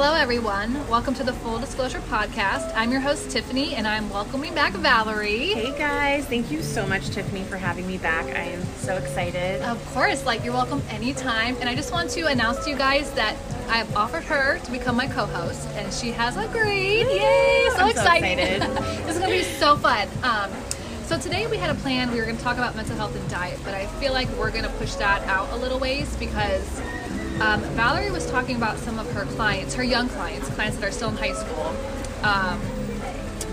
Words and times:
Hello, 0.00 0.14
everyone. 0.14 0.86
Welcome 0.86 1.12
to 1.14 1.24
the 1.24 1.32
Full 1.32 1.58
Disclosure 1.58 1.98
Podcast. 2.02 2.72
I'm 2.76 2.92
your 2.92 3.00
host, 3.00 3.32
Tiffany, 3.32 3.74
and 3.74 3.84
I'm 3.84 4.08
welcoming 4.10 4.54
back 4.54 4.72
Valerie. 4.74 5.48
Hey 5.48 5.76
guys, 5.76 6.24
thank 6.24 6.52
you 6.52 6.62
so 6.62 6.86
much, 6.86 7.08
Tiffany, 7.10 7.42
for 7.42 7.56
having 7.56 7.84
me 7.84 7.98
back. 7.98 8.26
I 8.26 8.44
am 8.44 8.62
so 8.76 8.94
excited. 8.94 9.60
Of 9.62 9.84
course, 9.86 10.24
like 10.24 10.44
you're 10.44 10.54
welcome 10.54 10.84
anytime. 10.88 11.56
And 11.56 11.68
I 11.68 11.74
just 11.74 11.92
want 11.92 12.10
to 12.10 12.26
announce 12.28 12.62
to 12.62 12.70
you 12.70 12.76
guys 12.76 13.10
that 13.14 13.34
I've 13.68 13.92
offered 13.96 14.22
her 14.22 14.60
to 14.60 14.70
become 14.70 14.94
my 14.94 15.08
co-host, 15.08 15.66
and 15.70 15.92
she 15.92 16.12
has 16.12 16.36
agreed. 16.36 17.08
Yay! 17.08 17.66
So 17.70 17.78
I'm 17.78 17.80
so 17.80 17.88
excited! 17.88 18.38
excited. 18.38 18.76
this 19.04 19.16
is 19.16 19.18
gonna 19.20 19.32
be 19.32 19.42
so 19.42 19.76
fun. 19.78 20.06
Um, 20.22 20.48
so 21.06 21.18
today 21.18 21.48
we 21.48 21.56
had 21.56 21.70
a 21.70 21.80
plan. 21.80 22.12
We 22.12 22.20
were 22.20 22.26
gonna 22.26 22.38
talk 22.38 22.56
about 22.56 22.76
mental 22.76 22.94
health 22.94 23.16
and 23.16 23.28
diet, 23.28 23.58
but 23.64 23.74
I 23.74 23.86
feel 23.98 24.12
like 24.12 24.28
we're 24.38 24.52
gonna 24.52 24.72
push 24.78 24.94
that 24.94 25.24
out 25.24 25.50
a 25.50 25.56
little 25.56 25.80
ways 25.80 26.14
because 26.20 26.80
um, 27.40 27.60
Valerie 27.74 28.10
was 28.10 28.26
talking 28.30 28.56
about 28.56 28.78
some 28.78 28.98
of 28.98 29.10
her 29.12 29.24
clients, 29.36 29.74
her 29.74 29.84
young 29.84 30.08
clients, 30.08 30.48
clients 30.50 30.76
that 30.78 30.88
are 30.88 30.92
still 30.92 31.08
in 31.10 31.16
high 31.16 31.32
school. 31.32 31.74
Um, 32.22 32.60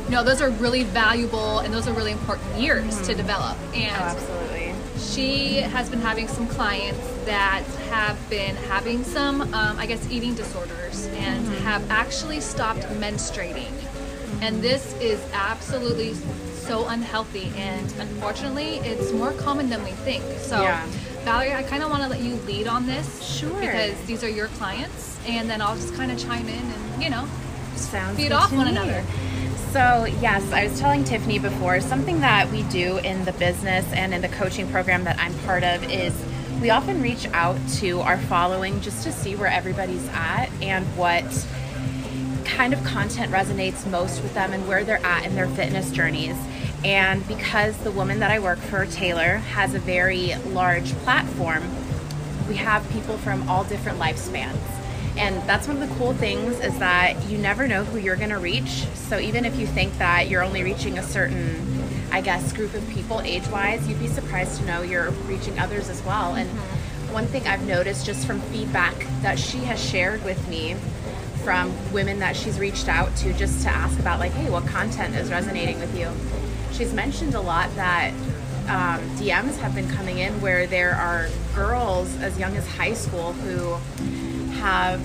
you 0.05 0.11
know, 0.11 0.23
those 0.23 0.41
are 0.41 0.49
really 0.51 0.83
valuable 0.83 1.59
and 1.59 1.73
those 1.73 1.87
are 1.87 1.93
really 1.93 2.11
important 2.11 2.55
years 2.59 3.01
to 3.07 3.15
develop. 3.15 3.57
And 3.73 3.95
Oh, 3.95 4.05
absolutely. 4.05 4.73
she 4.99 5.55
has 5.57 5.89
been 5.89 6.01
having 6.01 6.27
some 6.27 6.47
clients 6.47 6.99
that 7.25 7.63
have 7.89 8.17
been 8.29 8.55
having 8.55 9.03
some, 9.03 9.41
um, 9.53 9.77
I 9.79 9.85
guess, 9.87 10.07
eating 10.11 10.35
disorders 10.35 11.07
and 11.07 11.47
have 11.59 11.89
actually 11.89 12.39
stopped 12.41 12.81
menstruating. 12.99 13.71
And 14.41 14.61
this 14.61 14.93
is 14.99 15.19
absolutely 15.33 16.13
so 16.53 16.87
unhealthy, 16.87 17.51
and 17.55 17.91
unfortunately, 17.99 18.77
it's 18.79 19.11
more 19.11 19.31
common 19.33 19.69
than 19.69 19.83
we 19.83 19.91
think. 19.91 20.23
So, 20.39 20.61
Yeah. 20.61 20.85
Valerie, 21.25 21.53
I 21.55 21.63
kind 21.63 21.81
of 21.81 21.89
want 21.89 22.03
to 22.03 22.09
let 22.09 22.21
you 22.21 22.35
lead 22.45 22.67
on 22.67 22.85
this. 22.85 23.23
Sure. 23.23 23.59
Because 23.59 23.99
these 24.05 24.23
are 24.23 24.29
your 24.29 24.47
clients, 24.49 25.17
and 25.25 25.49
then 25.49 25.59
I'll 25.59 25.75
just 25.75 25.95
kind 25.95 26.11
of 26.11 26.19
chime 26.19 26.47
in 26.47 26.63
and, 26.71 27.03
you 27.03 27.09
know, 27.09 27.27
Sounds 27.75 28.15
feed 28.15 28.31
off 28.31 28.53
one 28.53 28.65
me. 28.65 28.71
another. 28.71 29.03
So, 29.71 30.05
yes, 30.21 30.49
I 30.53 30.67
was 30.67 30.79
telling 30.79 31.03
Tiffany 31.03 31.39
before, 31.39 31.81
something 31.81 32.19
that 32.21 32.49
we 32.51 32.61
do 32.63 32.97
in 32.99 33.25
the 33.25 33.33
business 33.33 33.91
and 33.91 34.13
in 34.13 34.21
the 34.21 34.29
coaching 34.29 34.69
program 34.69 35.03
that 35.05 35.19
I'm 35.19 35.33
part 35.39 35.63
of 35.63 35.83
is 35.91 36.13
we 36.61 36.69
often 36.69 37.01
reach 37.01 37.27
out 37.33 37.57
to 37.79 38.01
our 38.01 38.17
following 38.17 38.79
just 38.81 39.03
to 39.03 39.11
see 39.11 39.35
where 39.35 39.49
everybody's 39.49 40.07
at 40.09 40.49
and 40.61 40.85
what 40.95 41.25
kind 42.45 42.71
of 42.71 42.81
content 42.83 43.31
resonates 43.31 43.89
most 43.89 44.21
with 44.21 44.33
them 44.35 44.53
and 44.53 44.67
where 44.67 44.83
they're 44.83 45.03
at 45.03 45.25
in 45.25 45.35
their 45.35 45.49
fitness 45.49 45.89
journeys. 45.91 46.37
And 46.85 47.27
because 47.27 47.75
the 47.79 47.89
woman 47.89 48.19
that 48.19 48.29
I 48.29 48.37
work 48.37 48.59
for, 48.59 48.85
Taylor, 48.85 49.37
has 49.37 49.73
a 49.73 49.79
very 49.79 50.35
large 50.49 50.93
platform, 50.97 51.63
we 52.47 52.57
have 52.57 52.87
people 52.91 53.17
from 53.17 53.49
all 53.49 53.63
different 53.63 53.97
lifespans. 53.97 54.59
And 55.17 55.41
that's 55.49 55.67
one 55.67 55.81
of 55.81 55.89
the 55.89 55.95
cool 55.95 56.13
things 56.13 56.59
is 56.59 56.77
that 56.77 57.27
you 57.27 57.39
never 57.39 57.67
know 57.67 57.83
who 57.83 57.97
you're 57.97 58.15
going 58.15 58.29
to 58.29 58.37
reach. 58.37 58.85
So 58.93 59.17
even 59.17 59.45
if 59.45 59.57
you 59.57 59.65
think 59.65 59.97
that 59.97 60.29
you're 60.29 60.43
only 60.43 60.61
reaching 60.61 60.99
a 60.99 61.03
certain, 61.03 61.83
I 62.11 62.21
guess, 62.21 62.53
group 62.53 62.75
of 62.75 62.87
people 62.89 63.19
age 63.21 63.47
wise, 63.47 63.87
you'd 63.87 63.97
be 63.97 64.07
surprised 64.07 64.59
to 64.59 64.65
know 64.67 64.83
you're 64.83 65.09
reaching 65.09 65.57
others 65.57 65.89
as 65.89 66.03
well. 66.03 66.35
And 66.35 66.47
mm-hmm. 66.47 67.13
one 67.13 67.25
thing 67.25 67.47
I've 67.47 67.65
noticed 67.65 68.05
just 68.05 68.27
from 68.27 68.39
feedback 68.41 68.95
that 69.23 69.39
she 69.39 69.57
has 69.59 69.83
shared 69.83 70.23
with 70.23 70.47
me 70.47 70.75
from 71.43 71.73
women 71.91 72.19
that 72.19 72.35
she's 72.35 72.59
reached 72.59 72.87
out 72.87 73.15
to 73.15 73.33
just 73.33 73.63
to 73.63 73.69
ask 73.69 73.99
about, 73.99 74.19
like, 74.19 74.33
hey, 74.33 74.51
what 74.51 74.67
content 74.67 75.15
is 75.15 75.31
resonating 75.31 75.79
with 75.79 75.97
you? 75.97 76.11
She's 76.77 76.93
mentioned 76.93 77.35
a 77.35 77.41
lot 77.41 77.73
that 77.75 78.11
um, 78.67 78.99
DMs 79.17 79.57
have 79.59 79.73
been 79.73 79.89
coming 79.89 80.17
in 80.17 80.41
where 80.41 80.67
there 80.67 80.93
are 80.93 81.29
girls 81.53 82.13
as 82.17 82.37
young 82.37 82.55
as 82.57 82.67
high 82.67 82.93
school 82.93 83.31
who 83.31 83.75
have 84.55 85.01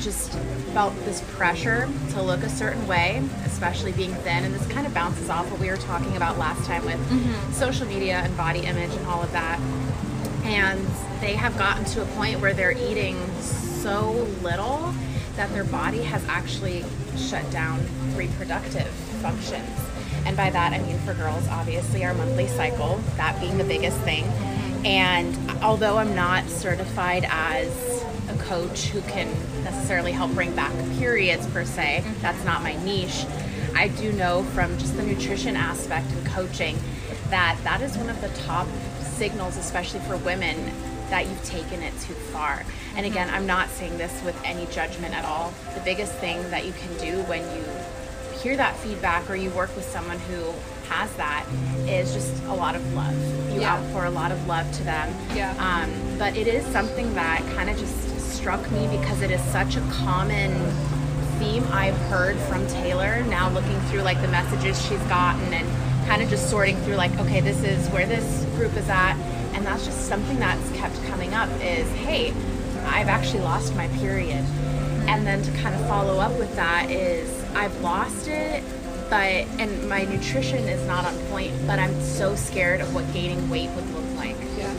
just 0.00 0.32
felt 0.72 0.94
this 1.04 1.22
pressure 1.36 1.88
to 2.12 2.22
look 2.22 2.42
a 2.42 2.48
certain 2.48 2.86
way, 2.86 3.22
especially 3.44 3.92
being 3.92 4.14
thin. 4.14 4.44
And 4.44 4.54
this 4.54 4.66
kind 4.68 4.86
of 4.86 4.94
bounces 4.94 5.28
off 5.28 5.50
what 5.50 5.60
we 5.60 5.68
were 5.68 5.76
talking 5.76 6.16
about 6.16 6.38
last 6.38 6.64
time 6.64 6.84
with 6.86 7.54
social 7.54 7.86
media 7.86 8.20
and 8.24 8.34
body 8.36 8.60
image 8.60 8.92
and 8.92 9.06
all 9.06 9.22
of 9.22 9.32
that. 9.32 9.60
And 10.44 10.80
they 11.20 11.34
have 11.34 11.58
gotten 11.58 11.84
to 11.86 12.02
a 12.02 12.06
point 12.06 12.40
where 12.40 12.54
they're 12.54 12.72
eating 12.72 13.18
so 13.40 14.26
little 14.40 14.94
that 15.36 15.50
their 15.52 15.64
body 15.64 16.02
has 16.02 16.24
actually 16.28 16.84
shut 17.16 17.48
down 17.50 17.84
reproductive 18.16 18.88
functions. 19.20 19.87
And 20.28 20.36
by 20.36 20.50
that, 20.50 20.74
I 20.74 20.78
mean 20.80 20.98
for 20.98 21.14
girls, 21.14 21.48
obviously, 21.48 22.04
our 22.04 22.12
monthly 22.12 22.48
cycle, 22.48 23.00
that 23.16 23.40
being 23.40 23.56
the 23.56 23.64
biggest 23.64 23.96
thing. 24.00 24.24
And 24.84 25.34
although 25.62 25.96
I'm 25.96 26.14
not 26.14 26.46
certified 26.50 27.26
as 27.30 28.04
a 28.28 28.36
coach 28.42 28.88
who 28.88 29.00
can 29.10 29.26
necessarily 29.64 30.12
help 30.12 30.32
bring 30.32 30.54
back 30.54 30.70
periods 30.98 31.46
per 31.46 31.64
se, 31.64 32.02
mm-hmm. 32.04 32.20
that's 32.20 32.44
not 32.44 32.62
my 32.62 32.76
niche. 32.84 33.24
I 33.74 33.88
do 33.88 34.12
know 34.12 34.42
from 34.52 34.76
just 34.76 34.98
the 34.98 35.02
nutrition 35.02 35.56
aspect 35.56 36.12
and 36.12 36.26
coaching 36.26 36.78
that 37.30 37.58
that 37.64 37.80
is 37.80 37.96
one 37.96 38.10
of 38.10 38.20
the 38.20 38.28
top 38.42 38.68
signals, 39.00 39.56
especially 39.56 40.00
for 40.00 40.18
women, 40.18 40.56
that 41.08 41.26
you've 41.26 41.42
taken 41.44 41.82
it 41.82 41.98
too 42.00 42.12
far. 42.12 42.66
And 42.96 43.06
mm-hmm. 43.06 43.06
again, 43.06 43.30
I'm 43.30 43.46
not 43.46 43.70
saying 43.70 43.96
this 43.96 44.22
with 44.24 44.38
any 44.44 44.66
judgment 44.66 45.14
at 45.14 45.24
all. 45.24 45.54
The 45.74 45.80
biggest 45.80 46.12
thing 46.16 46.50
that 46.50 46.66
you 46.66 46.74
can 46.74 46.94
do 46.98 47.22
when 47.22 47.40
you 47.56 47.64
hear 48.42 48.56
that 48.56 48.76
feedback 48.78 49.28
or 49.28 49.34
you 49.36 49.50
work 49.50 49.74
with 49.74 49.84
someone 49.84 50.18
who 50.20 50.52
has 50.88 51.12
that 51.16 51.44
is 51.86 52.12
just 52.14 52.42
a 52.44 52.54
lot 52.54 52.74
of 52.74 52.94
love. 52.94 53.14
You 53.52 53.60
Yeah. 53.60 53.74
outpour 53.76 54.04
a 54.04 54.10
lot 54.10 54.30
of 54.32 54.46
love 54.46 54.70
to 54.78 54.84
them. 54.84 55.12
Yeah. 55.34 55.52
Um, 55.58 55.90
but 56.18 56.36
it 56.36 56.46
is 56.46 56.64
something 56.72 57.12
that 57.14 57.42
kind 57.56 57.68
of 57.68 57.76
just 57.78 57.94
struck 58.36 58.70
me 58.70 58.86
because 58.98 59.20
it 59.22 59.30
is 59.30 59.40
such 59.52 59.76
a 59.76 59.80
common 59.90 60.52
theme 61.38 61.64
I've 61.72 61.96
heard 62.08 62.36
from 62.48 62.66
Taylor 62.68 63.22
now 63.24 63.48
looking 63.50 63.78
through 63.90 64.02
like 64.02 64.20
the 64.22 64.28
messages 64.28 64.80
she's 64.86 64.98
gotten 65.02 65.52
and 65.52 65.68
kind 66.08 66.22
of 66.22 66.28
just 66.30 66.48
sorting 66.48 66.76
through 66.78 66.94
like 66.96 67.16
okay 67.20 67.40
this 67.40 67.62
is 67.62 67.86
where 67.90 68.06
this 68.06 68.44
group 68.56 68.76
is 68.76 68.88
at 68.88 69.14
and 69.54 69.64
that's 69.66 69.84
just 69.84 70.08
something 70.08 70.38
that's 70.40 70.68
kept 70.72 71.00
coming 71.06 71.34
up 71.34 71.48
is 71.62 71.88
hey 71.92 72.32
I've 72.86 73.08
actually 73.08 73.40
lost 73.42 73.74
my 73.76 73.86
period 73.98 74.44
and 75.08 75.26
then 75.26 75.42
to 75.42 75.50
kind 75.62 75.74
of 75.74 75.80
follow 75.88 76.18
up 76.18 76.38
with 76.38 76.54
that 76.54 76.90
is 76.90 77.42
I've 77.54 77.74
lost 77.80 78.28
it 78.28 78.62
but 79.08 79.46
and 79.58 79.88
my 79.88 80.04
nutrition 80.04 80.64
is 80.68 80.86
not 80.86 81.06
on 81.06 81.18
point 81.28 81.54
but 81.66 81.78
I'm 81.78 81.98
so 82.02 82.36
scared 82.36 82.82
of 82.82 82.94
what 82.94 83.10
gaining 83.14 83.48
weight 83.48 83.70
would 83.70 83.88
look 83.94 84.16
like. 84.16 84.36
Yeah. 84.58 84.74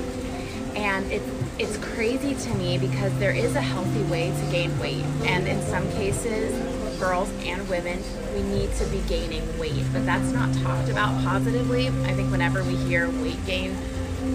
and 0.75 1.12
it's 1.12 1.28
it's 1.57 1.78
crazy 1.94 2.35
to 2.35 2.53
me 2.56 2.78
because 2.78 3.12
there 3.18 3.34
is 3.35 3.56
a 3.56 3.62
healthy 3.62 4.03
way 4.03 4.29
to 4.29 4.51
gain 4.51 4.78
weight. 4.79 5.03
And 5.25 5.47
in 5.47 5.62
some 5.63 5.89
cases 5.94 6.53
girls 7.00 7.31
and 7.41 7.68
women 7.68 8.00
we 8.35 8.44
need 8.44 8.72
to 8.75 8.85
be 8.85 9.01
gaining 9.07 9.57
weight 9.57 9.84
but 9.91 10.06
that's 10.06 10.31
not 10.31 10.53
talked 10.62 10.89
about 10.89 11.12
positively. 11.23 11.88
I 11.88 12.13
think 12.13 12.29
whenever 12.29 12.63
we 12.63 12.75
hear 12.75 13.09
weight 13.09 13.44
gain 13.47 13.75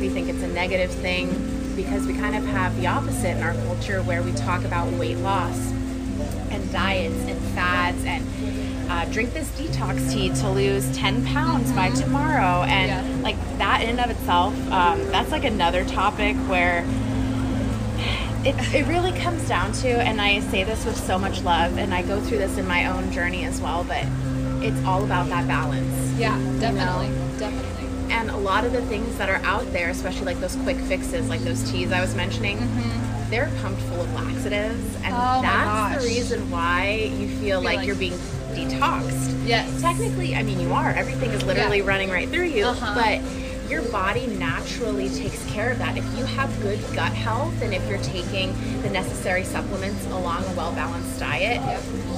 we 0.01 0.09
think 0.09 0.29
it's 0.29 0.43
a 0.43 0.49
negative 0.49 0.91
thing 0.91 1.29
because 1.77 2.05
we 2.05 2.15
kind 2.15 2.35
of 2.35 2.45
have 2.47 2.77
the 2.81 2.89
opposite 2.89 3.37
in 3.37 3.43
our 3.45 3.55
culture 3.67 4.03
where 4.03 4.23
we 4.23 4.33
talk 4.33 4.65
about 4.65 4.91
weight 4.95 5.19
loss 5.19 5.73
and 6.51 6.71
diets 6.73 7.15
and 7.29 7.41
fads 7.55 8.05
and 8.05 8.25
uh, 8.91 9.05
drink 9.07 9.33
this 9.33 9.49
detox 9.59 10.13
tea 10.13 10.29
to 10.31 10.49
lose 10.51 10.95
10 10.97 11.25
pounds 11.27 11.73
by 11.73 11.91
tomorrow 11.91 12.63
and 12.65 12.89
Yeah. 12.91 13.23
like 13.23 13.37
that 13.59 13.83
in 13.83 13.91
and 13.91 14.01
of 14.01 14.11
itself 14.11 14.55
um, 14.71 14.99
that's 15.11 15.31
like 15.31 15.45
another 15.45 15.85
topic 15.85 16.37
where 16.49 16.85
it, 18.47 18.55
it 18.75 18.87
really 18.87 19.13
comes 19.19 19.47
down 19.49 19.73
to 19.73 19.89
and 19.89 20.21
i 20.21 20.39
say 20.41 20.65
this 20.65 20.85
with 20.85 20.97
so 20.97 21.19
much 21.19 21.41
love 21.43 21.79
and 21.79 21.95
i 21.95 22.03
go 22.03 22.21
through 22.21 22.39
this 22.39 22.59
in 22.59 22.67
my 22.69 22.87
own 22.87 23.11
journey 23.11 23.45
as 23.45 23.61
well 23.61 23.85
but 23.85 24.05
it's 24.63 24.85
all 24.85 25.03
about 25.05 25.29
that 25.29 25.47
balance 25.47 26.13
Yeah, 26.19 26.37
definitely. 26.61 27.09
Definitely. 27.39 28.13
and 28.15 28.31
a 28.31 28.37
lot 28.37 28.65
of 28.65 28.73
the 28.73 28.83
things 28.83 29.17
that 29.19 29.29
are 29.31 29.41
out 29.45 29.71
there 29.73 29.89
especially 29.91 30.27
like 30.27 30.41
those 30.41 30.57
quick 30.57 30.77
fixes 30.79 31.29
like 31.29 31.41
those 31.41 31.63
teas 31.71 31.91
i 31.91 32.01
was 32.03 32.15
mentioning 32.15 32.59
they're 33.31 33.51
pumped 33.63 33.81
full 33.83 34.01
of 34.01 34.13
laxatives 34.15 34.97
and. 34.97 35.15
Oh 35.15 35.41
that's 35.43 36.03
the 36.03 36.09
reason 36.09 36.51
why 36.51 37.11
you 37.19 37.29
feel 37.39 37.61
like, 37.63 37.79
like- 37.79 37.87
you're 37.87 37.97
being 37.97 38.19
detoxed 38.55 39.33
Yes. 39.47 39.81
technically 39.81 40.35
i 40.37 40.43
mean 40.43 40.61
you 40.61 40.73
are 40.73 40.91
everything 40.91 41.31
is 41.31 41.43
literally 41.45 41.79
Yeah. 41.79 41.85
running 41.87 42.09
right 42.11 42.29
through 42.29 42.45
you 42.47 42.65
Uh-huh. 42.67 42.95
but 42.95 43.71
your 43.71 43.83
body 43.91 44.27
naturally 44.27 45.09
takes 45.09 45.45
care 45.51 45.71
of 45.73 45.79
that 45.79 45.97
if 45.97 46.05
you 46.17 46.25
have 46.25 46.49
good 46.63 46.79
gut 46.95 47.13
health 47.13 47.55
and 47.63 47.75
if 47.75 47.87
you're 47.89 47.99
taking 47.99 48.55
the 48.83 48.91
necessary 48.91 49.43
supplements 49.43 50.05
along 50.07 50.45
a 50.45 50.53
well-balanced 50.55 51.19
diet 51.19 51.61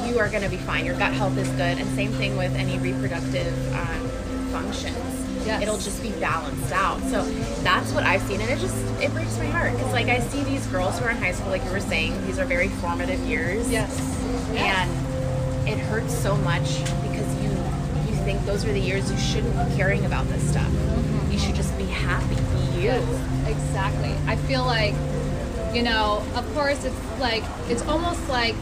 you 0.07 0.19
are 0.19 0.29
going 0.29 0.43
to 0.43 0.49
be 0.51 0.57
fine 0.59 0.85
your 0.85 0.97
gut 0.99 1.13
health 1.15 1.37
is 1.39 1.49
good 1.51 1.79
and 1.79 1.89
same 1.97 2.13
thing 2.13 2.37
with 2.37 2.55
any 2.57 2.79
reproductive 2.79 3.55
um, 3.75 4.09
functions 4.53 5.16
Yes. 5.47 5.63
it'll 5.63 5.79
just 5.79 6.03
be 6.03 6.11
balanced 6.13 6.73
out 6.73 7.01
so 7.03 7.23
that's 7.63 7.93
what 7.93 8.05
i've 8.05 8.23
seen 8.23 8.41
and 8.41 8.51
it 8.51 8.59
just 8.59 8.77
it 9.01 9.13
breaks 9.13 9.37
my 9.39 9.47
heart 9.47 9.73
because 9.73 9.93
like 9.93 10.09
i 10.09 10.19
see 10.21 10.43
these 10.45 10.67
girls 10.67 10.99
who 10.99 11.05
are 11.05 11.11
in 11.11 11.17
high 11.19 11.33
school 11.33 11.51
like 11.51 11.65
you 11.65 11.71
were 11.71 11.81
saying 11.81 12.27
these 12.27 12.39
are 12.39 12.45
very 12.45 12.69
formative 12.69 13.21
years 13.21 13.71
Yes. 13.71 13.91
and 14.57 14.91
it 15.69 15.79
hurts 15.79 16.17
so 16.17 16.37
much 16.37 16.79
because 17.03 17.29
you 17.43 17.51
you 18.09 18.17
think 18.25 18.45
those 18.45 18.65
are 18.65 18.73
the 18.73 18.81
years 18.81 19.11
you 19.11 19.19
shouldn't 19.19 19.53
be 19.69 19.77
caring 19.77 20.05
about 20.05 20.27
this 20.29 20.49
stuff. 20.51 20.67
Mm-hmm. 20.67 21.33
You 21.33 21.39
should 21.39 21.55
just 21.57 21.77
be 21.77 21.85
happy, 21.87 22.35
be 22.37 22.77
you. 22.79 22.83
Yes, 22.85 23.49
exactly. 23.49 24.15
I 24.27 24.37
feel 24.37 24.65
like, 24.65 24.95
you 25.75 25.83
know, 25.83 26.25
of 26.35 26.45
course, 26.55 26.85
it's 26.85 27.21
like, 27.21 27.43
it's 27.69 27.83
almost 27.83 28.29
like 28.29 28.55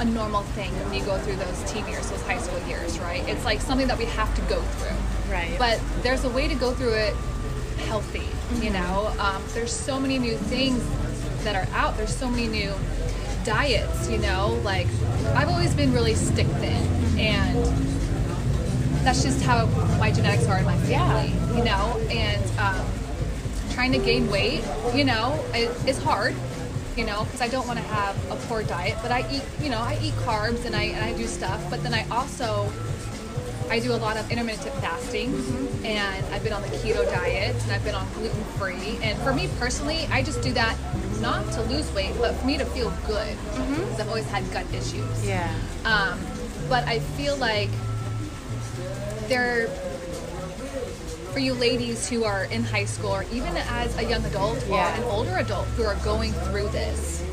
a 0.00 0.04
normal 0.04 0.42
thing 0.54 0.70
when 0.84 0.92
you 0.94 1.04
go 1.04 1.18
through 1.18 1.36
those 1.36 1.70
teen 1.72 1.86
years, 1.88 2.08
those 2.10 2.22
high 2.22 2.38
school 2.38 2.58
years, 2.68 2.98
right? 3.00 3.26
It's 3.28 3.44
like 3.44 3.60
something 3.60 3.86
that 3.88 3.98
we 3.98 4.06
have 4.06 4.34
to 4.34 4.42
go 4.42 4.60
through. 4.60 4.96
Right. 5.30 5.56
But 5.58 5.80
there's 6.02 6.24
a 6.24 6.30
way 6.30 6.48
to 6.48 6.54
go 6.54 6.72
through 6.72 6.94
it 6.94 7.14
healthy, 7.86 8.28
you 8.64 8.70
know? 8.70 9.14
Um, 9.18 9.42
there's 9.54 9.72
so 9.72 9.98
many 9.98 10.18
new 10.18 10.36
things 10.36 10.82
that 11.44 11.54
are 11.56 11.72
out, 11.74 11.96
there's 11.96 12.14
so 12.14 12.28
many 12.28 12.46
new 12.48 12.72
diets, 13.44 14.08
you 14.08 14.18
know? 14.18 14.60
Like, 14.64 14.86
I've 15.34 15.48
always 15.48 15.74
been 15.74 15.92
really 15.92 16.14
stick 16.14 16.46
thin, 16.46 17.18
and 17.18 17.56
that's 19.04 19.22
just 19.22 19.42
how 19.42 19.66
my 19.98 20.10
genetics 20.10 20.46
are 20.46 20.58
in 20.58 20.64
my 20.64 20.76
family, 20.78 21.32
you 21.56 21.64
know? 21.64 21.98
And 22.10 22.44
um, 22.58 22.86
trying 23.72 23.92
to 23.92 23.98
gain 23.98 24.30
weight, 24.30 24.62
you 24.94 25.04
know, 25.04 25.42
it, 25.54 25.70
it's 25.86 26.02
hard, 26.02 26.34
you 26.96 27.04
know, 27.06 27.24
because 27.24 27.40
I 27.40 27.48
don't 27.48 27.66
want 27.66 27.78
to 27.78 27.84
have 27.86 28.16
a 28.30 28.36
poor 28.46 28.62
diet, 28.62 28.98
but 29.00 29.10
I 29.10 29.20
eat, 29.32 29.42
you 29.62 29.70
know, 29.70 29.78
I 29.78 29.98
eat 30.02 30.12
carbs 30.14 30.64
and 30.64 30.76
I, 30.76 30.82
and 30.82 31.04
I 31.04 31.16
do 31.16 31.26
stuff, 31.26 31.64
but 31.70 31.82
then 31.82 31.94
I 31.94 32.06
also, 32.10 32.70
I 33.70 33.78
do 33.78 33.92
a 33.92 33.96
lot 33.96 34.16
of 34.16 34.28
intermittent 34.32 34.74
fasting 34.76 35.30
mm-hmm. 35.32 35.86
and 35.86 36.26
I've 36.34 36.42
been 36.42 36.52
on 36.52 36.62
the 36.62 36.68
keto 36.68 37.04
diet 37.04 37.54
and 37.62 37.72
I've 37.72 37.84
been 37.84 37.94
on 37.94 38.06
gluten 38.14 38.42
free. 38.58 38.98
And 39.00 39.16
for 39.20 39.32
me 39.32 39.48
personally, 39.60 40.08
I 40.10 40.22
just 40.24 40.42
do 40.42 40.52
that 40.54 40.76
not 41.20 41.50
to 41.52 41.62
lose 41.62 41.90
weight, 41.94 42.12
but 42.18 42.34
for 42.34 42.46
me 42.46 42.58
to 42.58 42.64
feel 42.64 42.90
good 43.06 43.36
mm-hmm. 43.36 43.74
because 43.74 44.00
I've 44.00 44.08
always 44.08 44.28
had 44.28 44.50
gut 44.50 44.66
issues. 44.74 45.26
Yeah. 45.26 45.54
Um, 45.84 46.18
but 46.68 46.84
I 46.88 46.98
feel 46.98 47.36
like 47.36 47.70
there, 49.28 49.68
for 51.32 51.38
you 51.38 51.54
ladies 51.54 52.08
who 52.08 52.24
are 52.24 52.44
in 52.46 52.64
high 52.64 52.86
school 52.86 53.10
or 53.10 53.24
even 53.32 53.56
as 53.56 53.96
a 53.98 54.02
young 54.02 54.24
adult 54.24 54.64
or 54.64 54.74
Yeah. 54.76 54.96
an 54.96 55.04
older 55.04 55.36
adult 55.36 55.66
who 55.76 55.84
are 55.84 55.94
going 55.96 56.32
through 56.32 56.70
this, 56.70 57.24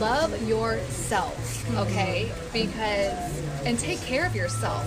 love 0.00 0.30
yourself, 0.48 1.34
mm-hmm. 1.36 1.78
okay? 1.78 2.30
Because, 2.52 3.42
and 3.64 3.76
take 3.76 4.00
care 4.02 4.24
of 4.24 4.36
yourself. 4.36 4.86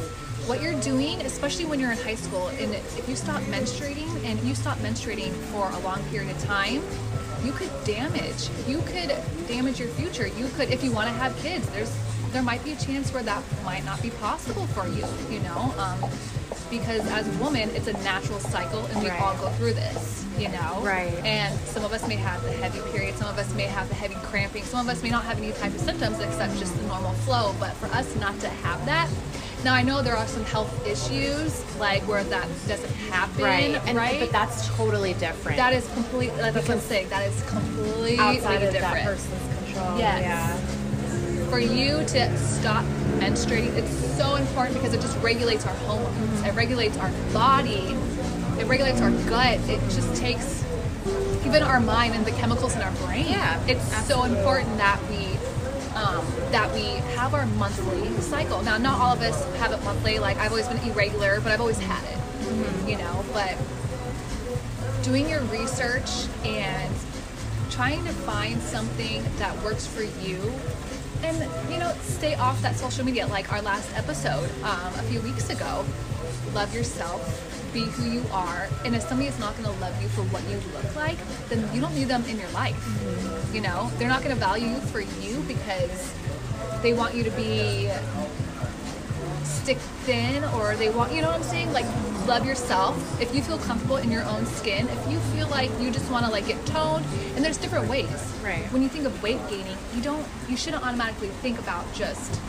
What 0.50 0.64
you're 0.64 0.82
doing, 0.82 1.22
especially 1.22 1.66
when 1.66 1.80
you're 1.80 1.92
in 1.92 1.98
high 2.00 2.16
school, 2.16 2.48
and 2.48 2.74
if 2.74 3.08
you 3.08 3.16
stop 3.16 3.40
menstruating 3.44 4.10
and 4.26 4.40
you 4.42 4.56
stop 4.56 4.80
menstruating 4.80 5.32
for 5.54 5.70
a 5.70 5.78
long 5.82 6.02
period 6.06 6.36
of 6.36 6.44
time, 6.44 6.82
you 7.44 7.52
could 7.52 7.70
damage. 7.86 8.50
You 8.68 8.80
could 8.80 9.16
damage 9.48 9.80
your 9.80 9.90
future. 9.90 10.26
You 10.26 10.48
could, 10.56 10.72
if 10.72 10.84
you 10.84 10.92
want 10.92 11.08
to 11.08 11.14
have 11.14 11.38
kids, 11.38 11.70
there's 11.70 11.96
there 12.32 12.42
might 12.42 12.64
be 12.64 12.72
a 12.72 12.76
chance 12.78 13.14
where 13.14 13.22
that 13.22 13.44
might 13.64 13.86
not 13.86 14.02
be 14.02 14.10
possible 14.10 14.66
for 14.68 14.88
you. 14.88 15.06
You 15.30 15.40
know, 15.42 15.72
um, 15.78 16.10
because 16.72 17.06
as 17.12 17.28
a 17.28 17.44
woman, 17.44 17.70
it's 17.76 17.88
a 17.88 17.94
natural 18.04 18.40
cycle, 18.40 18.84
and 18.88 19.04
we 19.04 19.10
Right. 19.10 19.22
all 19.22 19.36
go 19.38 19.50
through 19.50 19.74
this. 19.74 20.26
You 20.40 20.48
know, 20.48 20.80
Right. 20.82 21.14
And 21.24 21.60
some 21.68 21.86
of 21.86 21.94
us 21.94 22.08
may 22.08 22.16
have 22.16 22.42
the 22.42 22.54
heavy 22.54 22.80
period. 22.92 23.16
Some 23.20 23.28
of 23.28 23.38
us 23.38 23.54
may 23.54 23.68
have 23.68 23.88
the 23.88 23.96
heavy 23.96 24.16
cramping. 24.24 24.64
Some 24.64 24.80
of 24.80 24.90
us 24.96 25.04
may 25.04 25.12
not 25.12 25.26
have 25.26 25.38
any 25.38 25.52
type 25.52 25.76
of 25.76 25.82
symptoms 25.82 26.20
except 26.20 26.58
just 26.58 26.76
the 26.76 26.88
normal 26.88 27.14
flow. 27.26 27.54
But 27.60 27.74
for 27.76 27.86
us 27.88 28.16
not 28.16 28.40
to 28.40 28.50
have 28.50 28.84
that. 28.88 29.10
Now 29.64 29.74
I 29.74 29.82
know 29.82 30.02
there 30.02 30.16
are 30.16 30.28
some 30.28 30.46
health 30.46 30.72
issues 30.88 31.64
like 31.80 32.02
where 32.04 32.24
that 32.24 32.48
doesn't 32.68 32.92
happen, 33.12 33.44
Right. 33.44 33.82
And 33.88 33.98
right? 33.98 34.20
but 34.20 34.32
that's 34.32 34.68
totally 34.76 35.14
different. 35.16 35.58
That 35.58 35.74
is 35.74 35.88
completely. 35.94 36.38
That's 36.38 36.56
what 36.56 36.70
I'm 36.70 36.80
saying. 36.80 37.10
That 37.10 37.28
is 37.28 37.42
completely 37.50 38.18
outside 38.20 38.64
of 38.64 38.72
different. 38.72 38.82
that 38.96 39.06
person's 39.06 39.66
control. 39.66 39.98
Yes. 39.98 40.22
Yeah. 40.22 41.50
For 41.50 41.60
you 41.60 41.98
to 42.06 42.38
stop 42.38 42.86
menstruating, 43.18 43.74
it's 43.76 43.92
so 44.18 44.36
important 44.36 44.76
because 44.78 44.94
it 44.94 45.02
just 45.02 45.18
regulates 45.18 45.66
our 45.66 45.74
hormones. 45.76 46.42
It 46.44 46.54
regulates 46.54 46.98
our 46.98 47.12
body. 47.34 47.96
It 48.60 48.66
regulates 48.68 49.02
our 49.02 49.12
gut. 49.30 49.60
It 49.68 49.80
just 49.90 50.16
takes 50.16 50.64
even 51.46 51.64
our 51.64 51.80
mind 51.80 52.14
and 52.14 52.26
the 52.26 52.32
chemicals 52.32 52.76
in 52.76 52.82
our 52.82 52.92
brain. 53.06 53.26
Yeah, 53.28 53.60
It's 53.66 54.08
so 54.08 54.24
important 54.24 54.78
that 54.78 55.00
we 55.10 55.26
um, 56.00 56.26
that 56.52 56.74
we 56.74 56.86
have 57.16 57.34
our 57.34 57.46
monthly 57.46 58.10
cycle. 58.22 58.62
Now, 58.62 58.78
not 58.78 59.00
all 59.00 59.14
of 59.14 59.22
us 59.22 59.44
have 59.58 59.72
it 59.72 59.84
monthly. 59.84 60.20
Like 60.20 60.38
I've 60.38 60.52
always 60.52 60.68
been 60.68 60.80
irregular, 60.90 61.42
but 61.42 61.52
I've 61.52 61.62
always 61.62 61.80
had 61.80 62.04
it. 62.04 62.90
You 62.90 62.98
know, 62.98 63.24
but 63.34 63.58
doing 65.04 65.30
your 65.30 65.42
research 65.44 66.28
and 66.44 66.94
trying 67.70 68.04
to 68.06 68.12
find 68.12 68.62
something 68.62 69.24
that 69.38 69.56
works 69.64 69.86
for 69.86 70.04
you 70.04 70.52
and 71.24 71.38
you 71.72 71.78
know 71.78 71.94
stay 72.02 72.36
off 72.36 72.62
that 72.62 72.76
social 72.76 73.06
media 73.06 73.28
like 73.28 73.52
our 73.52 73.62
last 73.62 73.90
episode 73.96 74.50
um, 74.64 74.94
a 74.96 75.04
few 75.04 75.22
weeks 75.22 75.50
ago 75.50 75.86
love 76.54 76.74
yourself 76.74 77.49
be 77.74 77.82
who 77.82 78.10
you 78.10 78.24
are 78.32 78.68
and 78.86 78.96
if 78.96 79.02
somebody 79.04 79.28
is 79.28 79.40
not 79.40 79.54
going 79.58 79.66
to 79.66 79.82
love 79.82 80.00
you 80.02 80.08
for 80.10 80.22
what 80.24 80.44
you 80.50 80.60
look 80.74 80.96
like 80.96 81.18
then 81.50 81.68
you 81.74 81.82
don't 81.82 81.94
need 81.96 82.08
them 82.08 82.24
in 82.26 82.40
your 82.40 82.50
life. 82.50 82.76
Mm-hmm. 82.76 83.56
You 83.56 83.62
know? 83.62 83.92
They're 83.98 84.10
not 84.10 84.24
going 84.24 84.34
to 84.34 84.40
value 84.40 84.68
you 84.68 84.80
for 84.80 85.02
you 85.02 85.42
because 85.48 86.14
they 86.82 86.94
want 86.94 87.16
you 87.16 87.24
to 87.24 87.32
be 87.32 87.92
stick 89.44 89.78
thin 90.06 90.44
or 90.56 90.76
they 90.76 90.90
want 90.90 91.12
you 91.14 91.22
know 91.22 91.28
what 91.28 91.38
I'm 91.38 91.44
saying? 91.44 91.74
Like 91.74 91.86
love 92.28 92.46
yourself. 92.46 93.22
If 93.22 93.34
you 93.36 93.42
feel 93.42 93.58
comfortable 93.60 93.98
in 93.98 94.12
your 94.12 94.24
own 94.24 94.46
skin 94.46 94.88
if 94.88 95.12
you 95.12 95.20
feel 95.36 95.48
like 95.50 95.72
you 95.80 95.92
just 95.92 96.10
want 96.12 96.26
to 96.26 96.32
like 96.32 96.48
get 96.48 96.64
toned 96.66 97.06
and 97.36 97.44
there's 97.44 97.58
different 97.58 97.90
ways. 97.90 98.36
Right. 98.44 98.64
when 98.72 98.82
you 98.82 98.90
think 98.90 99.06
of 99.06 99.22
weight 99.22 99.40
gaining 99.50 99.78
you 99.94 100.02
don't 100.02 100.26
you 100.48 100.56
shouldn't 100.56 100.84
automatically 100.84 101.28
think 101.28 101.60
about 101.60 101.86
just 101.94 102.40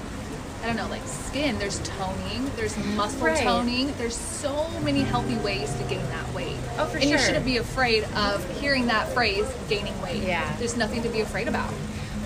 I 0.62 0.66
don't 0.66 0.76
know 0.76 0.88
like 0.88 1.06
skin 1.06 1.58
there's 1.58 1.78
toning 1.80 2.50
there's 2.56 2.76
muscle 2.96 3.26
Right. 3.26 3.42
toning 3.42 3.94
there's 3.96 4.16
so 4.16 4.68
many 4.82 5.00
healthy 5.00 5.36
ways 5.36 5.72
to 5.74 5.82
gain 5.84 6.04
that 6.10 6.34
weight 6.34 6.56
Oh, 6.78 6.84
for 6.84 6.92
sure. 6.92 7.00
and 7.00 7.10
you 7.10 7.18
shouldn't 7.18 7.44
be 7.46 7.56
afraid 7.56 8.04
of 8.16 8.60
hearing 8.60 8.86
that 8.86 9.08
phrase 9.08 9.46
gaining 9.68 9.98
weight 10.02 10.22
Yeah. 10.22 10.54
there's 10.58 10.76
nothing 10.76 11.02
to 11.02 11.08
be 11.08 11.20
afraid 11.20 11.48
about 11.48 11.72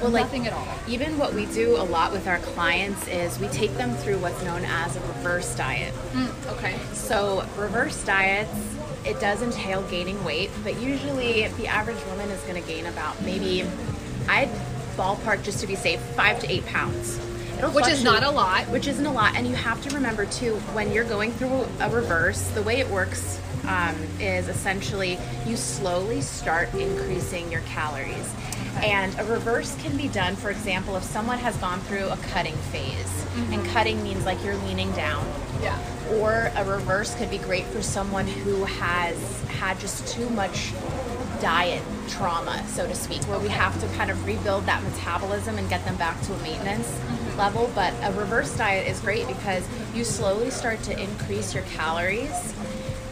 Well, 0.03 0.11
like, 0.11 0.25
nothing 0.25 0.47
at 0.49 0.53
all 0.53 0.67
Even 0.89 1.17
what 1.19 1.33
we 1.33 1.47
do 1.47 1.77
a 1.77 1.85
lot 1.85 2.11
with 2.13 2.27
our 2.27 2.39
clients 2.41 3.07
is 3.09 3.39
we 3.39 3.47
take 3.49 3.75
them 3.77 3.95
through 3.97 4.19
what's 4.19 4.43
known 4.43 4.65
as 4.65 4.97
a 4.97 5.01
reverse 5.01 5.55
diet. 5.55 5.95
Mm, 6.13 6.53
okay 6.57 6.75
So, 6.93 7.47
reverse 7.57 8.03
diets, 8.05 8.51
it 9.05 9.21
does 9.21 9.43
entail 9.43 9.83
gaining 9.83 10.23
weight, 10.25 10.51
but 10.65 10.81
usually 10.81 11.47
the 11.59 11.69
average 11.69 12.03
woman 12.07 12.29
is 12.31 12.41
going 12.43 12.61
to 12.61 12.67
gain 12.69 12.87
about 12.87 13.21
maybe, 13.23 13.65
I'd 14.29 14.49
ballpark 14.97 15.43
just 15.45 15.61
to 15.61 15.67
be 15.67 15.75
safe, 15.77 16.01
five 16.17 16.41
to 16.41 16.51
eight 16.51 16.65
pounds. 16.67 17.19
Which 17.71 17.89
is 17.89 18.03
not 18.05 18.23
a 18.23 18.31
lot 18.31 18.65
Which 18.69 18.87
isn't 18.87 19.07
a 19.07 19.13
lot. 19.13 19.37
And 19.37 19.47
you 19.47 19.55
have 19.55 19.83
to 19.89 19.95
remember 19.95 20.27
too, 20.27 20.57
when 20.73 20.93
you're 20.93 21.05
going 21.05 21.33
through 21.33 21.67
a 21.81 21.91
reverse, 21.91 22.49
the 22.51 22.63
way 22.63 22.81
it 22.81 22.89
works 22.89 23.41
um, 23.67 23.97
is 24.21 24.49
essentially 24.49 25.19
you 25.47 25.57
slowly 25.57 26.21
start 26.21 26.73
increasing 26.75 27.51
your 27.51 27.63
calories. 27.63 28.35
And 28.77 29.19
a 29.19 29.25
reverse 29.25 29.77
can 29.83 29.97
be 29.97 30.09
done, 30.09 30.37
for 30.37 30.51
example, 30.51 30.97
if 30.97 31.05
someone 31.05 31.39
has 31.39 31.57
gone 31.59 31.81
through 31.81 32.09
a 32.09 32.17
cutting 32.17 32.57
phase. 32.73 33.27
And 33.51 33.65
cutting 33.67 34.03
means 34.03 34.25
like 34.25 34.43
you're 34.45 34.57
leaning 34.57 34.93
down 34.93 35.27
yeah 35.63 35.79
or 36.13 36.53
a 36.57 36.65
reverse 36.65 37.15
could 37.15 37.31
be 37.31 37.39
great 37.39 37.65
for 37.67 37.83
someone 37.83 38.27
who 38.27 38.65
has 38.65 39.43
had 39.45 39.79
just 39.81 40.07
too 40.07 40.29
much 40.31 40.73
diet 41.45 41.83
trauma, 42.09 42.67
so 42.69 42.87
to 42.87 42.95
speak, 42.95 43.21
where 43.25 43.39
we 43.39 43.51
have 43.51 43.79
to 43.79 43.87
kind 43.99 44.11
of 44.11 44.25
rebuild 44.25 44.65
that 44.65 44.83
metabolism 44.83 45.59
and 45.59 45.69
get 45.69 45.85
them 45.85 45.95
back 45.97 46.19
to 46.23 46.33
a 46.33 46.39
maintenance 46.39 46.89
mm-hmm. 46.89 47.39
level. 47.39 47.71
But 47.75 47.93
a 48.03 48.11
reverse 48.19 48.57
diet 48.57 48.89
is 48.89 48.99
great 49.01 49.29
because 49.29 49.63
you 49.95 50.05
slowly 50.05 50.49
start 50.49 50.83
to 50.85 50.99
increase 50.99 51.53
your 51.53 51.65
calories 51.65 52.55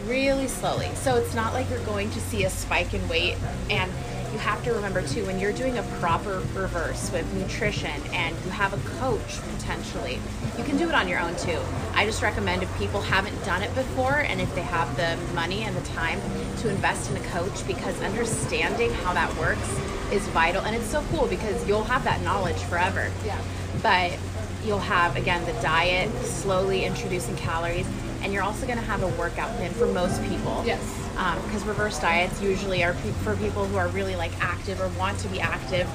really 0.07 0.47
slowly. 0.47 0.89
So 0.95 1.15
it's 1.15 1.35
not 1.35 1.53
like 1.53 1.69
you're 1.69 1.85
going 1.85 2.09
to 2.09 2.19
see 2.19 2.45
a 2.45 2.49
spike 2.49 2.95
in 2.95 3.07
weight 3.07 3.37
and 3.69 3.91
you 4.33 4.39
have 4.39 4.63
to 4.63 4.73
remember 4.73 5.01
too 5.03 5.23
when 5.25 5.39
you're 5.39 5.53
doing 5.53 5.77
a 5.77 5.83
proper 6.01 6.39
reverse 6.55 7.11
with 7.11 7.31
nutrition 7.35 7.91
and 8.13 8.35
you 8.43 8.49
have 8.51 8.73
a 8.73 8.89
coach 8.99 9.39
potentially 9.57 10.19
you 10.57 10.63
can 10.63 10.75
do 10.75 10.89
it 10.89 10.95
on 10.95 11.07
your 11.07 11.19
own 11.19 11.35
too 11.35 11.59
i 11.93 12.03
just 12.03 12.21
recommend 12.23 12.63
if 12.63 12.77
people 12.79 12.99
haven't 12.99 13.39
done 13.45 13.61
it 13.61 13.73
before 13.75 14.21
and 14.21 14.41
if 14.41 14.53
they 14.55 14.61
have 14.63 14.93
the 14.97 15.15
money 15.35 15.61
and 15.63 15.75
the 15.77 15.81
time 15.89 16.19
to 16.57 16.67
invest 16.69 17.11
in 17.11 17.17
a 17.17 17.19
coach 17.27 17.65
because 17.67 17.99
understanding 18.01 18.91
how 18.91 19.13
that 19.13 19.33
works 19.37 19.69
is 20.11 20.27
vital 20.29 20.63
and 20.63 20.75
it's 20.75 20.87
so 20.87 21.03
cool 21.11 21.27
because 21.27 21.65
you'll 21.67 21.83
have 21.83 22.03
that 22.03 22.19
knowledge 22.23 22.57
forever 22.63 23.11
Yeah. 23.23 23.39
but 23.83 24.17
you'll 24.65 24.79
have 24.79 25.15
again 25.15 25.45
the 25.45 25.53
diet 25.61 26.11
slowly 26.25 26.85
introducing 26.85 27.35
calories 27.35 27.87
and 28.23 28.33
you're 28.33 28.43
also 28.43 28.65
going 28.65 28.79
to 28.79 28.85
have 28.85 29.03
a 29.03 29.07
workout 29.09 29.55
plan 29.57 29.71
for 29.73 29.85
most 29.87 30.23
people 30.23 30.63
Yes. 30.65 30.81
Um, 31.17 31.39
because 31.43 31.63
reverse 31.63 31.99
diets 31.99 32.41
usually 32.41 32.83
are 32.83 32.93
pe- 32.93 33.11
for 33.23 33.35
people 33.35 33.65
who 33.65 33.77
are 33.77 33.87
really 33.89 34.15
like 34.15 34.31
active 34.41 34.81
or 34.81 34.87
want 34.99 35.19
to 35.19 35.27
be 35.27 35.39
active. 35.39 35.87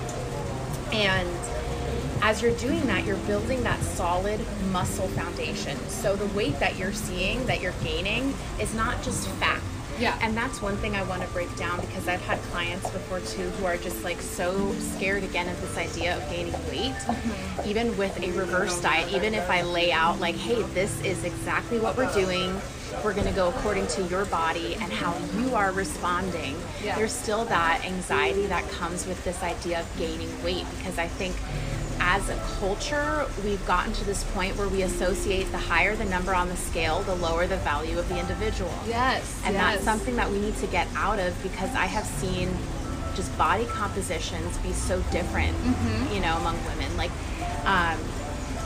And 0.93 1.29
as 2.23 2.43
you're 2.43 2.57
doing 2.57 2.87
that 2.87 3.05
you're 3.05 3.17
building 3.19 3.63
that 3.63 3.81
solid 3.83 4.41
muscle 4.71 5.09
foundation. 5.09 5.77
So 5.89 6.17
the 6.17 6.27
weight 6.37 6.59
that 6.61 6.77
you're 6.79 6.93
seeing 6.93 7.45
that 7.47 7.61
you're 7.61 7.75
gaining 7.83 8.35
is 8.61 8.75
not 8.75 9.03
just 9.03 9.29
fat. 9.33 9.61
Yeah. 9.99 10.17
and 10.23 10.37
that's 10.37 10.63
one 10.63 10.77
thing 10.77 10.95
i 10.95 11.03
want 11.03 11.23
to 11.23 11.29
break 11.31 11.53
down 11.57 11.81
because 11.81 12.07
i've 12.07 12.21
had 12.21 12.39
clients 12.53 12.89
before 12.89 13.19
too 13.19 13.51
who 13.51 13.67
are 13.67 13.77
just 13.77 14.05
like 14.05 14.21
so 14.21 14.73
scared 14.75 15.25
again 15.25 15.49
of 15.49 15.61
this 15.61 15.77
idea 15.77 16.17
of 16.17 16.31
gaining 16.31 16.53
weight. 16.71 16.93
Mm-hmm. 16.93 17.69
Even 17.69 17.97
with 17.97 18.17
a 18.23 18.31
reverse 18.31 18.81
diet 18.81 19.13
even 19.13 19.35
if 19.35 19.51
i 19.51 19.63
lay 19.63 19.91
out 19.91 20.21
like 20.21 20.37
hey 20.37 20.63
this 20.73 21.01
is 21.03 21.25
exactly 21.25 21.81
what 21.81 21.97
we're 21.97 22.13
doing 22.15 22.61
we're 23.05 23.15
going 23.15 23.27
to 23.27 23.33
go 23.33 23.49
according 23.49 23.87
to 23.89 24.03
your 24.05 24.25
body 24.27 24.75
and 24.77 24.93
how 24.93 25.17
you 25.39 25.55
are 25.55 25.73
responding 25.73 26.57
Yeah. 26.83 26.97
there's 26.97 27.13
still 27.13 27.45
that 27.47 27.85
anxiety 27.85 28.47
that 28.47 28.69
comes 28.71 29.07
with 29.07 29.23
this 29.25 29.43
idea 29.43 29.81
of 29.81 29.87
gaining 29.99 30.31
weight 30.43 30.65
because 30.79 30.99
i 30.99 31.07
think 31.09 31.35
as 32.01 32.29
a 32.31 32.37
culture, 32.61 33.27
we've 33.45 33.65
gotten 33.67 33.93
to 33.93 34.05
this 34.05 34.23
point 34.33 34.57
where 34.57 34.69
we 34.69 34.83
associate 34.83 35.51
the 35.51 35.59
higher 35.59 35.97
the 35.97 36.05
number 36.05 36.33
on 36.33 36.49
the 36.49 36.57
scale, 36.57 37.03
the 37.03 37.15
lower 37.17 37.49
the 37.49 37.57
value 37.59 37.99
of 37.99 38.09
the 38.09 38.17
individual. 38.19 38.73
Yes. 38.87 39.43
And 39.45 39.53
yes. 39.55 39.63
that's 39.75 39.85
something 39.85 40.15
that 40.15 40.31
we 40.31 40.39
need 40.39 40.57
to 40.59 40.69
get 40.69 40.87
out 40.95 41.19
of 41.19 41.35
because 41.43 41.69
I 41.75 41.87
have 41.87 42.07
seen 42.07 42.57
just 43.17 43.37
body 43.37 43.67
compositions 43.67 44.57
be 44.59 44.73
so 44.73 45.03
different, 45.11 45.57
Mm-hmm. 45.57 46.15
you 46.15 46.21
know, 46.21 46.37
among 46.37 46.57
women. 46.67 46.97
Like, 46.97 47.11
um, 47.67 47.99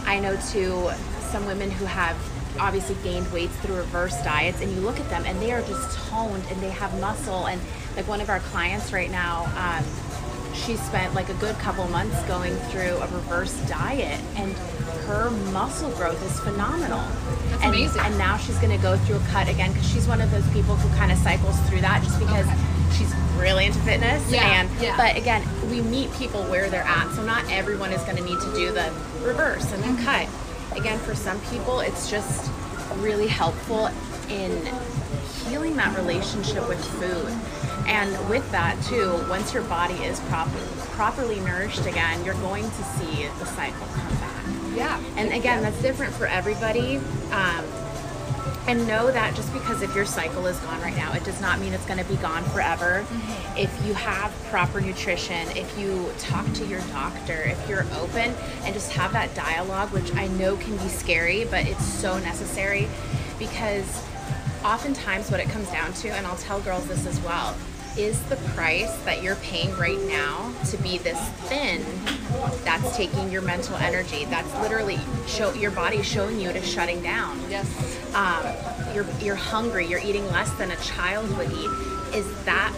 I 0.05 0.21
know 0.21 0.37
too 0.51 0.91
some 1.31 1.47
women 1.47 1.71
who 1.71 1.87
have 1.87 2.17
obviously 2.59 2.97
gained 3.03 3.31
weights 3.33 3.55
through 3.57 3.77
reverse 3.77 4.17
diets, 4.23 4.61
and 4.61 4.71
you 4.73 4.81
look 4.81 4.99
at 5.01 5.09
them 5.11 5.25
and 5.27 5.41
they 5.41 5.53
are 5.53 5.63
just 5.63 5.99
toned 6.09 6.43
and 6.51 6.61
they 6.61 6.71
have 6.71 6.99
muscle. 7.01 7.47
And 7.47 7.61
like 7.97 8.07
one 8.09 8.21
of 8.21 8.29
our 8.29 8.41
clients 8.41 8.93
right 8.93 9.11
now, 9.11 9.45
um, 9.57 9.85
she 10.55 10.77
spent 10.77 11.15
like 11.15 11.29
a 11.31 11.35
good 11.35 11.57
couple 11.59 11.87
months 11.89 12.21
going 12.25 12.55
through 12.71 12.97
a 12.99 13.07
reverse 13.09 13.55
diet, 13.69 14.21
and 14.37 14.53
her 15.09 15.31
muscle 15.53 15.91
growth 15.93 16.23
is 16.25 16.39
phenomenal. 16.41 17.01
That's 17.51 17.63
and, 17.65 17.75
amazing. 17.75 18.01
And 18.03 18.19
now 18.19 18.37
she's 18.37 18.59
going 18.59 18.77
to 18.77 18.83
go 18.83 18.97
through 18.99 19.17
a 19.17 19.27
cut 19.31 19.49
again 19.49 19.73
because 19.73 19.89
she's 19.91 20.07
one 20.07 20.21
of 20.21 20.31
those 20.31 20.47
people 20.53 20.77
who 20.77 20.95
kind 20.97 21.11
of 21.11 21.19
cycles 21.19 21.59
through 21.69 21.81
that 21.81 22.03
just 22.03 22.19
because 22.19 22.47
Okay. 22.47 22.57
she's 22.99 23.13
really 23.39 23.67
into 23.67 23.79
fitness. 23.81 24.23
Yeah, 24.31 24.61
And 24.61 24.71
yeah. 24.81 24.97
but 24.97 25.17
again, 25.17 25.43
we 25.71 25.81
meet 25.81 26.13
people 26.15 26.43
where 26.45 26.69
they're 26.71 26.83
at, 26.85 27.11
so 27.15 27.23
not 27.25 27.51
everyone 27.51 27.91
is 27.93 28.03
going 28.03 28.17
to 28.17 28.23
need 28.25 28.39
to 28.39 28.53
do 28.55 28.71
the 28.73 28.93
reverse 29.23 29.73
and 29.73 29.83
then 29.83 29.97
Mm-hmm. 29.97 30.05
cut. 30.05 30.29
Again, 30.77 30.99
for 31.01 31.15
some 31.15 31.41
people, 31.43 31.81
it's 31.81 32.11
just 32.11 32.51
really 32.97 33.27
helpful 33.27 33.89
in 34.29 34.67
healing 35.47 35.77
that 35.77 35.97
relationship 35.97 36.69
with 36.69 36.83
food. 37.01 37.29
And 37.87 38.29
with 38.29 38.49
that 38.53 38.81
too, 38.85 39.25
once 39.29 39.53
your 39.53 39.65
body 39.65 39.95
is 39.95 40.21
proper, 40.21 40.59
properly 40.93 41.41
nourished 41.41 41.87
again, 41.87 42.25
you're 42.25 42.35
going 42.35 42.65
to 42.65 42.85
see 42.85 43.27
the 43.39 43.47
cycle 43.47 43.87
come 43.87 44.15
back. 44.17 44.45
Yeah. 44.75 45.03
And 45.17 45.33
again, 45.33 45.63
that's 45.63 45.81
different 45.83 46.15
for 46.15 46.27
everybody. 46.27 46.97
Um, 47.33 47.65
and 48.69 48.87
know 48.87 49.11
that 49.11 49.35
just 49.35 49.53
because 49.53 49.83
if 49.83 49.95
your 49.95 50.05
cycle 50.05 50.47
is 50.47 50.59
gone 50.61 50.81
right 50.81 50.97
now, 50.97 51.13
it 51.13 51.25
does 51.25 51.41
not 51.41 51.59
mean 51.59 51.73
it's 51.73 51.87
going 51.87 51.99
to 51.99 52.05
be 52.05 52.17
gone 52.17 52.45
forever. 52.45 53.05
Mm-hmm. 53.05 53.59
If 53.59 53.87
you 53.87 53.95
have 53.95 54.33
proper 54.51 54.81
nutrition, 54.81 55.49
if 55.57 55.77
you 55.79 56.13
talk 56.19 56.51
to 56.55 56.67
your 56.67 56.81
doctor, 56.93 57.43
if 57.43 57.69
you're 57.69 57.87
open 57.99 58.35
and 58.65 58.73
just 58.73 58.93
have 58.93 59.13
that 59.13 59.35
dialogue, 59.35 59.91
which 59.91 60.15
I 60.15 60.29
know 60.29 60.57
can 60.57 60.77
be 60.77 60.89
scary, 60.89 61.45
but 61.45 61.67
it's 61.67 61.85
so 61.85 62.19
necessary 62.21 62.89
because 63.39 64.05
oftentimes 64.65 65.31
what 65.31 65.41
it 65.41 65.49
comes 65.49 65.69
down 65.71 65.93
to, 65.95 66.11
and 66.11 66.27
I'll 66.27 66.37
tell 66.37 66.61
girls 66.61 66.87
this 66.87 67.07
as 67.07 67.21
well, 67.21 67.57
is 67.99 68.21
the 68.25 68.37
price 68.55 68.95
that 69.05 69.23
you're 69.23 69.37
paying 69.37 69.75
right 69.77 70.01
now 70.03 70.53
to 70.71 70.77
be 70.79 70.99
this 70.99 71.19
thin 71.49 71.85
that's 72.65 72.97
taking 72.97 73.31
your 73.31 73.43
mental 73.43 73.77
energy. 73.77 74.25
That's 74.25 74.53
literally 74.61 74.99
show 75.27 75.53
your 75.53 75.71
body 75.71 76.03
showing 76.03 76.41
you 76.41 76.49
it 76.49 76.57
is 76.57 76.69
shutting 76.69 77.03
down. 77.03 77.39
Yes. 77.51 77.67
um, 78.15 78.95
you're 78.95 79.07
you're 79.21 79.35
hungry. 79.37 79.87
You're 79.87 80.01
eating 80.01 80.25
less 80.27 80.51
than 80.55 80.71
a 80.71 80.77
child 80.77 81.37
would 81.37 81.51
eat. 81.51 81.71
Is 82.15 82.27
that 82.45 82.73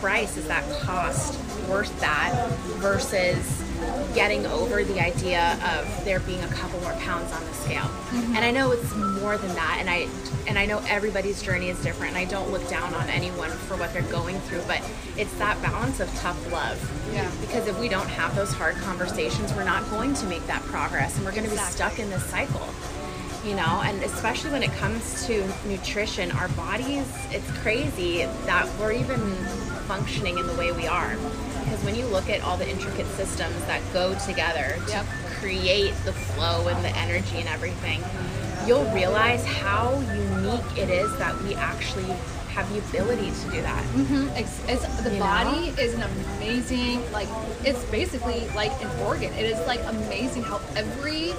price 0.00 0.36
is 0.36 0.46
that 0.48 0.64
cost 0.82 1.38
worth 1.68 1.98
that 2.00 2.50
versus 2.78 3.62
getting 4.14 4.46
over 4.46 4.84
the 4.84 5.00
idea 5.00 5.58
of 5.76 6.04
there 6.04 6.20
being 6.20 6.42
a 6.42 6.48
couple 6.48 6.80
more 6.80 6.92
pounds 6.94 7.32
on 7.32 7.44
the 7.44 7.52
scale. 7.54 7.82
Mm-hmm. 7.82 8.36
And 8.36 8.44
i 8.44 8.50
know 8.50 8.72
it's 8.72 8.94
more 8.94 9.38
than 9.38 9.54
that 9.54 9.76
and 9.80 9.88
i 9.88 10.08
and 10.46 10.58
i 10.58 10.66
know 10.66 10.82
everybody's 10.88 11.42
journey 11.42 11.68
is 11.68 11.80
different 11.82 12.14
and 12.14 12.18
i 12.18 12.24
don't 12.24 12.50
look 12.50 12.66
down 12.68 12.92
on 12.94 13.08
anyone 13.08 13.50
for 13.50 13.76
what 13.76 13.92
they're 13.92 14.02
going 14.02 14.38
through 14.40 14.62
but 14.66 14.82
it's 15.16 15.32
that 15.38 15.60
balance 15.62 16.00
of 16.00 16.12
tough 16.16 16.52
love. 16.52 16.78
Yeah. 17.12 17.30
because 17.40 17.68
if 17.68 17.78
we 17.78 17.88
don't 17.88 18.08
have 18.08 18.34
those 18.34 18.52
hard 18.52 18.76
conversations 18.76 19.52
we're 19.54 19.64
not 19.64 19.88
going 19.90 20.14
to 20.14 20.26
make 20.26 20.46
that 20.46 20.62
progress 20.62 21.16
and 21.16 21.24
we're 21.24 21.32
going 21.32 21.44
to 21.44 21.50
be 21.50 21.56
stuck 21.56 21.98
in 21.98 22.10
this 22.10 22.24
cycle 22.24 22.66
you 23.44 23.56
know? 23.56 23.82
And 23.84 24.00
especially 24.04 24.52
when 24.52 24.62
it 24.62 24.70
comes 24.74 25.26
to 25.26 25.44
nutrition 25.66 26.30
our 26.32 26.48
bodies 26.50 27.06
it's 27.30 27.50
crazy 27.58 28.24
that 28.46 28.68
we're 28.78 28.92
even 28.92 29.18
functioning 29.86 30.38
in 30.38 30.46
the 30.46 30.54
way 30.54 30.72
we 30.72 30.86
are 30.86 31.16
when 31.84 31.94
you 31.94 32.06
look 32.06 32.28
at 32.30 32.42
all 32.42 32.56
the 32.56 32.68
intricate 32.68 33.06
systems 33.08 33.56
that 33.66 33.80
go 33.92 34.14
together 34.26 34.76
to 34.86 34.92
Yep. 34.92 35.06
create 35.40 35.94
the 36.04 36.12
flow 36.12 36.68
and 36.68 36.84
the 36.84 36.96
energy 36.96 37.38
and 37.38 37.48
everything 37.48 38.02
you'll 38.66 38.88
realize 38.92 39.44
how 39.44 39.98
unique 40.14 40.78
it 40.78 40.88
is 40.88 41.10
that 41.18 41.40
we 41.42 41.54
actually 41.54 42.04
have 42.54 42.70
the 42.72 42.78
ability 42.78 43.30
to 43.30 43.50
do 43.50 43.62
that 43.62 43.82
mm-hmm. 43.94 44.28
It's, 44.36 44.60
it's 44.68 45.02
the 45.02 45.10
You 45.10 45.18
know? 45.18 45.24
body 45.24 45.68
is 45.80 45.94
an 45.94 46.02
amazing 46.02 47.10
like 47.12 47.28
it's 47.64 47.82
basically 47.86 48.46
like 48.54 48.72
an 48.82 48.90
organ. 49.06 49.32
It 49.34 49.46
is 49.46 49.58
like 49.66 49.80
amazing 49.86 50.42
how 50.42 50.60
every 50.76 51.30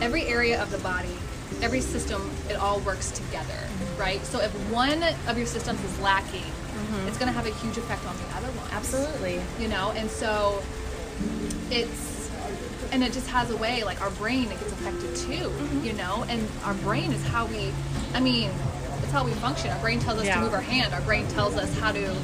every 0.00 0.26
area 0.26 0.60
of 0.62 0.70
the 0.70 0.78
body, 0.78 1.14
every 1.62 1.80
system, 1.80 2.30
it 2.48 2.56
all 2.56 2.80
works 2.80 3.10
together, 3.10 3.52
mm-hmm. 3.52 4.00
right? 4.00 4.24
So 4.26 4.40
if 4.40 4.50
one 4.70 5.02
of 5.28 5.36
your 5.36 5.46
systems 5.46 5.82
is 5.84 5.98
lacking, 6.00 6.44
it's 7.06 7.18
going 7.18 7.28
to 7.32 7.32
have 7.38 7.46
a 7.46 7.54
huge 7.62 7.76
effect 7.78 8.04
on 8.06 8.16
the 8.16 8.36
other 8.36 8.48
one. 8.58 8.68
absolutely. 8.72 9.40
You 9.60 9.68
know, 9.68 9.92
and 9.96 10.10
so 10.10 10.62
it's 11.70 12.30
and 12.92 13.02
it 13.02 13.12
just 13.12 13.28
has 13.28 13.50
a 13.50 13.56
way 13.56 13.82
like 13.84 14.00
our 14.02 14.10
brain 14.10 14.44
it 14.44 14.58
gets 14.60 14.72
affected 14.72 15.14
too 15.16 15.48
Mm-hmm. 15.48 15.84
you 15.86 15.92
know 15.94 16.24
and 16.28 16.46
our 16.64 16.74
brain 16.74 17.12
is 17.12 17.22
how 17.24 17.46
we 17.46 17.72
i 18.14 18.20
mean 18.20 18.50
it's 19.02 19.12
how 19.12 19.24
we 19.24 19.32
function. 19.32 19.70
Our 19.70 19.80
brain 19.80 20.00
tells 20.00 20.18
us 20.20 20.26
Yeah. 20.26 20.36
to 20.36 20.40
move 20.42 20.54
our 20.54 20.60
hand. 20.62 20.94
Our 20.94 21.00
brain 21.02 21.26
tells 21.28 21.56
us 21.56 21.72
how 21.78 21.92
to 21.92 22.14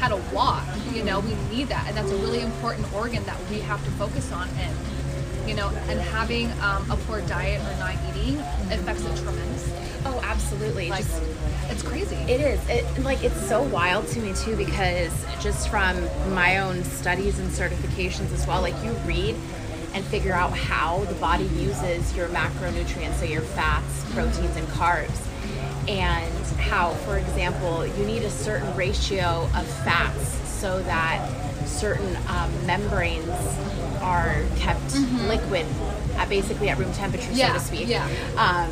how 0.00 0.08
to 0.08 0.16
walk 0.34 0.64
you 0.92 1.04
know 1.04 1.20
we 1.20 1.34
need 1.54 1.68
that. 1.68 1.84
And 1.88 1.96
that's 1.96 2.10
a 2.10 2.16
really 2.16 2.40
important 2.40 2.92
organ 2.92 3.22
that 3.24 3.38
we 3.50 3.60
have 3.60 3.82
to 3.84 3.90
focus 3.92 4.30
on. 4.32 4.48
And 4.58 4.76
you 5.48 5.54
know 5.54 5.68
and 5.88 6.00
having 6.00 6.50
um, 6.60 6.90
a 6.90 6.96
poor 7.06 7.20
diet 7.22 7.60
or 7.60 7.76
not 7.78 7.94
eating 8.16 8.38
affects 8.72 9.04
it 9.04 9.16
tremendously 9.22 9.73
oh 10.06 10.20
absolutely 10.22 10.88
like 10.90 11.04
Just- 11.04 11.22
it's 11.70 11.82
crazy 11.82 12.14
It 12.16 12.40
is. 12.40 12.60
It 12.68 12.84
like 13.04 13.22
it's 13.24 13.40
so 13.48 13.62
wild 13.62 14.06
to 14.08 14.20
me 14.20 14.32
too 14.34 14.54
because 14.56 15.12
just 15.40 15.68
from 15.68 15.96
my 16.34 16.58
own 16.58 16.84
studies 16.84 17.38
and 17.38 17.50
certifications 17.50 18.32
as 18.32 18.46
well, 18.46 18.60
like 18.60 18.74
you 18.84 18.92
read 19.06 19.34
and 19.94 20.04
figure 20.06 20.32
out 20.34 20.52
how 20.52 20.98
the 21.04 21.14
body 21.14 21.44
uses 21.56 22.14
your 22.16 22.28
macronutrients, 22.28 23.14
so 23.14 23.24
your 23.24 23.40
fats, 23.42 24.04
proteins, 24.12 24.56
and 24.56 24.66
carbs. 24.68 25.18
And 25.88 26.32
how, 26.58 26.90
for 27.06 27.18
example, 27.18 27.86
you 27.86 28.04
need 28.06 28.22
a 28.22 28.30
certain 28.30 28.74
ratio 28.76 29.48
of 29.54 29.66
fats 29.84 30.28
so 30.50 30.82
that 30.82 31.26
certain 31.66 32.16
um, 32.28 32.66
membranes 32.66 33.28
are 34.00 34.42
kept 34.56 34.94
liquid, 35.28 35.66
at 36.16 36.28
basically 36.28 36.68
at 36.70 36.78
room 36.78 36.92
temperature, 36.92 37.32
so 37.34 37.52
to 37.54 37.60
speak. 37.60 37.88
yeah. 37.88 38.06
Um, 38.36 38.70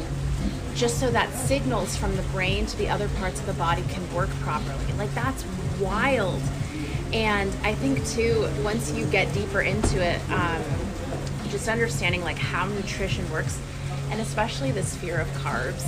just 0.75 0.99
so 0.99 1.11
that 1.11 1.33
signals 1.35 1.97
from 1.97 2.17
the 2.17 2.23
brain 2.25 2.67
to 2.67 2.77
the 2.77 2.89
other 2.89 3.09
parts 3.19 3.41
of 3.41 3.47
the 3.47 3.53
body 3.55 3.83
can 3.91 4.15
work 4.15 4.31
properly. 4.41 4.85
Like 4.97 5.13
that's 5.15 5.45
wild. 5.81 6.41
And 7.13 7.55
I 7.63 7.75
think 7.75 8.05
too, 8.07 8.49
once 8.63 8.91
you 8.93 9.07
get 9.07 9.33
deeper 9.35 9.61
into 9.61 10.03
it, 10.03 10.21
um, 10.31 10.63
just 11.51 11.69
understanding 11.69 12.23
like 12.23 12.39
how 12.39 12.67
nutrition 12.67 13.31
works, 13.31 13.61
and 14.11 14.21
especially 14.21 14.71
this 14.71 14.97
fear 14.97 15.21
of 15.21 15.29
carbs. 15.29 15.85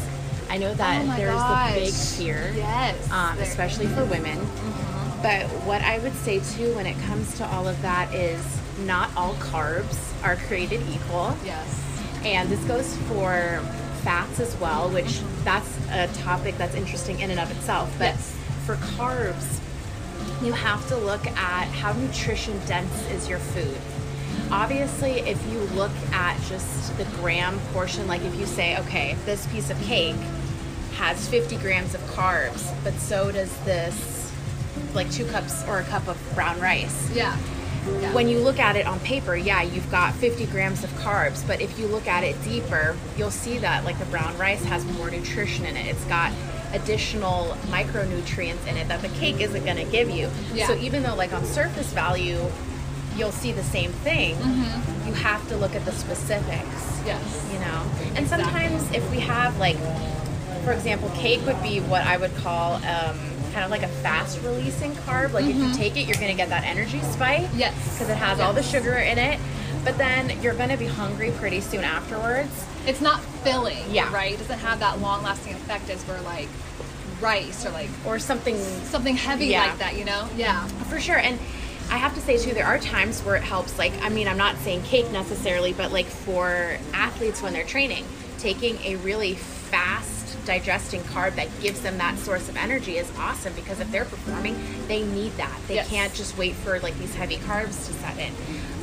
I 0.50 0.58
know 0.58 0.74
that 0.74 1.02
Oh 1.02 1.16
there's 1.16 1.40
the 1.40 1.80
big 1.80 1.92
gosh. 1.92 2.12
fear, 2.18 2.52
Yes, 2.54 3.10
um, 3.10 3.38
especially 3.38 3.86
for 3.86 4.04
women. 4.04 4.38
But 5.22 5.46
what 5.64 5.80
I 5.80 5.98
would 6.00 6.14
say 6.16 6.40
too, 6.40 6.74
when 6.74 6.84
it 6.86 6.98
comes 7.06 7.34
to 7.38 7.46
all 7.46 7.66
of 7.66 7.80
that, 7.80 8.12
is 8.14 8.44
not 8.84 9.10
all 9.16 9.32
carbs 9.34 9.96
are 10.24 10.34
created 10.36 10.82
equal 10.90 11.36
yes 11.44 11.80
and 12.24 12.48
this 12.48 12.62
goes 12.64 12.96
for 13.08 13.62
fats 14.04 14.38
as 14.40 14.54
well 14.58 14.88
which 14.90 15.20
that's 15.44 15.78
a 15.90 16.06
topic 16.23 16.56
that's 16.58 16.75
interesting 16.75 17.20
in 17.20 17.30
and 17.30 17.40
of 17.40 17.50
itself. 17.50 17.90
But 17.99 18.14
Yes. 18.14 18.37
for 18.66 18.76
carbs 18.76 19.61
you 20.42 20.52
have 20.52 20.87
to 20.88 20.96
look 20.96 21.26
at 21.26 21.66
how 21.68 21.92
nutrition 21.94 22.61
dense 22.66 23.08
is 23.11 23.28
your 23.28 23.38
food. 23.38 23.76
Obviously 24.50 25.20
if 25.20 25.40
you 25.52 25.58
look 25.75 25.92
at 26.12 26.40
just 26.42 26.96
the 26.99 27.04
gram 27.20 27.58
portion 27.73 28.06
like 28.06 28.23
if 28.23 28.34
you 28.38 28.46
say 28.46 28.76
okay 28.78 29.16
this 29.25 29.46
piece 29.49 29.70
of 29.70 29.80
cake 29.82 30.16
has 30.96 31.26
50 31.28 31.56
grams 31.56 31.94
of 31.94 32.00
carbs 32.02 32.73
but 32.84 32.94
so 32.94 33.32
does 33.32 33.50
this 33.64 34.30
like 34.92 35.11
two 35.11 35.25
cups 35.26 35.64
or 35.66 35.78
a 35.80 35.84
cup 35.84 36.06
of 36.08 36.16
brown 36.34 36.61
rice. 36.61 37.11
Yeah, 37.12 37.37
yeah. 37.86 38.12
when 38.12 38.28
you 38.28 38.38
look 38.38 38.58
at 38.58 38.76
it 38.76 38.86
on 38.86 39.00
paper, 39.00 39.36
yeah, 39.36 39.62
you've 39.62 39.90
got 39.90 40.14
50 40.14 40.46
grams 40.46 40.84
of 40.84 40.90
carbs, 40.90 41.46
but 41.46 41.60
if 41.60 41.78
you 41.78 41.86
look 41.86 42.06
at 42.06 42.24
it 42.24 42.42
deeper, 42.44 42.96
you'll 43.16 43.30
see 43.30 43.58
that 43.58 43.84
like 43.84 43.98
the 43.98 44.06
brown 44.06 44.36
rice 44.38 44.64
has 44.64 44.84
more 44.96 45.10
nutrition 45.10 45.64
in 45.64 45.76
it. 45.76 45.86
It's 45.86 46.04
got 46.04 46.32
additional 46.72 47.56
micronutrients 47.66 48.66
in 48.66 48.76
it 48.76 48.88
that 48.88 49.00
the 49.00 49.08
cake 49.10 49.40
isn't 49.40 49.64
going 49.64 49.76
to 49.76 49.90
give 49.90 50.10
you. 50.10 50.30
Yeah. 50.52 50.66
So 50.66 50.76
even 50.76 51.02
though 51.02 51.14
like 51.14 51.32
on 51.32 51.44
surface 51.44 51.92
value, 51.92 52.40
you'll 53.16 53.32
see 53.32 53.52
the 53.52 53.62
same 53.62 53.92
thing, 53.92 54.36
you 55.06 55.12
have 55.12 55.46
to 55.48 55.56
look 55.56 55.74
at 55.76 55.84
the 55.84 55.92
specifics 55.92 56.94
yes 57.06 57.50
you 57.52 57.58
know 57.58 57.82
and 58.16 58.18
Exactly. 58.18 58.44
sometimes 58.44 58.90
if 58.92 59.08
we 59.10 59.20
have 59.20 59.58
like 59.58 59.76
for 60.64 60.72
example 60.72 61.10
cake 61.10 61.44
would 61.46 61.60
be 61.62 61.80
what 61.80 62.02
i 62.02 62.16
would 62.16 62.34
call 62.36 62.74
um, 62.84 63.18
kind 63.54 63.64
of 63.64 63.70
like 63.70 63.82
a 63.82 63.88
fast 63.88 64.42
releasing 64.42 64.92
carb. 64.92 65.32
Like 65.32 65.44
if 65.46 65.56
you 65.56 65.73
take 65.73 65.96
it, 65.96 66.06
you're 66.06 66.16
going 66.16 66.28
to 66.32 66.37
get 66.37 66.49
that 66.50 66.64
energy 66.64 67.00
spike. 67.02 67.42
Mm-hmm. 67.44 67.58
Yes. 67.61 67.94
Because 67.94 68.11
it 68.11 68.16
has 68.16 68.40
all 68.40 68.52
the 68.52 68.62
sugar 68.62 68.94
in 68.94 69.16
it. 69.16 69.38
But 69.84 69.96
then 69.96 70.40
you're 70.42 70.54
going 70.54 70.70
to 70.70 70.76
be 70.76 70.87
hungry 70.87 71.30
pretty 71.32 71.61
soon 71.61 71.84
afterwards. 71.84 72.50
It's 72.87 73.00
not 73.00 73.20
filling, 73.20 73.78
Yeah. 73.90 74.12
right? 74.12 74.32
It 74.32 74.38
doesn't 74.38 74.58
have 74.58 74.80
that 74.80 75.00
long 75.00 75.23
lasting 75.23 75.54
effect 75.54 75.88
as 75.88 76.06
we're 76.08 76.20
like 76.23 76.49
rice 77.20 77.64
or 77.64 77.70
like 77.70 77.88
Or 78.04 78.18
something 78.18 78.56
something 78.84 79.16
heavy 79.16 79.46
Yeah. 79.46 79.66
like 79.66 79.78
that, 79.78 79.96
you 79.96 80.04
know? 80.04 80.28
Yeah. 80.37 80.66
For 80.90 80.99
sure. 81.00 81.18
And 81.18 81.38
I 81.90 81.96
have 81.99 82.14
to 82.14 82.20
say 82.20 82.38
too, 82.38 82.54
there 82.54 82.66
are 82.66 82.78
times 82.78 83.20
where 83.23 83.37
it 83.37 83.42
helps. 83.42 83.78
Like, 83.78 83.92
I 84.02 84.08
mean, 84.08 84.26
I'm 84.26 84.38
not 84.38 84.56
saying 84.58 84.82
cake 84.82 85.11
necessarily, 85.12 85.73
but 85.73 85.92
like 85.92 86.06
for 86.06 86.76
athletes 86.92 87.40
when 87.42 87.52
they're 87.52 87.64
training, 87.64 88.04
taking 88.38 88.78
a 88.84 88.96
really 88.96 89.34
fast 89.34 90.13
digesting 90.44 91.00
carb 91.02 91.34
that 91.36 91.48
gives 91.60 91.80
them 91.80 91.98
that 91.98 92.18
source 92.18 92.48
of 92.48 92.56
energy 92.56 92.98
is 92.98 93.10
awesome 93.18 93.52
because 93.54 93.80
if 93.80 93.90
they're 93.90 94.04
performing, 94.04 94.56
they 94.88 95.02
need 95.02 95.32
that. 95.36 95.58
They 95.68 95.76
Yes. 95.76 95.88
can't 95.88 96.14
just 96.14 96.36
wait 96.36 96.54
for 96.54 96.78
like 96.80 96.98
these 96.98 97.14
heavy 97.14 97.36
carbs 97.38 97.86
to 97.86 97.92
set 97.94 98.18
in. 98.18 98.32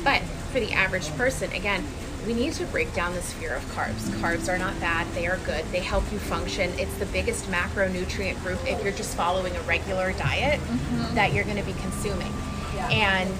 But 0.04 0.22
for 0.52 0.60
the 0.60 0.72
average 0.72 1.08
person, 1.16 1.52
again, 1.52 1.84
we 2.26 2.34
need 2.34 2.52
to 2.54 2.64
break 2.66 2.94
down 2.94 3.14
this 3.14 3.32
fear 3.32 3.54
of 3.54 3.64
carbs. 3.74 4.08
Carbs 4.20 4.48
are 4.48 4.58
not 4.58 4.78
bad, 4.80 5.06
they 5.14 5.26
are 5.26 5.38
good. 5.38 5.64
They 5.72 5.80
help 5.80 6.04
you 6.12 6.18
function. 6.18 6.70
It's 6.78 6.94
the 6.98 7.06
biggest 7.06 7.46
macronutrient 7.50 8.40
group 8.42 8.60
if 8.66 8.82
you're 8.84 8.92
just 8.92 9.16
following 9.16 9.54
a 9.56 9.60
regular 9.62 10.12
diet 10.12 10.60
mm-hmm. 10.60 11.14
that 11.16 11.32
you're 11.32 11.44
going 11.44 11.56
to 11.56 11.64
be 11.64 11.74
consuming. 11.80 12.32
Yeah. 12.74 12.88
And 12.90 13.34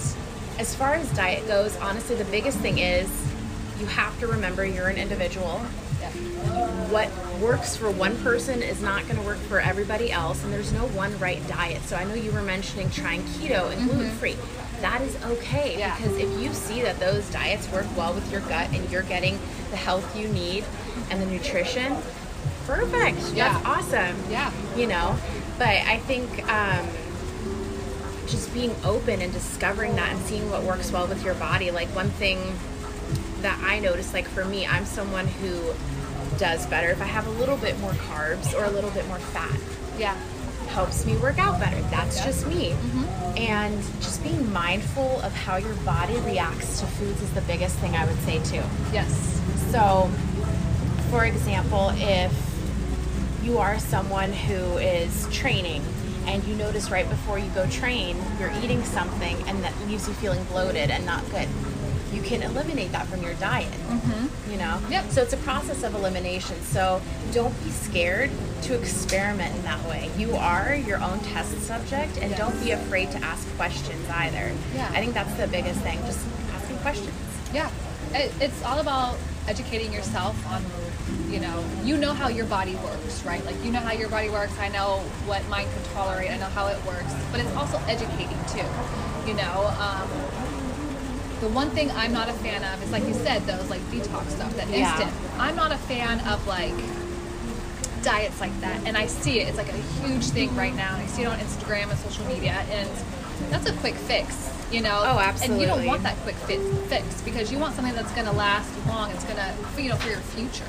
as 0.58 0.74
far 0.74 0.94
as 0.94 1.08
diet 1.12 1.46
goes, 1.46 1.76
honestly, 1.76 2.16
the 2.16 2.24
biggest 2.24 2.58
thing 2.58 2.78
is 2.78 3.08
you 3.78 3.86
have 3.86 4.18
to 4.20 4.26
remember 4.26 4.64
you're 4.64 4.88
an 4.88 4.96
individual. 4.96 5.60
What 6.90 7.10
works 7.40 7.76
for 7.76 7.90
one 7.90 8.16
person 8.22 8.62
is 8.62 8.82
not 8.82 9.02
going 9.04 9.16
to 9.16 9.22
work 9.22 9.38
for 9.38 9.60
everybody 9.60 10.12
else, 10.12 10.42
and 10.44 10.52
there's 10.52 10.72
no 10.72 10.86
one 10.88 11.18
right 11.18 11.46
diet. 11.48 11.82
So 11.84 11.96
I 11.96 12.04
know 12.04 12.14
you 12.14 12.32
were 12.32 12.42
mentioning 12.42 12.90
trying 12.90 13.22
keto 13.22 13.70
and 13.72 13.88
gluten 13.90 14.10
free. 14.12 14.36
That 14.80 15.00
is 15.02 15.16
okay 15.24 15.70
Mm-hmm. 15.72 15.78
Yeah. 15.78 15.96
because 15.96 16.16
if 16.18 16.40
you 16.42 16.52
see 16.52 16.82
that 16.82 16.98
those 16.98 17.30
diets 17.30 17.70
work 17.72 17.86
well 17.96 18.12
with 18.14 18.30
your 18.32 18.40
gut 18.42 18.68
and 18.72 18.90
you're 18.90 19.02
getting 19.02 19.38
the 19.70 19.76
health 19.76 20.16
you 20.18 20.28
need 20.28 20.64
and 21.10 21.20
the 21.22 21.26
nutrition, 21.26 21.96
perfect. 22.66 23.18
Yeah. 23.34 23.52
That's 23.52 23.64
awesome 23.66 24.16
Yeah. 24.30 24.50
you 24.76 24.86
know 24.86 25.16
but 25.58 25.68
i 25.68 25.98
think 25.98 26.28
um, 26.50 26.86
just 28.26 28.52
being 28.54 28.74
open 28.84 29.20
and 29.20 29.32
discovering 29.32 29.94
that 29.96 30.10
and 30.12 30.20
seeing 30.22 30.48
what 30.50 30.62
works 30.62 30.90
well 30.90 31.06
with 31.06 31.24
your 31.24 31.34
body 31.34 31.70
like 31.70 31.88
one 31.94 32.08
thing 32.10 32.38
that 33.42 33.58
i 33.64 33.78
noticed, 33.78 34.14
like 34.14 34.26
for 34.28 34.44
me 34.44 34.66
i'm 34.66 34.84
someone 34.86 35.26
who 35.26 35.72
does 36.38 36.66
better 36.66 36.88
if 36.90 37.00
i 37.00 37.04
have 37.04 37.26
a 37.26 37.30
little 37.30 37.56
bit 37.56 37.78
more 37.80 37.92
carbs 37.92 38.54
or 38.54 38.64
a 38.64 38.70
little 38.70 38.90
bit 38.90 39.06
more 39.08 39.18
fat 39.18 39.58
Yeah. 39.98 40.14
helps 40.68 41.04
me 41.06 41.16
work 41.16 41.38
out 41.38 41.58
better 41.60 41.80
that's 41.90 42.16
Yeah. 42.18 42.26
just 42.26 42.46
me 42.46 42.70
mm-hmm. 42.70 43.38
and 43.38 43.82
just 44.00 44.22
being 44.22 44.52
mindful 44.52 45.20
of 45.22 45.32
how 45.34 45.56
your 45.56 45.74
body 45.76 46.16
reacts 46.20 46.80
to 46.80 46.86
foods 46.86 47.20
is 47.22 47.30
the 47.32 47.40
biggest 47.42 47.76
thing 47.76 47.94
i 47.96 48.04
would 48.04 48.18
say 48.20 48.38
too 48.44 48.62
Yes. 48.92 49.40
so, 49.70 50.10
for 51.10 51.24
example, 51.26 51.90
if 51.96 52.32
you 53.42 53.58
are 53.58 53.78
someone 53.78 54.32
who 54.32 54.78
is 54.78 55.28
training 55.30 55.82
and 56.26 56.42
you 56.44 56.54
notice 56.54 56.90
right 56.90 57.08
before 57.08 57.38
you 57.38 57.50
go 57.50 57.66
train, 57.68 58.16
you're 58.38 58.52
eating 58.62 58.82
something 58.84 59.36
and 59.48 59.62
that 59.64 59.74
leaves 59.86 60.06
you 60.08 60.14
feeling 60.14 60.42
bloated 60.44 60.90
and 60.90 61.04
not 61.04 61.22
good, 61.30 61.48
you 62.12 62.22
can 62.22 62.42
eliminate 62.42 62.92
that 62.92 63.06
from 63.06 63.22
your 63.22 63.34
diet. 63.34 63.72
You 64.50 64.58
know? 64.58 64.78
Yep. 64.90 65.10
So, 65.10 65.22
it's 65.22 65.32
a 65.32 65.38
process 65.38 65.82
of 65.82 65.94
elimination. 65.94 66.60
So, 66.62 67.00
don't 67.32 67.54
be 67.64 67.70
scared 67.70 68.30
to 68.62 68.74
experiment 68.78 69.54
in 69.56 69.62
that 69.62 69.82
way. 69.88 70.10
You 70.18 70.34
are 70.36 70.74
your 70.74 71.02
own 71.02 71.18
test 71.20 71.58
subject 71.62 72.18
and 72.18 72.30
Yes. 72.30 72.38
don't 72.38 72.62
be 72.62 72.70
afraid 72.72 73.10
to 73.12 73.18
ask 73.18 73.48
questions 73.56 74.08
either. 74.10 74.52
Yeah. 74.74 74.88
I 74.92 75.00
think 75.00 75.14
that's 75.14 75.32
the 75.34 75.46
biggest 75.48 75.80
thing, 75.80 75.98
just 76.06 76.20
asking 76.52 76.76
questions. 76.78 77.10
Yeah. 77.54 77.70
It, 78.14 78.32
it's 78.40 78.62
all 78.64 78.78
about 78.80 79.16
educating 79.48 79.92
yourself 79.92 80.36
on, 80.52 80.62
you 81.32 81.40
know, 81.40 81.64
you 81.82 81.96
know 81.96 82.12
how 82.12 82.28
your 82.28 82.44
body 82.46 82.74
works, 82.76 83.24
right? 83.24 83.44
Like, 83.44 83.56
you 83.64 83.72
know 83.72 83.80
how 83.80 83.92
your 83.92 84.08
body 84.10 84.28
works. 84.30 84.52
I 84.60 84.68
know 84.68 84.98
what 85.26 85.46
mine 85.48 85.66
can 85.72 85.94
tolerate. 85.94 86.30
I 86.30 86.36
know 86.36 86.46
how 86.46 86.66
it 86.68 86.76
works. 86.86 87.12
But 87.32 87.40
it's 87.40 87.54
also 87.56 87.78
educating, 87.88 88.38
too. 88.52 88.68
You 89.26 89.34
know, 89.34 89.72
um, 89.80 90.08
the 91.42 91.48
one 91.48 91.70
thing 91.70 91.90
I'm 91.90 92.12
not 92.12 92.28
a 92.28 92.32
fan 92.34 92.62
of 92.62 92.82
is, 92.84 92.90
like 92.92 93.04
you 93.06 93.14
said, 93.14 93.42
those, 93.46 93.68
like, 93.68 93.80
detox 93.90 94.30
stuff, 94.30 94.54
that 94.56 94.68
Yeah. 94.68 94.90
instant. 94.96 95.12
I'm 95.38 95.56
not 95.56 95.72
a 95.72 95.76
fan 95.90 96.20
of, 96.20 96.46
like, 96.46 96.74
diets 98.02 98.40
like 98.40 98.60
that 98.60 98.80
and 98.84 98.96
i 98.96 99.06
see 99.06 99.38
it 99.38 99.46
it's 99.48 99.56
like 99.56 99.68
a 99.68 99.76
huge 100.02 100.24
thing 100.30 100.52
right 100.56 100.74
now 100.74 100.96
i 100.96 101.06
see 101.06 101.22
it 101.22 101.26
on 101.26 101.38
instagram 101.38 101.88
and 101.88 101.96
social 102.00 102.24
media 102.26 102.50
and 102.68 102.88
that's 103.48 103.68
a 103.70 103.72
quick 103.74 103.94
fix 103.94 104.50
you 104.72 104.80
know 104.80 105.02
Oh, 105.04 105.20
absolutely. 105.20 105.52
and 105.52 105.60
you 105.62 105.66
don't 105.68 105.86
want 105.86 106.02
that 106.02 106.16
quick 106.24 106.34
fi- 106.34 106.58
fix 106.88 107.20
because 107.22 107.52
you 107.52 107.58
want 107.60 107.76
something 107.76 107.94
that's 107.94 108.10
going 108.10 108.26
to 108.26 108.32
last 108.32 108.68
long 108.88 109.12
it's 109.12 109.22
going 109.22 109.36
to 109.36 109.54
you 109.80 109.88
know 109.88 109.94
for 109.94 110.08
your 110.10 110.18
future 110.18 110.64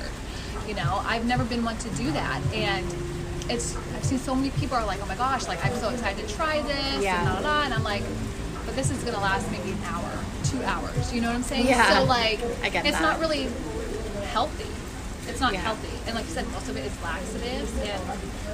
you 0.68 0.74
know 0.74 1.02
i've 1.06 1.24
never 1.26 1.42
been 1.44 1.64
one 1.64 1.76
to 1.78 1.88
do 1.96 2.08
that 2.12 2.40
and 2.54 2.86
it's 3.50 3.74
i've 3.96 4.04
seen 4.04 4.18
so 4.20 4.32
many 4.32 4.50
people 4.50 4.76
are 4.76 4.86
like 4.86 5.02
oh 5.02 5.06
my 5.06 5.16
gosh 5.16 5.48
like 5.48 5.58
i'm 5.66 5.74
so 5.78 5.88
excited 5.88 6.28
to 6.28 6.34
try 6.36 6.62
this 6.62 7.02
Yeah. 7.02 7.16
and, 7.18 7.24
blah, 7.26 7.32
blah, 7.32 7.40
blah, 7.40 7.64
and 7.64 7.74
i'm 7.74 7.82
like 7.82 8.04
but 8.64 8.76
this 8.76 8.92
is 8.92 9.02
going 9.02 9.14
to 9.14 9.20
last 9.20 9.50
maybe 9.50 9.72
an 9.72 9.82
hour 9.86 10.23
two 10.54 10.64
hours 10.64 11.12
you 11.12 11.20
know 11.20 11.28
what 11.28 11.36
i'm 11.36 11.42
saying 11.42 11.66
Yeah. 11.66 11.98
so 12.00 12.04
like 12.04 12.40
I 12.62 12.68
get 12.68 12.86
it's 12.86 12.96
that. 12.98 13.02
not 13.02 13.20
really 13.20 13.48
healthy 14.32 14.66
it's 15.28 15.40
not 15.40 15.52
Yeah. 15.52 15.60
healthy 15.60 15.88
and 16.06 16.14
like 16.14 16.26
you 16.26 16.32
said 16.32 16.46
most 16.52 16.68
of 16.68 16.76
it 16.76 16.84
is 16.84 17.02
laxatives 17.02 17.72
and 17.80 18.02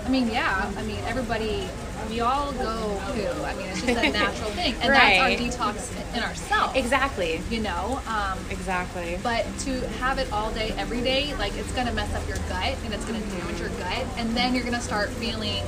i 0.07 0.09
mean 0.09 0.29
yeah 0.29 0.71
i 0.77 0.83
mean 0.83 0.99
everybody 1.07 1.69
we 2.09 2.21
all 2.21 2.53
go 2.53 3.01
poo 3.13 3.45
i 3.45 3.55
mean 3.55 3.67
it's 3.67 3.83
just 3.83 4.03
a 4.03 4.11
natural 4.23 4.51
thing 4.51 4.75
and 4.81 4.89
Right. 4.91 5.19
that's 5.39 5.57
our 5.57 5.73
detox 5.73 6.17
in 6.17 6.23
ourselves 6.23 6.77
Exactly. 6.77 7.41
you 7.51 7.61
know 7.61 8.01
um, 8.07 8.39
Exactly. 8.51 9.19
but 9.23 9.45
to 9.61 9.81
have 9.99 10.19
it 10.19 10.31
all 10.33 10.51
day 10.53 10.73
every 10.79 11.01
day 11.01 11.35
like 11.35 11.57
it's 11.57 11.73
to 11.87 11.93
mess 11.93 12.13
up 12.15 12.27
your 12.29 12.39
gut 12.49 12.77
and 12.85 12.95
it's 12.95 13.05
to 13.05 13.13
damage 13.13 13.61
your 13.61 13.69
gut 13.71 14.05
and 14.17 14.31
then 14.37 14.55
you're 14.55 14.63
to 14.75 14.81
start 14.81 15.11
feeling 15.11 15.63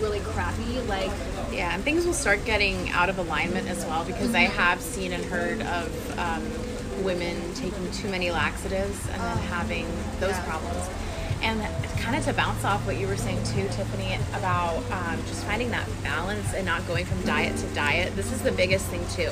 really 0.00 0.20
crappy 0.20 0.80
like 0.82 1.10
Yeah, 1.56 1.74
and 1.74 1.82
things 1.82 2.04
will 2.04 2.12
start 2.12 2.44
getting 2.44 2.90
out 2.90 3.08
of 3.08 3.18
alignment 3.18 3.68
as 3.68 3.84
well 3.86 4.04
because 4.04 4.34
I 4.34 4.44
Mm-hmm. 4.44 4.56
have 4.58 4.80
seen 4.82 5.12
and 5.12 5.24
heard 5.24 5.62
of 5.62 6.18
um, 6.18 6.42
women 7.04 7.36
taking 7.54 7.90
too 7.92 8.08
many 8.08 8.30
laxatives 8.30 8.98
and 9.08 9.20
then 9.20 9.38
having 9.48 9.86
those 10.20 10.34
Oh. 10.34 10.36
Yeah. 10.36 10.44
problems. 10.44 10.90
And 11.42 11.60
kind 12.00 12.16
of 12.16 12.24
to 12.24 12.32
bounce 12.32 12.64
off 12.64 12.84
what 12.86 12.96
you 12.98 13.06
were 13.06 13.16
saying 13.16 13.42
too, 13.44 13.66
Tiffany, 13.68 14.18
about 14.34 14.76
um, 14.90 15.18
just 15.26 15.44
finding 15.44 15.70
that 15.70 15.86
balance 16.02 16.52
and 16.54 16.64
not 16.66 16.86
going 16.86 17.04
from 17.06 17.20
diet 17.22 17.56
to 17.58 17.66
diet. 17.74 18.14
This 18.16 18.32
is 18.32 18.42
the 18.42 18.52
biggest 18.52 18.86
thing 18.86 19.04
too. 19.14 19.30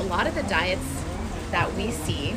A 0.00 0.04
lot 0.04 0.26
of 0.26 0.34
the 0.34 0.42
diets 0.44 0.86
that 1.50 1.72
we 1.74 1.90
see, 1.90 2.34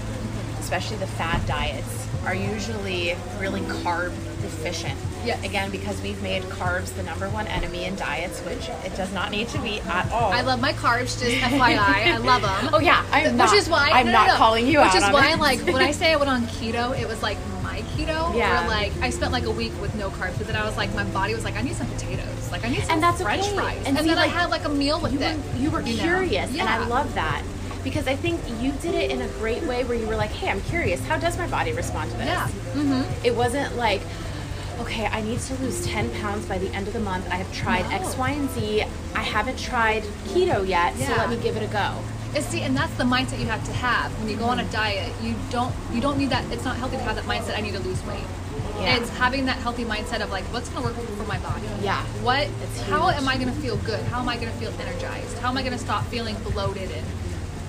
especially 0.60 0.98
the 0.98 1.08
fad 1.08 1.46
diets, 1.48 2.08
are 2.26 2.36
usually 2.36 3.16
really 3.40 3.62
carb 3.62 4.12
deficient. 4.42 5.00
Yes. 5.28 5.44
Again, 5.46 5.70
because 5.72 6.02
we've 6.02 6.22
made 6.22 6.44
carbs 6.44 6.96
the 6.96 7.04
number 7.04 7.30
one 7.30 7.48
enemy 7.48 7.86
in 7.86 7.96
diets, 7.96 8.40
which 8.42 8.70
it 8.86 8.96
does 8.96 9.12
not 9.14 9.32
need 9.32 9.48
to 9.50 9.60
be 9.62 9.80
at 9.82 10.12
all. 10.12 10.32
I 10.32 10.42
love 10.42 10.60
my 10.62 10.74
carbs, 10.74 11.20
just 11.20 11.38
FYI. 11.38 11.78
I 11.78 12.18
love 12.18 12.42
them. 12.42 12.70
Oh 12.74 12.80
yeah, 12.80 13.06
I'm 13.12 13.24
Which 13.32 13.34
not, 13.38 13.56
is 13.56 13.70
why 13.70 13.90
I'm 13.94 14.08
no, 14.08 14.12
not 14.14 14.28
no, 14.28 14.36
calling 14.36 14.66
you 14.68 14.80
Which 14.80 14.88
out. 14.90 14.94
Which 14.96 15.04
is 15.04 15.10
why, 15.14 15.34
it. 15.34 15.40
like, 15.40 15.60
when 15.66 15.82
I 15.82 15.92
say 16.00 16.12
I 16.14 16.16
went 16.16 16.30
on 16.30 16.44
keto, 16.44 16.98
it 17.00 17.08
was 17.08 17.22
like 17.22 17.38
my 17.64 17.82
keto. 17.96 18.36
Yeah. 18.36 18.66
Or 18.66 18.68
like 18.68 18.92
I 19.02 19.10
spent 19.10 19.32
like 19.32 19.46
a 19.46 19.52
week 19.52 19.74
with 19.82 19.94
no 19.96 20.10
carbs, 20.10 20.38
but 20.38 20.48
then 20.48 20.56
I 20.56 20.66
was 20.66 20.78
like, 20.78 20.94
my 20.96 21.04
body 21.06 21.34
was 21.34 21.44
like, 21.44 21.56
I 21.56 21.62
need 21.62 21.76
some 21.76 21.88
potatoes. 21.88 22.52
Like 22.52 22.66
I 22.66 22.70
need 22.70 22.82
some 22.84 22.92
And 22.92 23.04
that's 23.04 23.22
French 23.22 23.44
okay. 23.46 23.56
fries. 23.56 23.78
And 23.86 23.88
And, 23.88 24.00
see, 24.00 24.08
then 24.08 24.16
like, 24.18 24.30
I 24.32 24.34
had 24.34 24.50
like 24.50 24.66
a 24.66 24.70
meal 24.70 25.00
with 25.02 25.14
you 25.14 25.20
it. 25.20 25.36
were, 25.38 25.58
you 25.60 25.72
were 25.72 25.82
you 25.82 25.98
curious, 25.98 26.50
and 26.52 26.62
I 26.70 26.86
love 26.88 27.14
that 27.16 27.44
because 27.84 28.08
I 28.08 28.16
think 28.16 28.40
you 28.62 28.72
did 28.82 28.96
it 28.96 29.12
in 29.12 29.22
a 29.22 29.28
great 29.40 29.64
way 29.64 29.84
where 29.86 29.98
you 29.98 30.08
were 30.08 30.16
like, 30.18 30.32
"Hey, 30.32 30.50
I'm 30.50 30.62
curious. 30.62 31.00
How 31.06 31.18
does 31.18 31.38
my 31.38 31.48
body 31.48 31.72
respond 31.74 32.12
to 32.12 32.18
this?" 32.18 32.26
Yeah. 32.28 32.48
Mm-hmm. 32.74 33.26
It 33.26 33.36
wasn't 33.36 33.76
like, 33.78 34.02
"Okay, 34.80 35.06
I 35.08 35.22
need 35.22 35.40
to 35.42 35.54
lose 35.56 35.86
10 35.86 36.10
pounds 36.22 36.46
by 36.46 36.58
the 36.58 36.70
end 36.74 36.88
of 36.88 36.94
the 36.94 37.00
month. 37.00 37.28
I 37.32 37.36
have 37.36 37.52
tried 37.54 37.90
No. 37.90 37.96
X, 37.96 38.18
Y, 38.18 38.30
and 38.32 38.50
Z. 38.52 38.84
I 39.16 39.22
haven't 39.22 39.60
tried 39.60 40.04
keto 40.30 40.68
yet, 40.68 40.98
so 40.98 41.14
let 41.16 41.30
me 41.30 41.38
give 41.38 41.58
it 41.58 41.64
a 41.64 41.68
go." 41.68 41.92
And 42.36 42.44
see, 42.44 42.62
and 42.62 42.76
that's 42.76 42.94
the 42.96 43.04
mindset 43.04 43.40
you 43.40 43.48
have 43.48 43.64
to 43.66 43.74
have 43.74 44.12
when 44.20 44.30
you 44.30 44.38
go 44.38 44.46
on 44.46 44.60
a 44.60 44.66
diet. 44.66 45.12
You 45.24 45.36
don't 45.50 45.74
you 45.94 46.02
don't 46.02 46.18
need 46.18 46.30
that. 46.30 46.44
It's 46.52 46.66
not 46.66 46.76
healthy 46.76 46.98
to 46.98 47.04
have 47.04 47.16
that 47.16 47.26
mindset. 47.26 47.58
I 47.58 47.62
need 47.62 47.74
to 47.74 47.80
lose 47.80 48.04
weight. 48.06 48.28
Yeah. 48.80 48.98
It's 48.98 49.10
having 49.18 49.46
that 49.46 49.58
healthy 49.58 49.86
mindset 49.86 50.22
of 50.22 50.30
like, 50.30 50.44
what's 50.54 50.70
going 50.70 50.84
to 50.84 50.94
work 50.94 51.10
for 51.18 51.24
my 51.24 51.40
body? 51.40 51.68
Yeah. 51.82 52.04
What? 52.22 52.48
How 52.90 53.10
am 53.10 53.28
I 53.28 53.36
going 53.36 53.52
to 53.54 53.60
feel 53.60 53.78
good? 53.78 54.04
How 54.06 54.20
am 54.20 54.30
I 54.30 54.36
going 54.36 54.52
to 54.52 54.58
feel 54.60 54.72
energized? 54.80 55.38
How 55.40 55.50
am 55.50 55.58
I 55.58 55.62
going 55.62 55.74
to 55.74 55.80
stop 55.80 56.06
feeling 56.08 56.36
bloated 56.52 56.92
and 56.92 57.06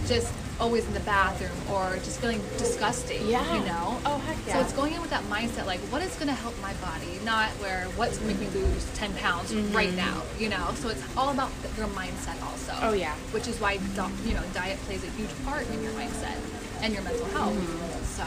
just 0.07 0.33
always 0.61 0.87
in 0.87 0.95
the 0.95 1.01
bathroom 1.01 1.57
or 1.73 1.95
just 1.97 2.21
feeling 2.21 2.41
disgusting? 2.57 3.27
Yeah. 3.27 3.45
You 3.55 3.65
know. 3.65 3.99
Oh, 4.05 4.19
heck 4.27 4.37
yeah. 4.47 4.55
So 4.55 4.61
it's 4.61 4.73
going 4.73 4.95
in 4.95 5.01
with 5.01 5.11
that 5.11 5.25
mindset, 5.25 5.67
like, 5.67 5.81
what 5.93 6.03
is 6.03 6.15
going 6.17 6.29
to 6.29 6.35
help 6.35 6.55
my 6.61 6.75
body, 6.75 7.19
not 7.25 7.49
where 7.61 7.85
what's 7.97 8.19
going 8.19 8.35
to 8.35 8.41
make 8.41 8.55
me 8.55 8.61
lose 8.61 8.85
ten 8.95 9.13
pounds 9.15 9.55
right 9.75 9.95
now. 9.95 10.23
You 10.39 10.49
know. 10.49 10.73
So 10.75 10.89
it's 10.89 11.03
all 11.17 11.31
about 11.31 11.51
your 11.77 11.87
mindset 11.89 12.41
also. 12.43 12.73
Mm-hmm. 12.73 12.87
Oh, 12.87 12.93
yeah. 12.93 13.15
Which 13.33 13.49
is 13.49 13.61
why 13.61 13.73
you 13.73 14.35
know 14.35 14.43
diet 14.55 14.79
plays 14.87 15.05
a 15.05 15.11
huge 15.11 15.31
part 15.45 15.69
in 15.71 15.83
your 15.83 15.93
mindset 15.93 16.37
and 16.83 16.93
your 16.93 17.03
mental 17.03 17.27
health. 17.27 17.55
Mm-hmm. 17.55 18.05
So 18.05 18.25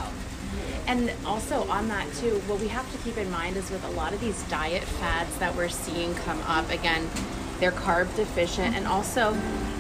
And 0.87 1.13
also 1.25 1.67
on 1.69 1.87
that 1.89 2.11
too, 2.15 2.41
what 2.47 2.59
we 2.59 2.67
have 2.67 2.89
to 2.91 2.97
keep 2.99 3.17
in 3.17 3.29
mind 3.31 3.57
is 3.57 3.69
with 3.69 3.83
a 3.85 3.91
lot 3.91 4.13
of 4.13 4.19
these 4.19 4.41
diet 4.43 4.83
fads 4.83 5.37
that 5.37 5.55
we're 5.55 5.69
seeing 5.69 6.13
come 6.15 6.41
up, 6.41 6.69
again, 6.69 7.07
they're 7.61 7.71
carb 7.71 8.13
deficient 8.17 8.75
and 8.75 8.85
also 8.85 9.37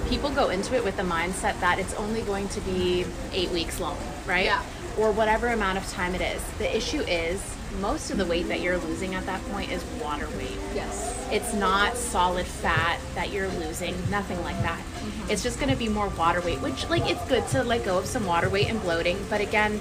people 0.07 0.29
go 0.29 0.49
into 0.49 0.75
it 0.75 0.83
with 0.83 0.95
the 0.95 1.03
mindset 1.03 1.59
that 1.59 1.79
it's 1.79 1.93
only 1.95 2.21
going 2.21 2.47
to 2.49 2.61
be 2.61 3.05
eight 3.33 3.49
weeks 3.49 3.79
long, 3.79 3.97
right? 4.25 4.45
Yeah. 4.45 4.63
Or 4.97 5.11
whatever 5.11 5.47
amount 5.47 5.77
of 5.77 5.87
time 5.89 6.15
it 6.15 6.21
is. 6.21 6.41
The 6.59 6.75
issue 6.75 7.01
is 7.01 7.41
most 7.79 8.11
of 8.11 8.17
the 8.17 8.25
weight 8.25 8.47
that 8.49 8.59
you're 8.59 8.77
losing 8.77 9.15
at 9.15 9.25
that 9.25 9.41
point 9.45 9.71
is 9.71 9.83
water 10.01 10.27
weight. 10.37 10.57
Yes. 10.75 11.27
It's 11.31 11.53
not 11.53 11.95
solid 11.95 12.45
fat 12.45 12.99
that 13.15 13.31
you're 13.31 13.47
losing, 13.47 13.95
nothing 14.09 14.41
like 14.43 14.61
that. 14.61 14.79
Mm-hmm. 14.79 15.31
It's 15.31 15.43
just 15.43 15.59
going 15.59 15.71
to 15.71 15.77
be 15.77 15.87
more 15.87 16.09
water 16.09 16.41
weight, 16.41 16.61
which 16.61 16.89
like 16.89 17.09
it's 17.09 17.25
good 17.27 17.47
to 17.49 17.63
let 17.63 17.85
go 17.85 17.97
of 17.97 18.05
some 18.05 18.25
water 18.25 18.49
weight 18.49 18.69
and 18.69 18.81
bloating, 18.81 19.17
but 19.29 19.41
again, 19.41 19.79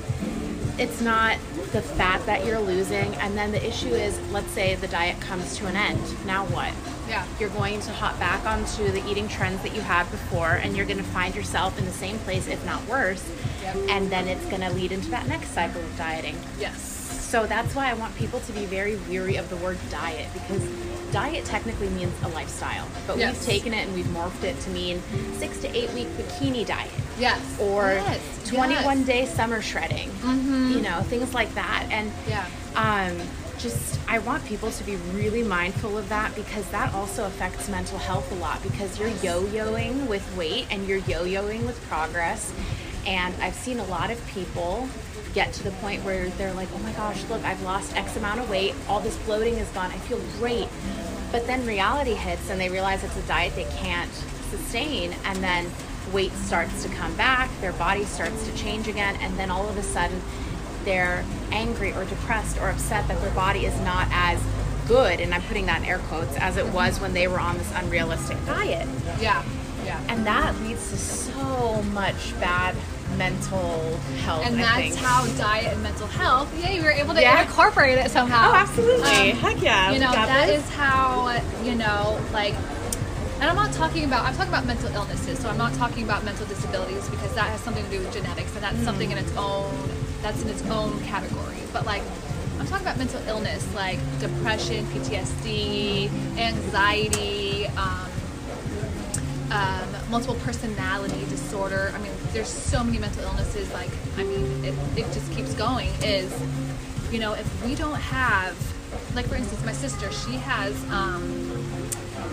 it's 0.79 1.01
not 1.01 1.37
the 1.73 1.83
fat 1.83 2.25
that 2.27 2.47
you're 2.47 2.61
losing. 2.61 3.15
And 3.17 3.37
then 3.37 3.53
the 3.53 3.65
issue 3.67 3.89
is, 3.89 4.19
let's 4.31 4.51
say 4.53 4.75
the 4.77 4.89
diet 4.89 5.21
comes 5.21 5.57
to 5.59 5.67
an 5.67 5.77
end. 5.77 6.27
Now 6.27 6.47
what? 6.47 6.73
Yeah. 7.11 7.27
You're 7.39 7.51
going 7.51 7.81
to 7.81 7.93
hop 7.93 8.19
back 8.19 8.47
onto 8.47 8.91
the 8.91 9.05
eating 9.11 9.29
trends 9.29 9.63
that 9.63 9.75
you 9.75 9.81
had 9.83 10.11
before, 10.11 10.53
and 10.53 10.77
you're 10.77 10.87
going 10.87 10.99
to 10.99 11.03
find 11.05 11.35
yourself 11.35 11.79
in 11.79 11.85
the 11.85 11.93
same 11.93 12.19
place, 12.21 12.47
if 12.47 12.65
not 12.65 12.87
worse. 12.87 13.29
Yep. 13.63 13.77
And 13.91 14.11
then 14.11 14.29
it's 14.29 14.45
going 14.47 14.63
to 14.63 14.71
lead 14.71 14.93
into 14.93 15.11
that 15.11 15.27
next 15.27 15.49
cycle 15.51 15.81
of 15.83 15.97
dieting. 15.99 16.37
Yes. 16.59 16.81
So 16.81 17.47
that's 17.47 17.75
why 17.75 17.91
I 17.91 17.95
want 17.95 18.15
people 18.17 18.41
to 18.41 18.53
be 18.53 18.65
very 18.67 18.97
weary 19.09 19.37
of 19.37 19.49
the 19.51 19.57
word 19.57 19.79
diet 19.91 20.27
because 20.33 20.63
diet 21.13 21.45
technically 21.45 21.89
means 21.91 22.13
a 22.25 22.29
lifestyle, 22.29 22.89
but 23.07 23.19
Yes. 23.19 23.35
we've 23.35 23.47
taken 23.47 23.73
it 23.75 23.87
and 23.87 23.95
we've 23.95 24.07
morphed 24.07 24.43
it 24.43 24.59
to 24.63 24.71
mean 24.71 25.01
six 25.39 25.59
to 25.59 25.69
eight 25.77 25.91
week 25.93 26.09
bikini 26.17 26.67
diet 26.67 26.91
Yes. 27.21 27.41
or 27.61 27.93
Yes. 27.93 28.21
21 28.49 28.99
Yes. 28.99 29.07
day 29.07 29.27
summer 29.27 29.63
shredding, 29.63 30.09
Mm-hmm. 30.11 30.73
you 30.73 30.81
know, 30.81 31.03
things 31.03 31.33
like 31.33 31.55
that. 31.55 31.85
And 31.93 32.11
Yeah. 32.29 32.45
um, 32.75 33.17
just 33.61 34.01
I 34.09 34.19
want 34.19 34.45
people 34.45 34.71
to 34.71 34.85
be 34.85 34.97
really 35.13 35.43
mindful 35.43 35.99
of 35.99 36.09
that 36.09 36.35
because 36.35 36.69
that 36.71 36.95
also 36.95 37.27
affects 37.27 37.69
mental 37.69 37.99
health 37.99 38.31
a 38.33 38.37
lot 38.37 38.63
because 38.63 38.99
you're 38.99 39.09
yo-yoing 39.23 40.07
with 40.09 40.25
weight 40.37 40.67
and 40.71 40.87
you're 40.87 40.99
yo-yoing 40.99 41.67
with 41.67 41.81
progress. 41.89 42.53
And 43.07 43.35
I've 43.43 43.55
seen 43.55 43.79
a 43.79 43.85
lot 43.85 44.11
of 44.11 44.25
people 44.29 44.89
get 45.35 45.53
to 45.55 45.63
the 45.63 45.71
point 45.73 46.03
where 46.05 46.29
they're 46.31 46.55
like, 46.55 46.69
"Oh 46.75 46.79
my 46.79 46.93
gosh, 46.93 47.23
look, 47.29 47.45
I've 47.45 47.63
lost 47.63 47.97
X 47.97 48.17
amount 48.17 48.41
of 48.41 48.51
weight. 48.51 48.75
All 48.89 49.01
this 49.01 49.17
bloating 49.19 49.55
is 49.55 49.69
gone. 49.69 49.91
I 49.91 49.99
feel 49.99 50.21
great." 50.39 50.69
But 51.31 51.47
then 51.47 51.65
reality 51.67 52.15
hits 52.15 52.51
and 52.51 52.61
they 52.61 52.69
realize 52.69 53.05
it's 53.05 53.17
a 53.17 53.23
diet 53.23 53.55
they 53.55 53.69
can't 53.77 54.13
sustain 54.51 55.15
and 55.25 55.39
then 55.43 55.71
weight 56.13 56.33
starts 56.33 56.83
to 56.83 56.89
come 56.89 57.15
back, 57.15 57.49
their 57.61 57.73
body 57.75 58.05
starts 58.05 58.45
to 58.47 58.57
change 58.57 58.89
again, 58.89 59.17
and 59.21 59.39
then 59.39 59.51
all 59.51 59.69
of 59.69 59.77
a 59.77 59.83
sudden 59.83 60.21
they're 60.85 61.25
angry 61.53 61.93
or 61.93 62.05
depressed 62.05 62.59
or 62.59 62.71
upset 62.71 63.07
that 63.09 63.21
their 63.21 63.31
body 63.33 63.67
is 63.67 63.79
not 63.81 64.09
as 64.11 64.41
good, 64.89 65.21
and 65.21 65.33
I'm 65.35 65.43
putting 65.43 65.67
that 65.67 65.83
in 65.83 65.89
air 65.89 65.99
quotes, 65.99 66.37
as 66.37 66.57
it 66.57 66.67
was 66.69 67.01
when 67.01 67.13
they 67.13 67.29
were 67.29 67.39
on 67.41 67.57
this 67.59 67.71
unrealistic 67.77 68.37
diet. 68.47 68.89
Yeah. 69.21 69.43
Yeah. 69.85 70.01
And 70.09 70.27
that 70.27 70.55
leads 70.61 70.91
to 70.91 70.97
so 70.97 71.83
much 71.95 72.39
bad 72.39 72.77
mental 73.17 73.97
health. 74.23 74.47
And 74.47 74.59
that's 74.61 74.97
how 74.97 75.27
diet 75.37 75.73
and 75.73 75.83
mental 75.83 76.07
health. 76.07 76.53
Yeah, 76.61 76.71
you 76.71 76.83
were 76.83 76.91
able 76.93 77.15
to 77.15 77.21
Yeah. 77.21 77.43
incorporate 77.43 77.99
it 77.99 78.11
somehow. 78.11 78.51
Oh, 78.51 78.55
absolutely. 78.55 79.33
Um, 79.33 79.39
Heck 79.39 79.63
yeah. 79.63 79.91
You 79.91 79.99
know, 80.01 80.13
that 80.13 80.47
this. 80.47 80.69
how 80.71 81.41
you 81.65 81.75
know, 81.75 82.21
like. 82.33 82.55
And 83.41 83.49
I'm 83.49 83.57
not 83.57 83.73
talking 83.73 84.05
about. 84.05 84.27
I'm 84.27 84.35
talking 84.37 84.53
about 84.53 84.67
mental 84.67 84.93
illnesses. 84.95 85.39
So 85.39 85.49
I'm 85.49 85.57
not 85.59 85.73
talking 85.75 86.05
about 86.05 86.25
mental 86.25 86.45
disabilities 86.47 87.09
because 87.09 87.35
that 87.35 87.47
has 87.49 87.61
something 87.61 87.83
to 87.85 87.91
do 87.91 87.99
with 88.01 88.13
genetics, 88.13 88.55
and 88.55 88.63
that's 88.63 88.77
Mm-hmm. 88.77 88.85
something 88.85 89.11
in 89.11 89.19
its 89.19 89.33
own. 89.37 89.73
That's 90.23 90.43
in 90.43 90.49
its 90.49 90.63
own 90.71 91.01
category. 91.05 91.57
But 91.73 91.87
like, 91.87 92.03
I'm 92.59 92.67
talking 92.67 92.87
about 92.87 92.99
mental 92.99 93.21
illness, 93.27 93.67
like 93.75 93.99
depression, 94.21 94.85
PTSD, 94.87 96.11
anxiety. 96.39 97.67
Um, 97.69 98.07
um, 99.51 99.89
multiple 100.11 100.37
personality 100.37 101.25
disorder. 101.29 101.93
I 101.95 101.99
mean, 101.99 102.13
there's 102.33 102.49
so 102.49 102.85
many 102.85 102.99
mental 102.99 103.25
illnesses. 103.25 103.73
Like, 103.73 103.91
I 104.17 104.23
mean, 104.23 104.65
it, 104.65 104.75
it 104.97 105.13
just 105.13 105.33
keeps 105.33 105.55
going. 105.55 105.89
Is 106.03 106.33
you 107.11 107.19
know, 107.19 107.33
if 107.33 107.65
we 107.67 107.75
don't 107.75 107.97
have, 107.97 108.57
like 109.15 109.27
for 109.27 109.35
instance, 109.35 109.65
my 109.65 109.73
sister, 109.73 110.11
she 110.13 110.33
has, 110.37 110.73
um, 110.91 111.67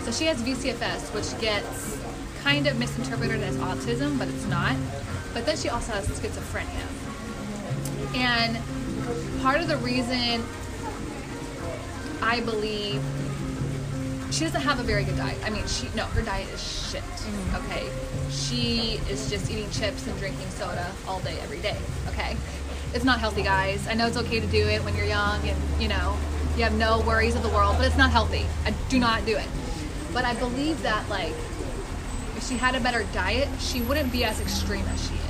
so 0.02 0.12
she 0.12 0.26
has 0.26 0.40
VCFS, 0.42 1.12
which 1.12 1.40
gets 1.40 1.98
kind 2.42 2.66
of 2.68 2.78
misinterpreted 2.78 3.42
as 3.42 3.56
autism, 3.56 4.18
but 4.18 4.28
it's 4.28 4.46
not. 4.46 4.76
But 5.34 5.46
then 5.46 5.56
she 5.56 5.68
also 5.68 5.92
has 5.92 6.06
schizophrenia. 6.06 7.07
And 8.14 8.58
part 9.42 9.60
of 9.60 9.68
the 9.68 9.76
reason 9.78 10.44
I 12.22 12.40
believe 12.40 13.02
she 14.30 14.44
doesn't 14.44 14.60
have 14.60 14.78
a 14.78 14.82
very 14.82 15.04
good 15.04 15.16
diet. 15.16 15.38
I 15.44 15.50
mean, 15.50 15.66
she 15.66 15.88
no, 15.94 16.04
her 16.06 16.22
diet 16.22 16.48
is 16.50 16.90
shit. 16.90 17.02
Mm-hmm. 17.02 17.56
Okay, 17.56 17.88
she 18.30 19.00
is 19.10 19.30
just 19.30 19.50
eating 19.50 19.70
chips 19.70 20.06
and 20.06 20.18
drinking 20.18 20.48
soda 20.50 20.90
all 21.06 21.20
day, 21.20 21.38
every 21.40 21.60
day. 21.60 21.76
Okay, 22.08 22.36
it's 22.94 23.04
not 23.04 23.20
healthy, 23.20 23.42
guys. 23.42 23.86
I 23.88 23.94
know 23.94 24.06
it's 24.06 24.16
okay 24.18 24.40
to 24.40 24.46
do 24.46 24.66
it 24.66 24.84
when 24.84 24.94
you're 24.96 25.06
young 25.06 25.40
and 25.48 25.82
you 25.82 25.88
know 25.88 26.16
you 26.56 26.64
have 26.64 26.74
no 26.74 27.00
worries 27.00 27.36
of 27.36 27.42
the 27.42 27.48
world, 27.50 27.76
but 27.78 27.86
it's 27.86 27.96
not 27.96 28.10
healthy. 28.10 28.44
I 28.64 28.74
do 28.88 28.98
not 28.98 29.24
do 29.24 29.36
it. 29.36 29.48
But 30.12 30.24
I 30.24 30.34
believe 30.34 30.82
that 30.82 31.08
like 31.08 31.32
if 32.36 32.46
she 32.46 32.56
had 32.56 32.74
a 32.74 32.80
better 32.80 33.04
diet, 33.12 33.48
she 33.58 33.80
wouldn't 33.82 34.12
be 34.12 34.24
as 34.24 34.40
extreme 34.40 34.84
as 34.86 35.08
she 35.08 35.14
is. 35.14 35.27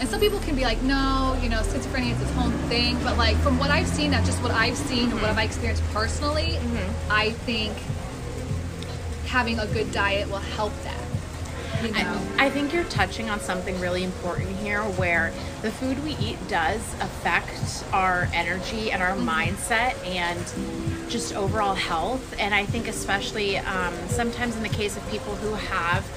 And 0.00 0.08
some 0.08 0.20
people 0.20 0.38
can 0.40 0.54
be 0.54 0.62
like, 0.62 0.80
no, 0.82 1.36
you 1.42 1.48
know, 1.48 1.60
schizophrenia 1.62 2.12
is 2.12 2.22
its 2.22 2.36
own 2.36 2.52
thing. 2.68 2.96
But 3.02 3.18
like 3.18 3.36
from 3.38 3.58
what 3.58 3.70
I've 3.70 3.88
seen, 3.88 4.12
not 4.12 4.24
just 4.24 4.40
what 4.42 4.52
I've 4.52 4.76
seen 4.76 5.04
and 5.04 5.14
what 5.14 5.22
mm-hmm. 5.22 5.38
I've 5.38 5.46
experienced 5.46 5.82
personally, 5.92 6.52
mm-hmm. 6.52 7.12
I 7.12 7.30
think 7.30 7.76
having 9.26 9.58
a 9.58 9.66
good 9.66 9.90
diet 9.92 10.28
will 10.30 10.38
help 10.38 10.72
that. 10.84 10.94
You 11.82 11.92
know? 11.92 12.26
I, 12.38 12.46
I 12.46 12.50
think 12.50 12.72
you're 12.72 12.84
touching 12.84 13.28
on 13.30 13.40
something 13.40 13.78
really 13.80 14.02
important 14.02 14.56
here 14.58 14.82
where 14.82 15.32
the 15.62 15.70
food 15.70 16.02
we 16.02 16.16
eat 16.16 16.36
does 16.48 16.80
affect 17.00 17.84
our 17.92 18.28
energy 18.32 18.90
and 18.90 19.02
our 19.02 19.16
mm-hmm. 19.16 19.28
mindset 19.28 19.94
and 20.06 21.10
just 21.10 21.34
overall 21.34 21.74
health. 21.74 22.34
And 22.38 22.54
I 22.54 22.64
think, 22.64 22.86
especially 22.86 23.58
um, 23.58 23.94
sometimes 24.08 24.56
in 24.56 24.62
the 24.62 24.68
case 24.68 24.96
of 24.96 25.08
people 25.10 25.34
who 25.36 25.54
have 25.54 26.08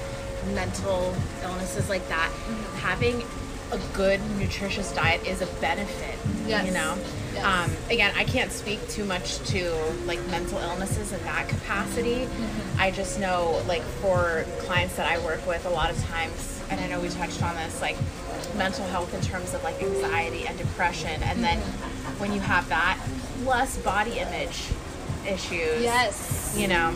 mental 0.53 1.15
illnesses 1.43 1.89
like 1.89 2.07
that, 2.09 2.31
having 2.77 3.23
a 3.71 3.79
good 3.93 4.19
nutritious 4.37 4.91
diet 4.93 5.25
is 5.25 5.41
a 5.41 5.47
benefit. 5.59 6.17
Yes. 6.47 6.65
You 6.65 6.73
know? 6.73 6.97
Yes. 7.33 7.45
Um, 7.45 7.75
again, 7.89 8.13
I 8.15 8.23
can't 8.23 8.51
speak 8.51 8.85
too 8.89 9.05
much 9.05 9.39
to 9.49 9.73
like 10.05 10.19
mental 10.27 10.59
illnesses 10.59 11.13
in 11.13 11.23
that 11.23 11.47
capacity. 11.47 12.25
Mm-hmm. 12.25 12.81
I 12.81 12.91
just 12.91 13.19
know, 13.19 13.63
like, 13.67 13.83
for 13.83 14.45
clients 14.59 14.95
that 14.97 15.09
I 15.09 15.23
work 15.23 15.45
with, 15.47 15.65
a 15.65 15.69
lot 15.69 15.89
of 15.89 15.97
times, 16.03 16.61
and 16.69 16.79
I 16.79 16.87
know 16.87 16.99
we 16.99 17.09
touched 17.09 17.41
on 17.43 17.55
this, 17.55 17.81
like, 17.81 17.97
mental 18.57 18.85
health 18.87 19.13
in 19.13 19.21
terms 19.21 19.53
of 19.53 19.63
like 19.63 19.81
anxiety 19.81 20.45
and 20.45 20.57
depression, 20.57 21.23
and 21.23 21.41
then 21.41 21.57
mm-hmm. 21.57 22.19
when 22.19 22.33
you 22.33 22.41
have 22.41 22.67
that 22.67 22.99
plus 23.43 23.77
body 23.77 24.19
image 24.19 24.65
issues, 25.25 25.81
yes. 25.81 26.53
you 26.57 26.67
know, 26.67 26.93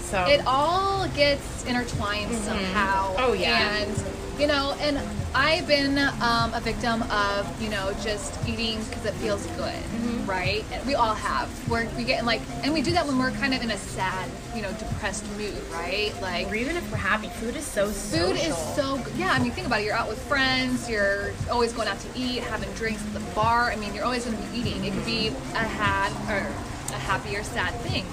so 0.00 0.24
it 0.24 0.42
all 0.46 1.06
gets 1.10 1.64
intertwined 1.64 2.32
mm-hmm. 2.32 2.42
somehow. 2.42 3.14
Oh, 3.18 3.34
yeah. 3.34 3.76
And 3.76 4.04
you 4.40 4.46
know, 4.46 4.74
and 4.80 4.98
I've 5.34 5.68
been 5.68 5.98
um, 5.98 6.54
a 6.54 6.60
victim 6.60 7.02
of 7.02 7.62
you 7.62 7.68
know 7.70 7.92
just 8.02 8.36
eating 8.48 8.82
because 8.84 9.04
it 9.04 9.14
feels 9.14 9.46
good, 9.48 9.74
Mm-hmm. 10.00 10.26
right? 10.30 10.64
And 10.72 10.84
we 10.86 10.94
all 10.94 11.14
have. 11.14 11.48
We're 11.68 11.86
we 11.96 12.04
get 12.04 12.20
in 12.20 12.26
like, 12.26 12.40
and 12.64 12.72
we 12.72 12.80
do 12.82 12.92
that 12.92 13.06
when 13.06 13.18
we're 13.18 13.30
kind 13.32 13.52
of 13.54 13.62
in 13.62 13.70
a 13.70 13.76
sad, 13.76 14.28
you 14.56 14.62
know, 14.62 14.72
depressed 14.72 15.24
mood, 15.36 15.54
right? 15.72 16.12
Like 16.22 16.48
or 16.50 16.54
even 16.54 16.76
if 16.76 16.90
we're 16.90 16.96
happy, 16.96 17.28
food 17.28 17.54
is 17.54 17.66
so 17.66 17.88
Food 17.88 18.36
is 18.36 18.56
so 18.74 18.96
good. 19.04 19.14
Yeah, 19.16 19.32
I 19.32 19.38
mean, 19.40 19.52
think 19.52 19.66
about 19.66 19.80
it. 19.80 19.84
You're 19.84 19.94
out 19.94 20.08
with 20.08 20.20
friends. 20.22 20.88
You're 20.88 21.32
always 21.50 21.72
going 21.72 21.86
out 21.88 22.00
to 22.00 22.08
eat, 22.18 22.38
having 22.42 22.70
drinks 22.72 23.04
at 23.04 23.12
the 23.12 23.20
bar. 23.34 23.70
I 23.70 23.76
mean, 23.76 23.94
you're 23.94 24.04
always 24.04 24.24
going 24.24 24.36
to 24.36 24.42
be 24.48 24.58
eating. 24.58 24.84
It 24.84 24.92
could 24.94 25.04
be 25.04 25.28
a 25.28 25.58
had 25.58 26.10
or 26.32 26.46
a 26.94 26.98
happy 26.98 27.36
or 27.36 27.42
sad 27.44 27.74
thing, 27.82 28.04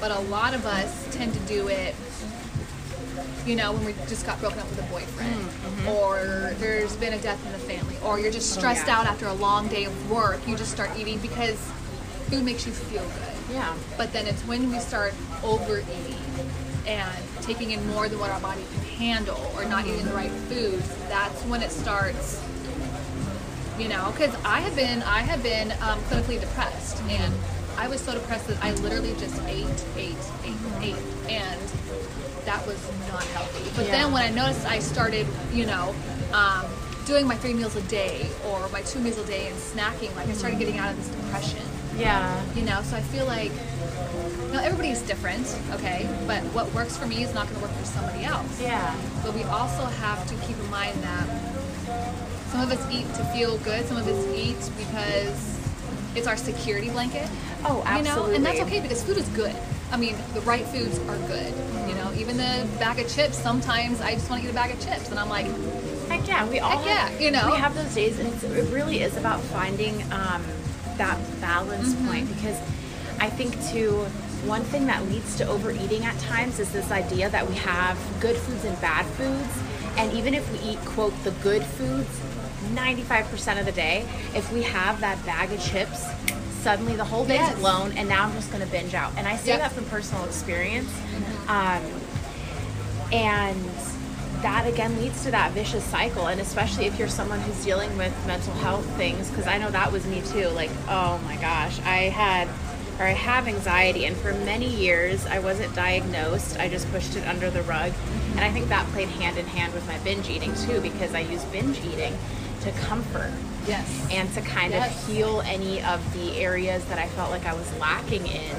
but 0.00 0.10
a 0.10 0.20
lot 0.20 0.54
of 0.54 0.64
us 0.64 1.08
tend 1.10 1.34
to 1.34 1.40
do 1.40 1.68
it. 1.68 1.94
You 3.46 3.56
know, 3.56 3.72
when 3.72 3.84
we 3.84 3.92
just 4.08 4.24
got 4.24 4.40
broken 4.40 4.60
up 4.60 4.68
with 4.70 4.78
a 4.78 4.92
boyfriend, 4.92 5.34
mm, 5.34 5.48
mm-hmm. 5.48 5.88
or 5.88 6.54
there's 6.58 6.96
been 6.96 7.12
a 7.12 7.18
death 7.18 7.44
in 7.44 7.52
the 7.52 7.58
family, 7.58 7.96
or 8.04 8.18
you're 8.18 8.32
just 8.32 8.56
oh, 8.56 8.60
stressed 8.60 8.86
yeah. 8.86 9.00
out 9.00 9.06
after 9.06 9.26
a 9.26 9.34
long 9.34 9.68
day 9.68 9.84
of 9.84 10.10
work. 10.10 10.40
You 10.46 10.56
just 10.56 10.70
start 10.70 10.90
eating 10.96 11.18
because 11.18 11.58
food 12.30 12.44
makes 12.44 12.66
you 12.66 12.72
feel 12.72 13.02
good. 13.02 13.54
yeah. 13.54 13.74
But 13.96 14.12
then 14.12 14.26
it's 14.26 14.42
when 14.42 14.70
we 14.70 14.78
start 14.78 15.12
overeating 15.42 16.16
and 16.86 17.24
taking 17.42 17.72
in 17.72 17.86
more 17.88 18.08
than 18.08 18.18
what 18.18 18.30
our 18.30 18.40
body 18.40 18.62
can 18.72 18.84
handle 18.96 19.52
or 19.56 19.64
not 19.64 19.86
eating 19.86 20.04
the 20.04 20.14
right 20.14 20.30
foods, 20.30 20.88
that's 21.08 21.42
when 21.44 21.62
it 21.62 21.70
starts. 21.70 22.42
You 23.78 23.88
know, 23.88 24.12
because 24.12 24.34
I 24.44 24.60
have 24.60 24.76
been 24.76 25.02
I 25.02 25.20
have 25.20 25.42
been 25.42 25.72
um, 25.82 25.98
clinically 26.02 26.38
depressed, 26.40 27.02
and 27.04 27.32
mm. 27.32 27.78
I 27.78 27.88
was 27.88 28.00
so 28.00 28.12
depressed 28.12 28.46
that 28.48 28.62
I 28.62 28.72
literally 28.74 29.14
just 29.18 29.40
ate, 29.44 29.66
ate, 29.96 30.14
ate, 30.44 30.54
ate, 30.80 30.96
and 31.28 31.60
that 32.44 32.66
was 32.66 32.78
not 33.08 33.22
healthy. 33.24 33.70
But 33.76 33.86
Yeah. 33.86 33.92
then 33.92 34.12
when 34.12 34.22
I 34.22 34.30
noticed 34.30 34.66
I 34.66 34.78
started, 34.80 35.26
you 35.52 35.66
know, 35.66 35.94
um, 36.32 36.64
doing 37.06 37.26
my 37.26 37.36
three 37.36 37.52
meals 37.54 37.76
a 37.76 37.82
day 37.82 38.26
or 38.48 38.68
my 38.68 38.82
two 38.82 39.00
meals 39.00 39.18
a 39.18 39.24
day 39.24 39.48
and 39.48 39.56
snacking, 39.58 40.14
like 40.16 40.28
I 40.28 40.32
started 40.32 40.58
getting 40.58 40.78
out 40.78 40.90
of 40.90 40.96
this 40.96 41.08
depression. 41.08 41.62
Yeah. 41.98 42.40
You 42.54 42.62
know, 42.62 42.80
so 42.82 42.96
I 42.96 43.00
feel 43.00 43.26
like 43.26 43.52
now 44.52 44.60
everybody 44.60 44.90
is 44.90 45.02
different, 45.02 45.46
okay, 45.72 46.08
but 46.26 46.42
what 46.54 46.72
works 46.74 46.96
for 46.96 47.06
me 47.06 47.22
is 47.22 47.34
not 47.34 47.46
going 47.48 47.56
to 47.56 47.62
work 47.66 47.72
for 47.76 47.84
somebody 47.86 48.24
else. 48.24 48.60
Yeah. 48.60 48.94
But 49.24 49.34
we 49.34 49.42
also 49.44 49.84
have 49.84 50.26
to 50.26 50.34
keep 50.46 50.58
in 50.58 50.70
mind 50.70 50.96
that 51.02 51.26
some 52.50 52.60
of 52.60 52.70
us 52.70 52.84
eat 52.92 53.06
to 53.14 53.24
feel 53.26 53.58
good, 53.58 53.86
some 53.86 53.96
of 53.96 54.06
us 54.06 54.26
eat 54.34 54.58
because 54.76 55.58
it's 56.14 56.26
our 56.26 56.36
security 56.36 56.90
blanket. 56.90 57.28
Oh, 57.64 57.82
absolutely. 57.86 57.96
You 57.96 58.04
know, 58.04 58.34
and 58.36 58.46
that's 58.46 58.60
okay 58.60 58.80
because 58.80 59.02
food 59.02 59.16
is 59.16 59.28
good. 59.28 59.54
I 59.92 59.96
mean, 59.98 60.16
the 60.34 60.40
right 60.40 60.64
foods 60.66 60.98
are 61.00 61.18
good. 61.28 61.52
You 61.88 61.94
know, 61.94 62.12
even 62.16 62.36
the 62.38 62.66
bag 62.78 62.98
of 62.98 63.08
chips. 63.14 63.36
Sometimes 63.38 64.00
I 64.00 64.14
just 64.14 64.28
want 64.30 64.42
to 64.42 64.48
eat 64.48 64.50
a 64.50 64.54
bag 64.54 64.72
of 64.72 64.80
chips, 64.84 65.10
and 65.10 65.18
I'm 65.18 65.28
like, 65.28 65.46
Heck 66.08 66.26
yeah, 66.26 66.48
we 66.48 66.58
all 66.60 66.78
Heck 66.78 66.86
yeah, 66.86 67.08
have, 67.08 67.20
you 67.20 67.30
know. 67.30 67.50
we 67.52 67.56
have 67.58 67.74
those 67.74 67.94
days, 67.94 68.18
and 68.18 68.28
it's, 68.28 68.42
it 68.42 68.72
really 68.72 69.02
is 69.02 69.16
about 69.16 69.40
finding 69.40 70.02
um, 70.12 70.44
that 70.96 71.18
balance 71.40 71.94
Mm-hmm. 71.94 72.08
point 72.08 72.28
because 72.28 72.58
I 73.20 73.28
think 73.30 73.52
too. 73.70 74.06
One 74.46 74.62
thing 74.62 74.86
that 74.86 75.04
leads 75.04 75.36
to 75.36 75.46
overeating 75.46 76.04
at 76.04 76.18
times 76.18 76.58
is 76.58 76.72
this 76.72 76.90
idea 76.90 77.30
that 77.30 77.48
we 77.48 77.54
have 77.54 77.96
good 78.20 78.36
foods 78.36 78.64
and 78.64 78.80
bad 78.80 79.06
foods, 79.06 79.62
and 79.96 80.12
even 80.14 80.34
if 80.34 80.50
we 80.52 80.58
eat 80.70 80.78
quote 80.80 81.14
the 81.22 81.30
good 81.42 81.62
foods, 81.62 82.08
95% 82.74 83.60
of 83.60 83.66
the 83.66 83.70
day, 83.72 84.04
if 84.34 84.52
we 84.52 84.62
have 84.62 85.00
that 85.00 85.24
bag 85.24 85.52
of 85.52 85.62
chips, 85.62 86.04
suddenly 86.62 86.94
the 86.96 87.04
whole 87.04 87.24
day's 87.24 87.38
Yes. 87.40 87.58
blown, 87.58 87.92
and 87.98 88.08
now 88.08 88.24
I'm 88.24 88.32
just 88.34 88.50
going 88.52 88.64
to 88.64 88.70
binge 88.70 88.94
out. 88.94 89.12
And 89.16 89.26
I 89.26 89.36
say 89.36 89.48
Yep. 89.50 89.58
that 89.60 89.72
from 89.72 89.84
personal 89.86 90.24
experience. 90.24 90.90
Um, 91.48 91.82
and 93.12 93.60
that 94.42 94.66
again 94.66 94.98
leads 95.00 95.22
to 95.24 95.30
that 95.30 95.52
vicious 95.52 95.84
cycle 95.84 96.26
and 96.26 96.40
especially 96.40 96.86
if 96.86 96.98
you're 96.98 97.08
someone 97.08 97.38
who's 97.40 97.64
dealing 97.64 97.94
with 97.96 98.12
mental 98.26 98.52
health 98.54 98.84
things 98.96 99.28
because 99.28 99.46
i 99.46 99.56
know 99.58 99.70
that 99.70 99.92
was 99.92 100.04
me 100.06 100.20
too 100.32 100.48
like 100.48 100.70
oh 100.88 101.18
my 101.24 101.36
gosh 101.36 101.78
i 101.84 102.08
had 102.08 102.48
or 102.98 103.04
i 103.06 103.10
have 103.12 103.46
anxiety 103.46 104.04
and 104.06 104.16
for 104.16 104.32
many 104.32 104.66
years 104.66 105.24
i 105.26 105.38
wasn't 105.38 105.72
diagnosed 105.76 106.58
i 106.58 106.68
just 106.68 106.90
pushed 106.90 107.14
it 107.14 107.24
under 107.28 107.50
the 107.50 107.62
rug 107.62 107.92
and 108.32 108.40
i 108.40 108.50
think 108.50 108.66
that 108.68 108.84
played 108.88 109.08
hand 109.10 109.36
in 109.38 109.46
hand 109.46 109.72
with 109.74 109.86
my 109.86 109.98
binge 109.98 110.28
eating 110.28 110.52
too 110.66 110.80
because 110.80 111.14
i 111.14 111.20
used 111.20 111.50
binge 111.52 111.78
eating 111.84 112.16
to 112.62 112.70
comfort 112.72 113.32
yes, 113.66 114.06
and 114.10 114.32
to 114.34 114.40
kind 114.42 114.72
Yes. 114.72 114.94
of 115.08 115.14
heal 115.14 115.42
any 115.46 115.82
of 115.82 116.00
the 116.14 116.36
areas 116.38 116.84
that 116.86 116.98
I 116.98 117.06
felt 117.08 117.30
like 117.30 117.46
I 117.46 117.54
was 117.54 117.70
lacking 117.78 118.26
in 118.26 118.56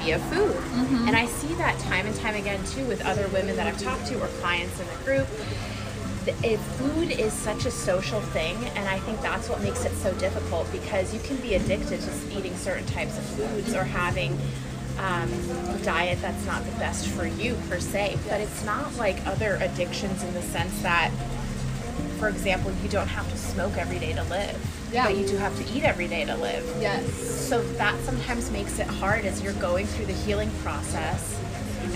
via 0.00 0.18
food. 0.18 0.56
And 1.06 1.16
I 1.16 1.26
see 1.26 1.54
that 1.54 1.78
time 1.80 2.06
and 2.06 2.14
time 2.16 2.34
again 2.34 2.60
too 2.66 2.84
with 2.86 3.00
other 3.04 3.28
women 3.28 3.56
that 3.56 3.66
I've 3.66 3.80
talked 3.80 4.06
to 4.06 4.20
or 4.20 4.26
clients 4.40 4.78
in 4.80 4.86
the 4.86 5.04
group. 5.04 5.26
If 6.44 6.60
food 6.78 7.10
is 7.10 7.32
such 7.32 7.64
a 7.66 7.70
social 7.70 8.20
thing, 8.20 8.56
and 8.76 8.88
I 8.88 8.98
think 9.00 9.20
that's 9.22 9.48
what 9.48 9.60
makes 9.60 9.84
it 9.84 9.92
so 9.94 10.12
difficult 10.14 10.70
because 10.70 11.12
you 11.12 11.18
can 11.20 11.36
be 11.38 11.54
addicted 11.54 12.00
to 12.00 12.38
eating 12.38 12.56
certain 12.56 12.86
types 12.86 13.18
of 13.18 13.24
foods 13.24 13.74
or 13.74 13.82
having 13.84 14.38
um, 14.98 15.28
a 15.74 15.80
diet 15.82 16.20
that's 16.22 16.44
not 16.46 16.64
the 16.64 16.70
best 16.78 17.08
for 17.08 17.26
you 17.26 17.56
per 17.68 17.80
se. 17.80 18.18
But 18.28 18.40
it's 18.40 18.64
not 18.64 18.94
like 18.96 19.24
other 19.26 19.56
addictions 19.60 20.22
in 20.22 20.32
the 20.34 20.42
sense 20.42 20.80
that 20.82 21.10
for 22.22 22.28
example, 22.28 22.70
you 22.84 22.88
don't 22.88 23.08
have 23.08 23.28
to 23.32 23.36
smoke 23.36 23.76
every 23.76 23.98
day 23.98 24.12
to 24.12 24.22
live, 24.24 24.56
Yeah. 24.92 25.06
but 25.06 25.16
you 25.16 25.26
do 25.26 25.36
have 25.38 25.56
to 25.58 25.68
eat 25.74 25.82
every 25.82 26.06
day 26.06 26.24
to 26.24 26.36
live. 26.36 26.64
yes, 26.80 27.02
So 27.48 27.60
that 27.78 27.96
sometimes 28.04 28.48
makes 28.52 28.78
it 28.78 28.86
hard 28.86 29.24
as 29.24 29.42
you're 29.42 29.54
going 29.54 29.88
through 29.88 30.06
the 30.06 30.12
healing 30.12 30.48
process. 30.62 31.34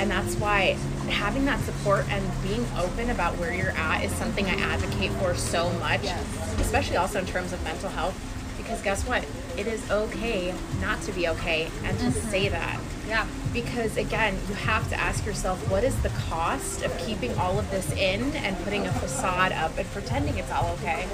And 0.01 0.11
that's 0.11 0.35
why 0.35 0.77
having 1.09 1.45
that 1.45 1.61
support 1.65 2.07
and 2.11 2.25
being 2.43 2.67
open 2.77 3.11
about 3.11 3.39
where 3.39 3.55
you're 3.55 3.71
at 3.79 4.03
is 4.03 4.11
something 4.17 4.47
I 4.47 4.55
advocate 4.61 5.13
for 5.13 5.37
so 5.37 5.71
much, 5.75 6.03
Yes. 6.03 6.21
especially 6.59 6.97
also 6.97 7.21
in 7.21 7.27
terms 7.27 7.53
of 7.53 7.63
mental 7.63 7.89
health. 7.91 8.17
Because 8.67 8.83
guess 8.83 9.07
what? 9.07 9.25
It 9.57 9.69
is 9.69 9.89
okay 9.91 10.53
not 10.81 11.01
to 11.03 11.13
be 11.13 11.29
okay 11.29 11.71
and 11.85 11.97
to 12.01 12.11
say 12.11 12.49
that. 12.49 12.81
yeah, 13.07 13.25
Because 13.53 13.97
again, 13.97 14.37
you 14.49 14.55
have 14.55 14.89
to 14.91 14.99
ask 14.99 15.25
yourself 15.25 15.71
what 15.71 15.85
is 15.85 15.97
the 16.03 16.09
cost 16.09 16.83
of 16.83 16.97
keeping 16.99 17.33
all 17.39 17.61
of 17.61 17.71
this 17.71 17.93
in 17.93 18.35
and 18.35 18.59
putting 18.65 18.85
a 18.85 18.93
facade 18.93 19.53
up 19.53 19.79
and 19.79 19.89
pretending 19.93 20.37
it's 20.37 20.51
all 20.51 20.73
okay? 20.81 21.07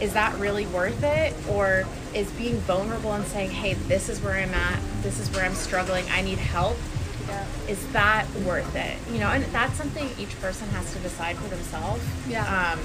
Is 0.00 0.12
that 0.14 0.36
really 0.40 0.66
worth 0.66 1.04
it? 1.04 1.32
Or 1.48 1.84
is 2.14 2.28
being 2.32 2.56
vulnerable 2.56 3.12
and 3.12 3.24
saying, 3.26 3.52
hey, 3.52 3.74
this 3.74 4.08
is 4.08 4.20
where 4.20 4.34
I'm 4.34 4.52
at, 4.52 4.80
this 5.02 5.20
is 5.20 5.30
where 5.30 5.44
I'm 5.44 5.54
struggling, 5.54 6.04
I 6.10 6.20
need 6.22 6.38
help, 6.38 6.76
yeah, 7.28 7.46
is 7.68 7.86
that 7.92 8.26
worth 8.44 8.74
it? 8.74 8.96
You 9.12 9.20
know, 9.20 9.28
and 9.28 9.44
that's 9.46 9.74
something 9.74 10.08
each 10.18 10.38
person 10.40 10.68
has 10.70 10.92
to 10.92 10.98
decide 10.98 11.36
for 11.36 11.48
themselves. 11.48 12.02
Yeah. 12.28 12.72
Um, 12.72 12.80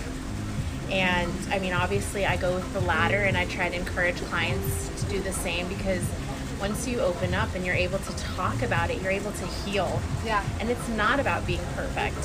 and 0.92 1.32
I 1.52 1.60
mean, 1.60 1.74
obviously, 1.74 2.26
I 2.26 2.38
go 2.38 2.56
with 2.56 2.74
the 2.74 2.82
latter, 2.82 3.18
and 3.24 3.38
I 3.38 3.46
try 3.46 3.70
to 3.70 3.76
encourage 3.76 4.18
clients 4.24 4.90
to 5.04 5.10
do 5.10 5.20
the 5.20 5.34
same 5.34 5.68
because 5.68 6.04
once 6.60 6.88
you 6.88 7.00
open 7.00 7.34
up 7.34 7.54
and 7.56 7.66
you're 7.66 7.76
able 7.76 8.00
to 8.00 8.16
talk 8.18 8.62
about 8.64 8.90
it, 8.90 9.02
you're 9.02 9.12
able 9.12 9.32
to 9.32 9.46
heal. 9.46 10.02
yeah, 10.26 10.44
And 10.60 10.70
it's 10.70 10.88
not 10.90 11.20
about 11.20 11.46
being 11.46 11.62
perfect. 11.76 12.18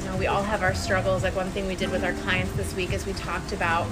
You 0.00 0.10
know, 0.10 0.16
we 0.16 0.26
all 0.26 0.42
have 0.42 0.62
our 0.62 0.74
struggles. 0.74 1.22
Like 1.22 1.36
one 1.36 1.50
thing 1.50 1.66
we 1.66 1.76
did 1.76 1.90
with 1.90 2.04
our 2.04 2.14
clients 2.14 2.52
this 2.52 2.74
week 2.74 2.92
is 2.92 3.06
we 3.06 3.12
talked 3.12 3.52
about 3.52 3.86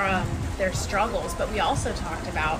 um, 0.00 0.26
their 0.58 0.72
struggles, 0.72 1.32
but 1.34 1.50
we 1.52 1.60
also 1.60 1.92
talked 1.92 2.28
about 2.28 2.58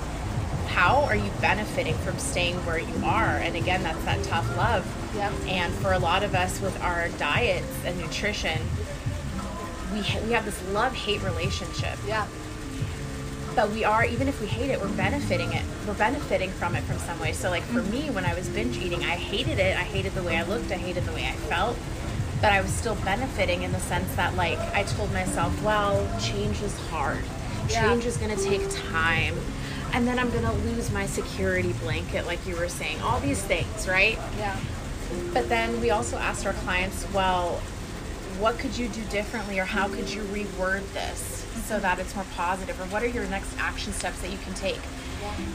how 0.67 1.03
are 1.05 1.15
you 1.15 1.29
benefiting 1.41 1.95
from 1.95 2.17
staying 2.19 2.55
where 2.65 2.79
you 2.79 2.95
are. 3.03 3.37
And 3.37 3.55
again, 3.55 3.83
that's 3.83 4.03
that 4.05 4.23
tough 4.23 4.47
love. 4.57 4.85
Yep. 5.15 5.33
And 5.47 5.73
for 5.75 5.93
a 5.93 5.99
lot 5.99 6.23
of 6.23 6.35
us 6.35 6.61
with 6.61 6.79
our 6.81 7.09
diets 7.17 7.67
and 7.85 7.97
nutrition, 7.99 8.61
we 9.97 10.19
we 10.27 10.33
have 10.33 10.45
this 10.45 10.61
love 10.69 10.93
hate 10.93 11.21
relationship. 11.23 11.97
Yeah, 12.07 12.27
but 13.55 13.71
we 13.71 13.83
are 13.83 14.05
even 14.05 14.27
if 14.27 14.39
we 14.39 14.45
hate 14.47 14.69
it 14.69 14.79
we're 14.79 14.87
benefiting 14.89 15.51
it 15.51 15.63
we're 15.87 15.95
benefiting 15.95 16.51
from 16.51 16.75
it 16.75 16.83
from 16.83 16.99
some 16.99 17.19
way. 17.19 17.31
So 17.33 17.49
like 17.49 17.63
for 17.63 17.81
me 17.81 18.09
when 18.11 18.23
i 18.23 18.35
was 18.35 18.47
binge 18.49 18.77
eating 18.77 19.03
i 19.03 19.15
hated 19.15 19.59
it. 19.59 19.75
I 19.75 19.83
hated 19.83 20.13
the 20.13 20.23
way 20.23 20.37
i 20.37 20.43
looked. 20.43 20.71
I 20.71 20.77
hated 20.77 21.05
the 21.05 21.11
way 21.11 21.25
i 21.25 21.33
felt. 21.33 21.75
But 22.41 22.51
i 22.51 22.61
was 22.61 22.71
still 22.71 22.95
benefiting 22.95 23.63
in 23.63 23.71
the 23.71 23.79
sense 23.79 24.13
that 24.15 24.35
like 24.35 24.59
i 24.75 24.83
told 24.83 25.11
myself 25.11 25.51
well 25.63 26.07
change 26.19 26.61
is 26.61 26.77
hard. 26.89 27.23
Yeah. 27.69 27.89
change 27.89 28.05
is 28.05 28.17
going 28.17 28.35
to 28.35 28.43
take 28.43 28.61
time. 28.91 29.35
And 29.93 30.07
then 30.07 30.19
i'm 30.19 30.29
going 30.29 30.43
to 30.45 30.53
lose 30.69 30.91
my 30.91 31.07
security 31.07 31.73
blanket 31.73 32.27
like 32.27 32.45
you 32.45 32.55
were 32.55 32.69
saying 32.69 33.01
all 33.01 33.19
these 33.19 33.41
things 33.41 33.87
right? 33.87 34.19
Yeah, 34.37 34.55
but 35.33 35.49
then 35.49 35.79
we 35.81 35.89
also 35.89 36.17
asked 36.17 36.45
our 36.45 36.53
clients, 36.53 37.07
well, 37.13 37.61
what 38.39 38.57
could 38.59 38.77
you 38.77 38.87
do 38.89 39.03
differently 39.05 39.59
or 39.59 39.65
how 39.65 39.87
could 39.87 40.09
you 40.09 40.21
reword 40.23 40.81
this 40.93 41.45
so 41.65 41.79
that 41.79 41.99
it's 41.99 42.15
more 42.15 42.25
positive 42.35 42.79
or 42.79 42.85
what 42.85 43.03
are 43.03 43.07
your 43.07 43.25
next 43.25 43.53
action 43.59 43.91
steps 43.93 44.19
that 44.21 44.31
you 44.31 44.37
can 44.39 44.53
take? 44.53 44.79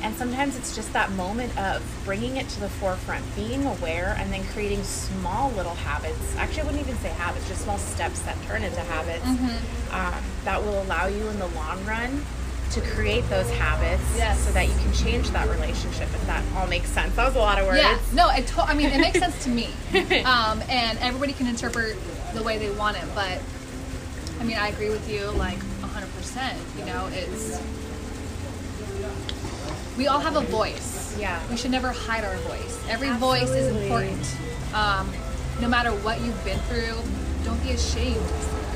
And 0.02 0.14
sometimes 0.16 0.56
it's 0.56 0.74
just 0.74 0.92
that 0.92 1.10
moment 1.12 1.56
of 1.56 1.82
bringing 2.04 2.36
it 2.36 2.48
to 2.50 2.60
the 2.60 2.68
forefront, 2.68 3.24
being 3.36 3.64
aware, 3.64 4.16
and 4.18 4.30
then 4.32 4.44
creating 4.48 4.82
small 4.82 5.50
little 5.52 5.74
habits. 5.74 6.36
Actually, 6.36 6.62
I 6.62 6.64
wouldn't 6.66 6.82
even 6.88 6.96
say 6.98 7.08
habits, 7.10 7.48
just 7.48 7.62
small 7.62 7.78
steps 7.78 8.20
that 8.22 8.36
turn 8.42 8.64
into 8.64 8.80
habits 8.80 9.24
um, 9.24 10.14
that 10.44 10.60
will 10.62 10.82
allow 10.82 11.06
you 11.06 11.26
in 11.28 11.38
the 11.38 11.46
long 11.48 11.82
run 11.86 12.24
to 12.72 12.80
create 12.80 13.28
those 13.30 13.48
habits 13.52 14.02
Yes. 14.16 14.40
so 14.46 14.50
that 14.52 14.66
you 14.66 14.74
can 14.74 14.92
change 14.94 15.30
that 15.30 15.48
relationship, 15.48 16.08
if 16.14 16.26
that 16.26 16.42
all 16.56 16.66
makes 16.66 16.88
sense. 16.88 17.14
That 17.16 17.26
was 17.26 17.36
a 17.36 17.38
lot 17.38 17.58
of 17.58 17.66
words. 17.66 17.78
Yeah, 17.78 17.98
no, 18.14 18.30
it 18.30 18.46
to- 18.48 18.62
I 18.62 18.74
mean, 18.74 18.86
it 18.90 18.98
makes 18.98 19.18
sense 19.24 19.44
to 19.44 19.50
me. 19.50 19.68
Um, 20.24 20.62
and 20.68 20.98
everybody 20.98 21.32
can 21.34 21.46
interpret 21.46 21.96
the 22.34 22.42
way 22.42 22.58
they 22.58 22.70
want 22.70 22.96
it, 22.96 23.04
but 23.14 23.40
I 24.40 24.44
mean, 24.44 24.56
I 24.56 24.68
agree 24.68 24.90
with 24.90 25.08
you 25.08 25.26
like 25.32 25.58
100%. 25.58 26.78
You 26.78 26.84
know, 26.84 27.08
it's. 27.12 27.62
We 29.96 30.08
all 30.08 30.20
have 30.20 30.36
a 30.36 30.40
voice. 30.40 31.16
Yeah. 31.18 31.40
We 31.50 31.56
should 31.56 31.70
never 31.70 31.92
hide 31.92 32.24
our 32.24 32.36
voice. 32.38 32.82
Every 32.88 33.10
voice 33.10 33.50
is 33.50 33.68
important. 33.68 34.36
Um, 34.74 35.12
no 35.60 35.68
matter 35.68 35.90
what 35.90 36.20
you've 36.22 36.44
been 36.44 36.58
through, 36.60 36.96
don't 37.44 37.62
be 37.62 37.70
ashamed. 37.70 38.26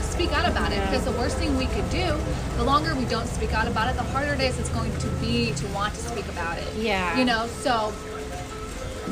Speak 0.01 0.33
out 0.33 0.49
about 0.49 0.73
it 0.73 0.81
because 0.83 1.05
the 1.05 1.12
worst 1.12 1.37
thing 1.38 1.57
we 1.57 1.66
could 1.66 1.88
do, 1.90 2.16
the 2.57 2.64
longer 2.64 2.95
we 2.95 3.05
don't 3.07 3.27
speak 3.27 3.53
out 3.53 3.66
about 3.66 3.90
it, 3.90 3.97
the 3.97 4.03
harder 4.05 4.35
it 4.35 4.40
is 4.40 4.59
it's 4.59 4.69
going 4.71 4.97
to 4.99 5.09
be 5.21 5.53
to 5.53 5.66
want 5.69 5.95
to 5.95 6.01
speak 6.01 6.29
about 6.29 6.59
it. 6.59 6.75
Yeah. 6.77 7.19
You 7.19 7.25
know, 7.25 7.47
so 7.61 7.92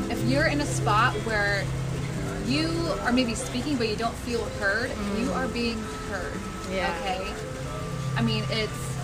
if 0.09 0.23
you're 0.25 0.47
in 0.47 0.61
a 0.61 0.65
spot 0.65 1.13
where 1.25 1.63
you 2.47 2.67
are 3.01 3.11
maybe 3.11 3.35
speaking 3.35 3.77
but 3.77 3.89
you 3.89 3.95
don't 3.95 4.15
feel 4.15 4.43
heard, 4.59 4.89
you 5.17 5.27
mm. 5.27 5.35
are 5.35 5.47
being 5.47 5.77
heard. 6.09 6.33
Yeah. 6.71 6.95
Okay. 7.01 7.33
I 8.15 8.21
mean, 8.21 8.43
it's 8.49 8.95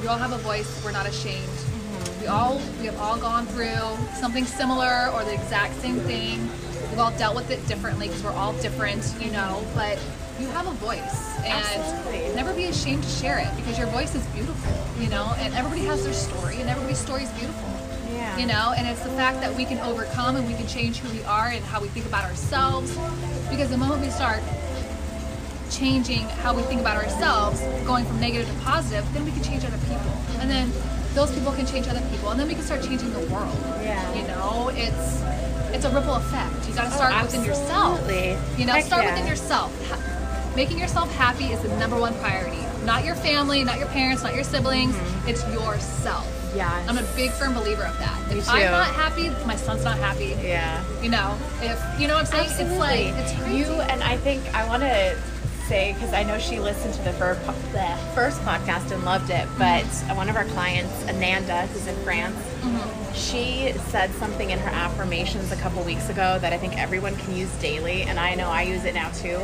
we 0.00 0.08
all 0.08 0.18
have 0.18 0.32
a 0.32 0.38
voice. 0.38 0.82
We're 0.84 0.92
not 0.92 1.06
ashamed. 1.06 1.42
Mm-hmm. 1.42 2.20
We 2.22 2.26
all 2.26 2.60
we 2.80 2.86
have 2.86 2.98
all 3.00 3.18
gone 3.18 3.46
through 3.46 3.96
something 4.14 4.44
similar 4.44 5.10
or 5.12 5.24
the 5.24 5.34
exact 5.34 5.74
same 5.80 6.00
thing. 6.00 6.48
We've 6.90 6.98
all 6.98 7.16
dealt 7.18 7.36
with 7.36 7.50
it 7.50 7.66
differently 7.66 8.08
because 8.08 8.22
we're 8.22 8.32
all 8.32 8.52
different, 8.54 9.14
you 9.20 9.30
know. 9.30 9.64
But 9.74 9.98
you 10.40 10.46
have 10.48 10.66
a 10.66 10.72
voice, 10.72 11.36
and 11.38 11.64
Absolutely. 11.64 12.34
never 12.34 12.54
be 12.54 12.66
ashamed 12.66 13.02
to 13.02 13.08
share 13.08 13.38
it 13.38 13.48
because 13.56 13.76
your 13.76 13.88
voice 13.88 14.14
is 14.14 14.24
beautiful, 14.28 15.02
you 15.02 15.10
know. 15.10 15.34
And 15.38 15.54
everybody 15.54 15.82
has 15.86 16.04
their 16.04 16.12
story, 16.12 16.60
and 16.60 16.68
everybody's 16.68 16.98
story 16.98 17.24
is 17.24 17.30
beautiful. 17.32 17.77
You 18.38 18.46
know 18.46 18.72
and 18.76 18.86
it's 18.86 19.02
the 19.02 19.10
fact 19.10 19.40
that 19.40 19.54
we 19.54 19.64
can 19.64 19.78
overcome 19.80 20.36
and 20.36 20.46
we 20.46 20.54
can 20.54 20.66
change 20.66 20.98
who 20.98 21.10
we 21.16 21.24
are 21.24 21.48
and 21.48 21.64
how 21.64 21.80
we 21.80 21.88
think 21.88 22.06
about 22.06 22.24
ourselves 22.24 22.96
because 23.50 23.70
the 23.70 23.76
moment 23.76 24.00
we 24.00 24.10
start 24.10 24.40
changing 25.70 26.22
how 26.42 26.54
we 26.54 26.62
think 26.62 26.80
about 26.80 26.96
ourselves, 26.96 27.60
going 27.86 28.04
from 28.04 28.20
negative 28.20 28.48
to 28.48 28.60
positive, 28.64 29.04
then 29.12 29.24
we 29.24 29.30
can 29.30 29.42
change 29.42 29.64
other 29.64 29.78
people. 29.78 30.12
And 30.40 30.50
then 30.50 30.72
those 31.14 31.32
people 31.34 31.52
can 31.52 31.66
change 31.66 31.88
other 31.88 32.02
people. 32.10 32.30
And 32.30 32.40
then 32.40 32.48
we 32.48 32.54
can 32.54 32.62
start 32.62 32.82
changing 32.82 33.12
the 33.12 33.20
world. 33.32 33.56
Yeah. 33.82 34.14
You 34.14 34.26
know, 34.28 34.70
it's 34.74 35.22
it's 35.74 35.84
a 35.84 35.90
ripple 35.90 36.14
effect. 36.14 36.68
You 36.68 36.74
gotta 36.74 36.88
oh, 36.92 36.96
start 36.96 37.22
within 37.22 37.44
yourself. 37.44 38.00
absolutely. 38.00 38.38
You 38.58 38.66
know, 38.66 38.72
Heck 38.72 38.84
start 38.84 39.04
yeah. 39.04 39.12
within 39.12 39.28
yourself. 39.28 40.56
Making 40.56 40.78
yourself 40.78 41.14
happy 41.14 41.46
is 41.46 41.60
the 41.60 41.68
number 41.76 41.98
one 41.98 42.14
priority. 42.18 42.62
Not 42.84 43.04
your 43.04 43.14
family, 43.14 43.62
not 43.64 43.78
your 43.78 43.88
parents, 43.88 44.22
not 44.22 44.34
your 44.34 44.44
siblings. 44.44 44.94
Mm-hmm. 44.94 45.28
It's 45.28 45.42
yourself. 45.52 46.37
Yes. 46.54 46.88
I'm 46.88 46.98
a 46.98 47.02
big 47.14 47.30
firm 47.32 47.54
believer 47.54 47.84
of 47.84 47.98
that. 47.98 48.28
Me 48.30 48.38
If 48.38 48.44
too. 48.46 48.50
I'm 48.52 48.70
not 48.70 48.94
happy, 48.94 49.28
my 49.46 49.56
son's 49.56 49.84
not 49.84 49.98
happy. 49.98 50.36
Yeah. 50.42 50.82
You 51.02 51.10
know, 51.10 51.36
if 51.60 51.78
you 52.00 52.08
know 52.08 52.14
what 52.14 52.32
I'm 52.34 52.46
saying, 52.46 52.68
it's 52.68 52.78
like 52.78 53.14
it's 53.14 53.32
crazy. 53.40 53.58
you 53.58 53.64
and 53.66 54.02
I 54.02 54.16
think 54.18 54.42
I 54.54 54.66
want 54.66 54.82
to 54.82 55.18
say 55.68 55.92
because 55.92 56.14
I 56.14 56.22
know 56.22 56.38
she 56.38 56.58
listened 56.60 56.94
to 56.94 57.02
the 57.02 57.12
first, 57.14 57.44
the 57.72 57.98
first 58.14 58.40
podcast 58.40 58.90
and 58.90 59.04
loved 59.04 59.28
it, 59.30 59.46
but 59.58 59.84
Mm-hmm. 59.84 60.16
one 60.16 60.28
of 60.30 60.36
our 60.36 60.46
clients, 60.46 60.92
Ananda, 61.06 61.66
who's 61.66 61.86
in 61.86 61.96
France, 62.04 62.36
Mm-hmm. 62.62 63.12
she 63.14 63.72
said 63.90 64.10
something 64.14 64.50
in 64.50 64.58
her 64.58 64.70
affirmations 64.70 65.52
a 65.52 65.56
couple 65.56 65.82
weeks 65.84 66.08
ago 66.08 66.38
that 66.40 66.52
I 66.52 66.58
think 66.58 66.76
everyone 66.78 67.14
can 67.16 67.36
use 67.36 67.52
daily, 67.60 68.02
and 68.02 68.18
I 68.18 68.34
know 68.34 68.48
I 68.48 68.62
use 68.62 68.84
it 68.84 68.94
now 68.94 69.10
too. 69.10 69.38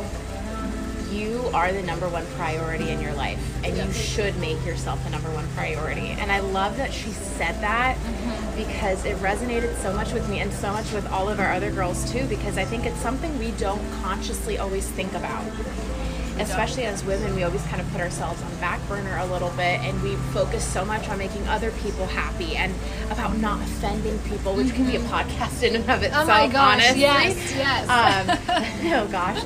You 1.15 1.49
are 1.53 1.71
the 1.71 1.81
number 1.83 2.09
one 2.09 2.25
priority 2.35 2.89
in 2.89 2.99
your 2.99 3.13
life, 3.13 3.39
and 3.63 3.77
you 3.77 3.93
should 3.93 4.35
make 4.37 4.63
yourself 4.65 5.01
the 5.05 5.09
number 5.09 5.29
one 5.31 5.47
priority. 5.55 6.09
And 6.19 6.29
I 6.29 6.39
love 6.39 6.75
that 6.77 6.91
she 6.91 7.11
said 7.11 7.61
that 7.61 7.95
Mm-hmm. 7.95 8.57
because 8.57 9.05
it 9.05 9.15
resonated 9.17 9.75
so 9.81 9.93
much 9.93 10.11
with 10.13 10.27
me 10.29 10.39
and 10.39 10.51
so 10.53 10.71
much 10.71 10.91
with 10.91 11.05
all 11.11 11.29
of 11.29 11.39
our 11.39 11.51
other 11.53 11.71
girls 11.71 12.11
too, 12.11 12.25
because 12.27 12.57
I 12.57 12.65
think 12.65 12.85
it's 12.85 12.99
something 12.99 13.37
we 13.39 13.51
don't 13.51 13.81
consciously 14.01 14.57
always 14.57 14.87
think 14.87 15.13
about. 15.13 15.43
Especially 16.39 16.83
as 16.83 17.03
women, 17.05 17.33
we 17.35 17.43
always 17.43 17.61
kind 17.67 17.79
of 17.81 17.89
put 17.91 18.01
ourselves 18.01 18.41
on 18.41 18.49
the 18.51 18.57
back 18.57 18.85
burner 18.87 19.17
a 19.19 19.25
little 19.25 19.49
bit 19.51 19.79
and 19.81 20.01
we 20.03 20.15
focus 20.33 20.63
so 20.65 20.83
much 20.83 21.07
on 21.09 21.17
making 21.17 21.47
other 21.47 21.71
people 21.71 22.05
happy 22.07 22.55
and 22.57 22.73
about 23.09 23.37
not 23.37 23.61
offending 23.61 24.19
people, 24.19 24.53
which 24.53 24.73
can 24.73 24.85
be 24.85 24.95
a 24.97 24.99
podcast 25.01 25.63
in 25.63 25.75
and 25.77 25.89
of 25.89 26.03
itself, 26.03 26.27
Mm-hmm. 26.27 26.41
Oh 26.41 26.47
my 26.47 26.47
gosh, 26.51 26.73
honestly. 26.73 27.01
yes, 27.01 27.55
yes. 27.55 27.89
Um, 27.89 28.37
oh 28.93 29.07
gosh, 29.11 29.41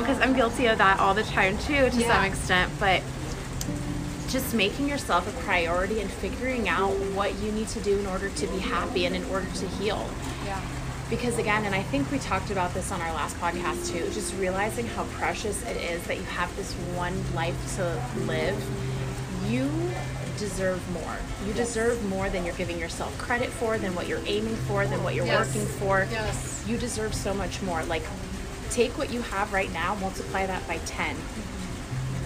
because 0.00 0.20
I'm 0.20 0.32
guilty 0.34 0.66
of 0.66 0.78
that 0.78 0.98
all 1.00 1.12
the 1.14 1.22
time 1.24 1.58
too, 1.58 1.90
to 1.90 1.96
Yeah. 1.96 2.14
some 2.14 2.24
extent. 2.24 2.72
But 2.80 3.02
just 4.28 4.54
making 4.54 4.88
yourself 4.88 5.28
a 5.28 5.42
priority 5.44 6.00
and 6.00 6.10
figuring 6.10 6.66
out 6.68 6.90
what 7.14 7.34
you 7.42 7.52
need 7.52 7.68
to 7.68 7.80
do 7.80 7.98
in 7.98 8.06
order 8.06 8.30
to 8.30 8.46
be 8.46 8.58
happy 8.58 9.04
and 9.04 9.14
in 9.14 9.24
order 9.26 9.46
to 9.56 9.68
heal. 9.68 10.08
Because 11.12 11.36
again, 11.36 11.66
and 11.66 11.74
I 11.74 11.82
think 11.82 12.10
we 12.10 12.18
talked 12.18 12.50
about 12.50 12.72
this 12.72 12.90
on 12.90 13.02
our 13.02 13.12
last 13.12 13.36
podcast 13.36 13.92
too, 13.92 14.02
just 14.14 14.34
realizing 14.36 14.86
how 14.86 15.04
precious 15.18 15.62
it 15.68 15.76
is 15.76 16.02
that 16.06 16.16
you 16.16 16.22
have 16.22 16.56
this 16.56 16.72
one 16.96 17.12
life 17.34 17.76
to 17.76 18.02
live. 18.22 18.56
You 19.46 19.70
deserve 20.38 20.80
more. 20.92 21.14
You 21.46 21.52
deserve 21.52 22.02
more 22.08 22.30
than 22.30 22.46
you're 22.46 22.54
giving 22.54 22.78
yourself 22.78 23.16
credit 23.18 23.50
for, 23.50 23.76
than 23.76 23.94
what 23.94 24.08
you're 24.08 24.22
aiming 24.24 24.56
for, 24.56 24.86
than 24.86 25.04
what 25.04 25.14
you're 25.14 25.26
Yes. 25.26 25.48
working 25.54 25.66
for. 25.66 26.08
Yes. 26.10 26.64
You 26.66 26.78
deserve 26.78 27.12
so 27.14 27.34
much 27.34 27.60
more. 27.60 27.84
Like, 27.84 28.04
take 28.70 28.96
what 28.96 29.12
you 29.12 29.20
have 29.20 29.52
right 29.52 29.70
now, 29.70 29.94
multiply 29.96 30.46
that 30.46 30.66
by 30.66 30.78
10 30.86 31.14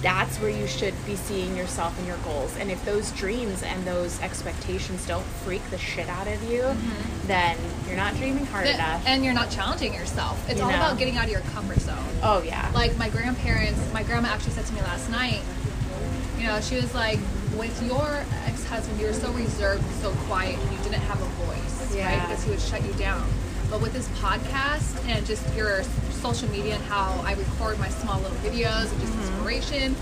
that's 0.07 0.37
where 0.37 0.51
you 0.51 0.69
should 0.69 0.95
be 1.05 1.17
seeing 1.17 1.57
yourself 1.57 1.99
and 1.99 2.07
your 2.07 2.17
goals. 2.19 2.57
And 2.59 2.71
if 2.71 2.83
those 2.85 3.11
dreams 3.11 3.65
and 3.65 3.85
those 3.85 4.21
expectations 4.21 5.05
don't 5.05 5.25
freak 5.43 5.69
the 5.71 5.79
shit 5.79 6.09
out 6.09 6.29
of 6.29 6.41
you, 6.49 6.63
mm-hmm. 6.63 7.27
then 7.27 7.59
you're 7.89 7.97
not 7.97 8.15
dreaming 8.15 8.47
hard 8.47 8.69
enough. 8.69 9.03
And 9.05 9.25
you're 9.25 9.35
not 9.35 9.51
challenging 9.51 9.93
yourself. 9.93 10.49
It's 10.49 10.61
You 10.61 10.65
all 10.65 10.71
know. 10.71 10.77
about 10.77 10.99
getting 10.99 11.17
out 11.17 11.25
of 11.25 11.33
your 11.33 11.41
comfort 11.41 11.81
zone. 11.81 11.99
oh 12.23 12.41
yeah. 12.43 12.71
Like 12.73 12.97
my 12.97 13.09
grandparents, 13.09 13.81
my 13.93 14.05
grandma 14.05 14.29
actually 14.29 14.53
said 14.53 14.67
to 14.67 14.75
me 14.75 14.81
last 14.83 15.11
night, 15.11 15.41
you 16.39 16.45
know, 16.47 16.61
she 16.61 16.77
was 16.77 16.95
like, 16.95 17.19
with 17.59 17.83
your 17.83 18.25
ex 18.45 18.65
husband, 18.67 19.01
you 19.01 19.07
were 19.09 19.13
so 19.13 19.33
reserved 19.33 19.83
and 19.83 19.95
so 19.97 20.13
quiet 20.29 20.57
and 20.57 20.71
you 20.71 20.79
didn't 20.85 21.03
have 21.03 21.21
a 21.21 21.25
voice, 21.47 21.97
right? 21.97 22.21
Because 22.21 22.45
he 22.45 22.51
would 22.51 22.61
shut 22.61 22.85
you 22.87 22.93
down. 22.93 23.27
But 23.71 23.81
with 23.81 23.93
this 23.93 24.07
podcast 24.21 25.05
and 25.09 25.27
just 25.27 25.43
your 25.57 25.83
social 26.35 26.49
media 26.51 26.75
and 26.75 26.85
how 26.85 27.21
I 27.25 27.35
record 27.35 27.79
my 27.79 27.89
small 27.89 28.21
little 28.21 28.37
videos 28.39 28.91
and 28.91 29.01
just 29.01 29.13
Mm-hmm. 29.13 29.23
inspiration, 29.23 29.97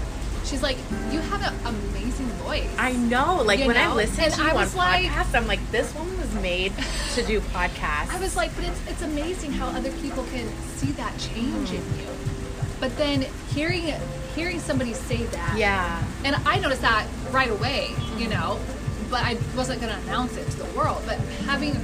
she's 0.45 0.63
like, 0.63 0.77
you 1.13 1.21
have 1.21 1.43
an 1.43 1.55
amazing 1.67 2.27
voice. 2.45 2.69
I 2.79 2.93
know. 2.93 3.43
Like 3.43 3.61
You 3.61 3.67
when 3.67 3.77
I 3.77 3.85
know? 3.89 3.95
listen 3.95 4.25
And 4.25 4.35
to 4.35 4.41
I 4.41 4.45
you 4.47 4.51
on 4.51 4.57
was 4.57 4.75
like- 4.75 5.05
podcasts, 5.07 5.35
I'm 5.35 5.47
like, 5.47 5.71
this 5.71 5.95
woman 5.95 6.17
was 6.19 6.33
made 6.37 6.73
to 7.15 7.23
do 7.25 7.41
podcasts. 7.41 8.11
I 8.11 8.19
was 8.21 8.37
like, 8.37 8.55
but 8.57 8.65
it's, 8.65 8.81
it's 8.89 9.03
amazing 9.03 9.53
how 9.53 9.67
other 9.69 9.91
people 10.03 10.25
can 10.33 10.49
see 10.77 10.93
that 10.93 11.17
change 11.19 11.71
in 11.71 11.77
you. 11.99 12.07
But 12.81 12.97
then 12.97 13.23
hearing 13.55 13.93
hearing 14.35 14.59
somebody 14.59 14.95
say 14.95 15.23
that, 15.27 15.55
yeah. 15.57 16.03
and 16.25 16.35
I 16.45 16.59
noticed 16.59 16.83
that 16.83 17.07
right 17.31 17.49
away, 17.51 17.91
you 18.19 18.27
know, 18.29 18.59
but 19.09 19.23
I 19.23 19.37
wasn't 19.57 19.81
going 19.81 19.93
to 19.95 20.01
announce 20.03 20.37
it 20.37 20.51
to 20.51 20.57
the 20.57 20.65
world. 20.77 21.01
But 21.07 21.19
having, 21.47 21.75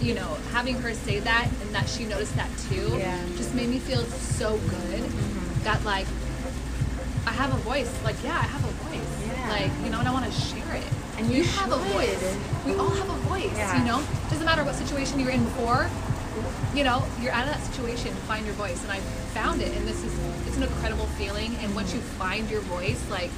you 0.00 0.14
know, 0.14 0.36
having 0.52 0.76
her 0.80 0.94
say 0.94 1.20
that 1.20 1.48
and 1.62 1.74
that 1.74 1.88
she 1.88 2.04
noticed 2.06 2.34
that 2.36 2.50
too, 2.68 2.96
Yeah. 2.96 3.16
Mm-hmm. 3.18 3.36
just 3.36 3.54
made 3.54 3.68
me 3.68 3.78
feel 3.78 4.02
so 4.04 4.56
good 4.58 5.02
that 5.64 5.84
like 5.84 6.06
I 7.26 7.32
have 7.32 7.52
a 7.52 7.58
voice. 7.58 7.90
Like, 8.02 8.16
yeah, 8.24 8.38
I 8.38 8.46
have 8.48 8.64
a 8.64 8.72
voice. 8.88 9.26
Yeah. 9.26 9.48
Like, 9.50 9.70
you 9.84 9.90
know, 9.90 9.98
and 9.98 10.08
I 10.08 10.12
want 10.12 10.24
to 10.24 10.32
share 10.32 10.74
it. 10.74 10.84
And 11.18 11.30
you 11.30 11.44
have 11.44 11.70
a 11.70 11.76
voice. 11.76 12.36
We 12.64 12.72
all 12.74 12.88
have 12.88 13.10
a 13.10 13.18
voice. 13.28 13.52
Yeah. 13.54 13.78
You 13.78 13.84
know, 13.84 14.02
doesn't 14.30 14.44
matter 14.46 14.64
what 14.64 14.74
situation 14.74 15.20
you're 15.20 15.30
in 15.30 15.44
before. 15.44 15.90
You 16.74 16.84
know, 16.84 17.04
you're 17.20 17.32
out 17.32 17.44
of 17.48 17.52
that 17.54 17.62
situation. 17.72 18.14
Find 18.30 18.44
your 18.46 18.54
voice, 18.54 18.80
and 18.82 18.92
I 18.92 18.98
found 19.34 19.60
it. 19.62 19.74
And 19.76 19.86
this 19.86 20.02
is 20.04 20.12
it's 20.46 20.56
an 20.56 20.62
incredible 20.62 21.06
feeling. 21.18 21.54
And 21.56 21.74
once 21.74 21.92
you 21.92 22.00
find 22.00 22.48
your 22.50 22.60
voice, 22.62 23.02
like 23.10 23.30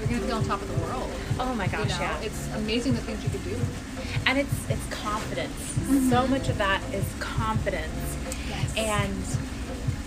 you're 0.00 0.08
gonna 0.08 0.22
feel 0.26 0.36
on 0.36 0.44
top 0.44 0.62
of 0.62 0.68
the 0.68 0.84
world. 0.86 1.10
Oh 1.38 1.54
my 1.54 1.66
You 1.66 1.72
gosh, 1.72 1.88
know, 1.90 2.00
yeah. 2.00 2.20
it's 2.22 2.48
amazing 2.54 2.94
the 2.94 3.00
things 3.02 3.22
you 3.22 3.30
could 3.30 3.44
do. 3.44 3.58
and 4.26 4.38
it's 4.38 4.70
it's 4.70 4.86
confidence. 4.90 5.52
Mm-hmm. 5.52 6.10
So 6.10 6.26
much 6.28 6.48
of 6.48 6.56
that 6.58 6.82
is 6.94 7.04
confidence. 7.20 8.16
Yes. 8.48 8.74
And 8.76 9.24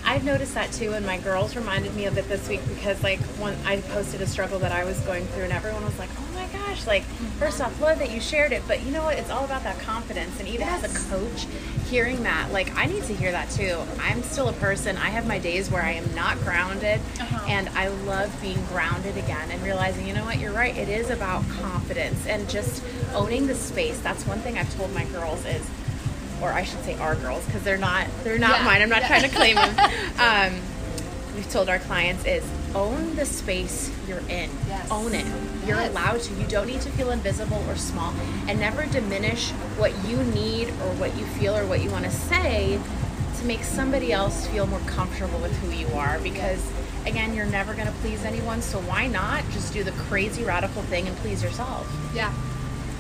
I've 0.06 0.24
noticed 0.26 0.54
that 0.56 0.72
too, 0.74 0.94
and 0.94 1.06
my 1.06 1.18
girls 1.18 1.56
reminded 1.56 1.96
me 1.96 2.06
of 2.06 2.18
it 2.18 2.28
this 2.28 2.48
week 2.50 2.60
because, 2.68 3.02
like, 3.04 3.20
when 3.40 3.56
I 3.66 3.80
posted 3.82 4.22
a 4.22 4.28
struggle 4.28 4.60
that 4.60 4.72
I 4.72 4.84
was 4.84 5.00
going 5.02 5.26
through, 5.28 5.46
and 5.46 5.54
everyone 5.54 5.84
was 5.86 5.98
like, 5.98 6.10
"Oh 6.18 6.34
my 6.36 6.46
gosh!" 6.48 6.86
Like, 6.86 7.04
first 7.40 7.62
off, 7.62 7.80
love 7.82 8.00
that 8.00 8.12
you 8.12 8.20
shared 8.20 8.52
it, 8.52 8.64
but 8.68 8.84
you 8.84 8.92
know 8.92 9.04
what? 9.04 9.18
It's 9.18 9.30
all 9.30 9.46
about 9.46 9.64
that 9.64 9.80
confidence. 9.80 10.40
And 10.40 10.48
even 10.50 10.68
as 10.68 10.84
a 10.84 11.10
coach, 11.10 11.48
hearing 11.90 12.24
that, 12.24 12.52
like, 12.52 12.76
I 12.78 12.86
need 12.86 13.04
to 13.06 13.14
hear 13.14 13.32
that 13.32 13.50
too. 13.52 13.80
I'm 14.02 14.22
still 14.24 14.50
a 14.50 14.54
person. 14.54 14.98
I 14.98 15.10
have 15.10 15.26
my 15.28 15.40
days 15.40 15.72
where 15.72 15.84
I 15.84 15.92
am 15.94 16.14
not 16.14 16.38
grounded, 16.44 17.00
Uh-huh. 17.20 17.46
and 17.48 17.70
I 17.70 17.88
love 17.88 18.30
being 18.42 18.62
grounded 18.66 19.16
again 19.18 19.52
and 19.52 19.62
realizing, 19.64 20.06
you 20.08 20.14
know 20.14 20.26
what? 20.26 20.38
You're 20.40 20.52
right. 20.54 20.76
It 20.78 20.90
is 20.90 21.10
about 21.12 21.48
confidence 21.50 22.26
and 22.28 22.50
just 22.50 22.84
owning 23.14 23.48
the 23.48 23.56
space. 23.56 24.00
That's 24.00 24.26
one 24.28 24.40
thing 24.42 24.58
I've 24.58 24.76
told 24.76 24.94
my 24.94 25.06
girls 25.06 25.46
is 25.46 25.62
or 26.44 26.52
I 26.52 26.64
should 26.64 26.84
say 26.84 26.96
our 27.00 27.16
girls 27.16 27.46
because 27.46 27.64
they're 27.64 27.78
not 27.78 28.06
they're 28.24 28.38
not 28.38 28.60
Yeah, 28.60 28.66
mine. 28.66 28.82
I'm 28.82 28.90
not 28.90 29.02
yeah. 29.02 29.08
trying 29.08 29.24
to 29.24 29.30
claim 29.30 29.56
them. 29.56 29.76
Um, 30.20 30.54
we've 31.36 31.50
told 31.50 31.70
our 31.70 31.80
clients 31.80 32.26
is 32.26 32.44
own 32.76 33.16
the 33.16 33.26
space 33.26 33.90
you're 34.08 34.20
in. 34.30 34.50
Yes. 34.68 34.92
Own 34.92 35.14
it. 35.16 35.26
You're 35.66 35.78
Yes. 35.78 35.92
allowed 35.92 36.22
to. 36.22 36.34
You 36.36 36.46
don't 36.48 36.68
need 36.68 36.82
to 36.82 36.90
feel 36.92 37.12
invisible 37.12 37.64
or 37.70 37.76
small, 37.76 38.14
and 38.48 38.60
never 38.60 38.86
diminish 38.86 39.50
what 39.78 39.92
you 40.08 40.18
need 40.26 40.70
or 40.70 40.90
what 41.00 41.16
you 41.18 41.26
feel 41.26 41.56
or 41.56 41.66
what 41.66 41.82
you 41.82 41.90
want 41.90 42.06
to 42.06 42.12
say 42.12 42.80
to 43.40 43.46
make 43.46 43.64
somebody 43.64 44.12
else 44.14 44.46
feel 44.48 44.68
more 44.68 44.80
comfortable 44.86 45.40
with 45.40 45.56
who 45.60 45.72
you 45.72 45.88
are. 45.96 46.20
Because 46.20 46.62
again, 47.06 47.34
you're 47.34 47.46
never 47.48 47.74
going 47.74 47.88
to 47.88 47.94
please 48.02 48.24
anyone. 48.26 48.62
So 48.62 48.80
why 48.82 49.08
not 49.08 49.44
just 49.52 49.74
do 49.74 49.84
the 49.84 49.92
crazy 50.08 50.44
radical 50.44 50.82
thing 50.84 51.08
and 51.08 51.16
please 51.18 51.42
yourself? 51.42 51.88
Yeah, 52.14 52.32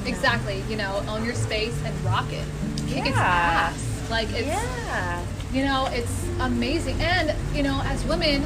exactly. 0.06 0.64
You 0.70 0.78
know, 0.78 1.04
own 1.08 1.24
your 1.26 1.36
space 1.36 1.80
and 1.86 1.94
rock 2.04 2.32
it. 2.34 2.46
Kick 2.94 3.06
its 3.08 3.18
Yeah. 3.18 3.24
ass. 3.72 4.10
Like 4.10 4.30
it's 4.34 4.48
Yeah. 4.48 5.20
You 5.54 5.66
know, 5.66 5.86
it's 5.92 6.26
amazing. 6.40 7.00
And, 7.02 7.34
you 7.56 7.62
know, 7.62 7.80
as 7.86 8.04
women, 8.06 8.42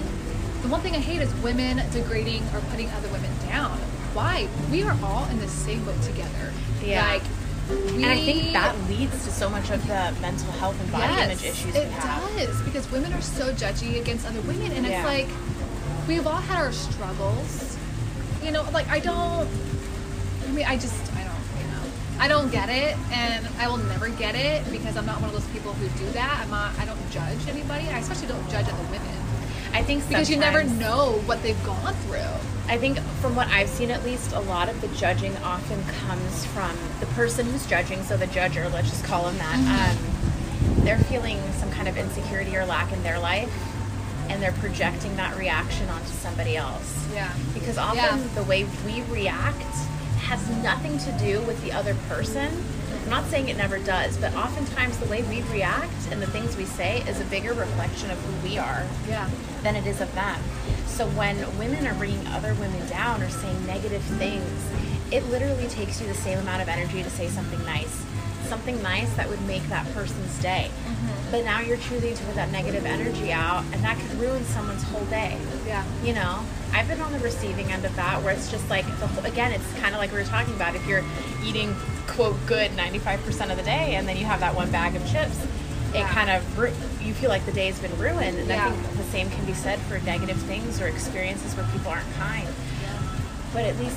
the 0.61 0.67
one 0.67 0.81
thing 0.81 0.93
I 0.93 0.99
hate 0.99 1.21
is 1.21 1.33
women 1.35 1.81
degrading 1.93 2.43
or 2.53 2.59
putting 2.69 2.89
other 2.91 3.07
women 3.09 3.29
down. 3.47 3.77
Why? 4.13 4.47
We 4.69 4.83
are 4.83 4.97
all 5.01 5.25
in 5.29 5.39
the 5.39 5.47
same 5.47 5.85
boat 5.85 6.01
together. 6.01 6.51
Yeah. 6.83 7.07
Like, 7.07 7.23
we, 7.69 8.03
And 8.03 8.05
I 8.07 8.15
think 8.17 8.51
that 8.53 8.75
leads 8.89 9.23
to 9.25 9.31
so 9.31 9.49
much 9.49 9.69
of 9.69 9.85
the 9.87 10.13
mental 10.21 10.51
health 10.53 10.79
and 10.81 10.91
body 10.91 11.03
yes, 11.13 11.25
image 11.25 11.43
issues 11.43 11.75
it 11.75 11.89
does 12.01 12.61
because 12.63 12.89
women 12.91 13.13
are 13.13 13.21
so 13.21 13.53
judgy 13.53 13.99
against 14.01 14.25
other 14.25 14.41
women, 14.41 14.71
and 14.71 14.85
Yeah. 14.85 14.97
it's 14.99 15.05
like 15.05 15.27
we've 16.07 16.25
all 16.25 16.41
had 16.49 16.57
our 16.59 16.71
struggles. 16.71 17.77
You 18.43 18.51
know, 18.51 18.63
like 18.73 18.87
I 18.89 18.99
don't. 18.99 19.47
I 20.47 20.51
mean, 20.51 20.65
I 20.65 20.77
just 20.77 21.06
I 22.19 22.27
don't. 22.27 22.51
You 22.51 22.57
know, 22.57 22.63
I 22.63 22.67
don't 22.67 22.67
get 22.67 22.69
it, 22.69 22.97
and 23.11 23.47
I 23.59 23.67
will 23.67 23.77
never 23.77 24.09
get 24.09 24.35
it 24.35 24.69
because 24.71 24.97
I'm 24.97 25.05
not 25.05 25.19
one 25.21 25.29
of 25.29 25.35
those 25.35 25.47
people 25.53 25.73
who 25.73 25.87
do 25.99 26.09
that. 26.11 26.39
I'm 26.43 26.49
not. 26.49 26.77
I 26.79 26.85
don't 26.85 27.09
judge 27.11 27.47
anybody. 27.47 27.87
I 27.89 27.99
especially 27.99 28.27
don't 28.27 28.49
judge 28.49 28.67
other 28.67 28.83
women 28.91 29.01
I 29.73 29.83
think 29.83 30.07
because 30.07 30.29
you 30.29 30.37
never 30.37 30.63
know 30.63 31.21
what 31.25 31.43
they've 31.43 31.61
gone 31.65 31.93
through. 32.07 32.19
I 32.67 32.77
think 32.77 32.99
from 33.21 33.35
what 33.35 33.47
I've 33.47 33.69
seen 33.69 33.91
at 33.91 34.03
least, 34.03 34.33
a 34.33 34.39
lot 34.39 34.69
of 34.69 34.79
the 34.81 34.87
judging 34.89 35.35
often 35.37 35.81
comes 35.83 36.45
from 36.47 36.75
the 36.99 37.05
person 37.07 37.45
who's 37.45 37.65
judging, 37.67 38.01
so 38.03 38.17
the 38.17 38.25
judger, 38.27 38.71
let's 38.73 38.89
just 38.89 39.03
call 39.05 39.27
him 39.27 39.37
that. 39.37 39.55
Mm-hmm. 39.59 40.77
Um, 40.79 40.83
they're 40.83 40.97
feeling 40.99 41.39
some 41.53 41.69
kind 41.71 41.87
of 41.87 41.97
insecurity 41.97 42.55
or 42.57 42.65
lack 42.65 42.91
in 42.91 43.03
their 43.03 43.19
life. 43.19 43.51
and 44.29 44.41
they're 44.43 44.51
projecting 44.53 45.15
that 45.15 45.37
reaction 45.37 45.87
onto 45.89 46.07
somebody 46.11 46.57
else. 46.57 47.07
Yeah. 47.13 47.31
Because 47.53 47.77
often 47.77 47.95
Yeah. 47.97 48.27
the 48.35 48.43
way 48.43 48.65
we 48.85 49.01
react 49.03 49.63
has 50.27 50.47
nothing 50.61 50.97
to 50.99 51.11
do 51.13 51.41
with 51.43 51.61
the 51.63 51.71
other 51.71 51.95
person. 52.09 52.51
I'm 53.03 53.09
not 53.09 53.25
saying 53.27 53.47
it 53.47 53.55
never 53.55 53.79
does, 53.79 54.17
but 54.17 54.35
oftentimes 54.35 54.97
the 54.97 55.05
way 55.05 55.23
we 55.23 55.41
react 55.43 55.93
and 56.11 56.21
the 56.21 56.27
things 56.27 56.57
we 56.57 56.65
say 56.65 57.01
is 57.07 57.21
a 57.21 57.23
bigger 57.25 57.53
reflection 57.53 58.11
of 58.11 58.17
who 58.19 58.47
we 58.49 58.57
are 58.57 58.83
Yeah. 59.07 59.29
than 59.63 59.77
it 59.77 59.87
is 59.87 60.01
of 60.01 60.13
them. 60.13 60.35
So 60.87 61.07
when 61.09 61.37
women 61.57 61.87
are 61.87 61.93
bringing 61.93 62.27
other 62.27 62.53
women 62.55 62.85
down 62.89 63.21
or 63.21 63.29
saying 63.29 63.65
negative 63.65 64.01
things, 64.19 64.61
it 65.11 65.23
literally 65.29 65.67
takes 65.67 66.01
you 66.01 66.07
the 66.07 66.13
same 66.13 66.39
amount 66.39 66.61
of 66.61 66.67
energy 66.67 67.01
to 67.01 67.09
say 67.09 67.29
something 67.29 67.63
nice. 67.65 68.03
Something 68.49 68.81
nice 68.83 69.13
that 69.15 69.29
would 69.29 69.41
make 69.47 69.63
that 69.69 69.85
person's 69.93 70.37
day. 70.41 70.69
Mm-hmm. 70.69 71.31
But 71.31 71.45
now 71.45 71.61
you're 71.61 71.77
choosing 71.77 72.13
to 72.15 72.23
put 72.25 72.35
that 72.35 72.51
negative 72.51 72.85
energy 72.85 73.31
out, 73.31 73.63
and 73.71 73.81
that 73.85 73.97
could 73.97 74.19
ruin 74.19 74.43
someone's 74.45 74.83
whole 74.83 75.05
day. 75.05 75.37
Yeah. 75.65 75.85
You 76.03 76.13
know, 76.13 76.43
I've 76.73 76.87
been 76.87 77.01
on 77.01 77.11
the 77.11 77.19
receiving 77.19 77.71
end 77.71 77.85
of 77.85 77.95
that 77.95 78.21
where 78.23 78.33
it's 78.33 78.51
just 78.51 78.69
like, 78.69 78.85
the 78.99 79.07
whole, 79.07 79.25
again, 79.25 79.51
it's 79.51 79.71
kind 79.79 79.93
of 79.93 79.99
like 79.99 80.11
we 80.11 80.17
were 80.17 80.23
talking 80.25 80.53
about. 80.53 80.75
If 80.75 80.85
you're 80.87 81.03
eating, 81.43 81.75
quote, 82.07 82.35
good 82.45 82.71
95% 82.71 83.51
of 83.51 83.57
the 83.57 83.63
day, 83.63 83.95
and 83.95 84.07
then 84.07 84.17
you 84.17 84.25
have 84.25 84.39
that 84.41 84.55
one 84.55 84.69
bag 84.71 84.95
of 84.95 85.01
chips, 85.09 85.37
it 85.93 85.99
Yeah. 85.99 86.09
kind 86.13 86.29
of, 86.29 86.57
ru- 86.57 86.73
you 87.01 87.13
feel 87.13 87.29
like 87.29 87.45
the 87.45 87.51
day's 87.51 87.79
been 87.79 87.97
ruined. 87.97 88.37
And 88.37 88.47
Yeah. 88.47 88.67
I 88.67 88.71
think 88.71 88.97
the 88.97 89.11
same 89.11 89.29
can 89.31 89.45
be 89.45 89.53
said 89.53 89.79
for 89.81 89.99
negative 89.99 90.37
things 90.43 90.79
or 90.81 90.87
experiences 90.87 91.55
where 91.55 91.65
people 91.71 91.91
aren't 91.91 92.13
kind. 92.17 92.47
But 93.53 93.63
at 93.65 93.79
least, 93.79 93.95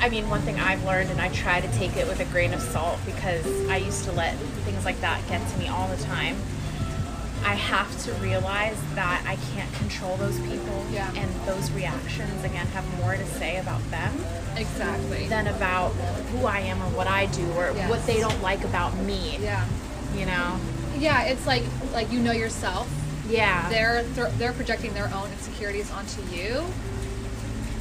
I 0.00 0.08
mean, 0.08 0.28
one 0.30 0.40
thing 0.40 0.58
I've 0.58 0.82
learned, 0.84 1.10
and 1.10 1.20
I 1.20 1.28
try 1.28 1.60
to 1.60 1.68
take 1.78 1.96
it 1.96 2.08
with 2.08 2.20
a 2.20 2.24
grain 2.24 2.54
of 2.54 2.62
salt 2.62 2.98
because 3.04 3.44
I 3.68 3.76
used 3.76 4.04
to 4.04 4.12
let 4.12 4.34
things 4.64 4.84
like 4.84 5.00
that 5.02 5.20
get 5.28 5.46
to 5.46 5.58
me 5.58 5.68
all 5.68 5.86
the 5.88 6.02
time. 6.04 6.36
I 7.44 7.54
have 7.54 7.90
to 8.04 8.12
realize 8.14 8.76
that 8.94 9.22
I 9.26 9.36
can't 9.54 9.72
control 9.74 10.16
those 10.16 10.38
people, 10.40 10.84
Yeah. 10.92 11.10
and 11.16 11.30
those 11.46 11.70
reactions 11.72 12.44
again 12.44 12.66
have 12.68 12.84
more 12.98 13.16
to 13.16 13.26
say 13.38 13.56
about 13.58 13.80
them 13.90 14.12
Exactly. 14.56 15.26
than 15.28 15.46
about 15.46 15.90
who 16.32 16.46
I 16.46 16.60
am 16.60 16.80
or 16.82 16.88
what 16.90 17.06
I 17.06 17.26
do 17.26 17.50
or 17.52 17.72
Yes. 17.74 17.88
what 17.90 18.04
they 18.06 18.20
don't 18.20 18.40
like 18.42 18.62
about 18.64 18.94
me. 18.98 19.38
yeah. 19.40 19.64
You 20.16 20.26
know? 20.26 20.58
Yeah. 20.98 21.22
It's 21.22 21.46
like 21.46 21.62
like 21.94 22.10
you 22.12 22.18
know 22.20 22.32
yourself. 22.32 22.88
Yeah. 23.28 23.68
They're 23.70 24.02
th- 24.14 24.32
they're 24.38 24.52
projecting 24.52 24.92
their 24.92 25.10
own 25.14 25.30
insecurities 25.32 25.90
onto 25.92 26.20
you. 26.34 26.64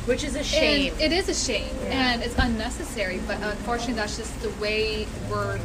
Which 0.05 0.23
is 0.23 0.35
a 0.35 0.43
shame. 0.43 0.93
And 0.93 1.01
it 1.01 1.11
is 1.11 1.29
a 1.29 1.33
shame, 1.35 1.75
Yeah. 1.83 2.13
and 2.13 2.23
it's 2.23 2.35
unnecessary. 2.37 3.19
But 3.27 3.37
unfortunately, 3.41 3.93
that's 3.95 4.17
just 4.17 4.39
the 4.41 4.49
way 4.61 5.05
we're 5.29 5.59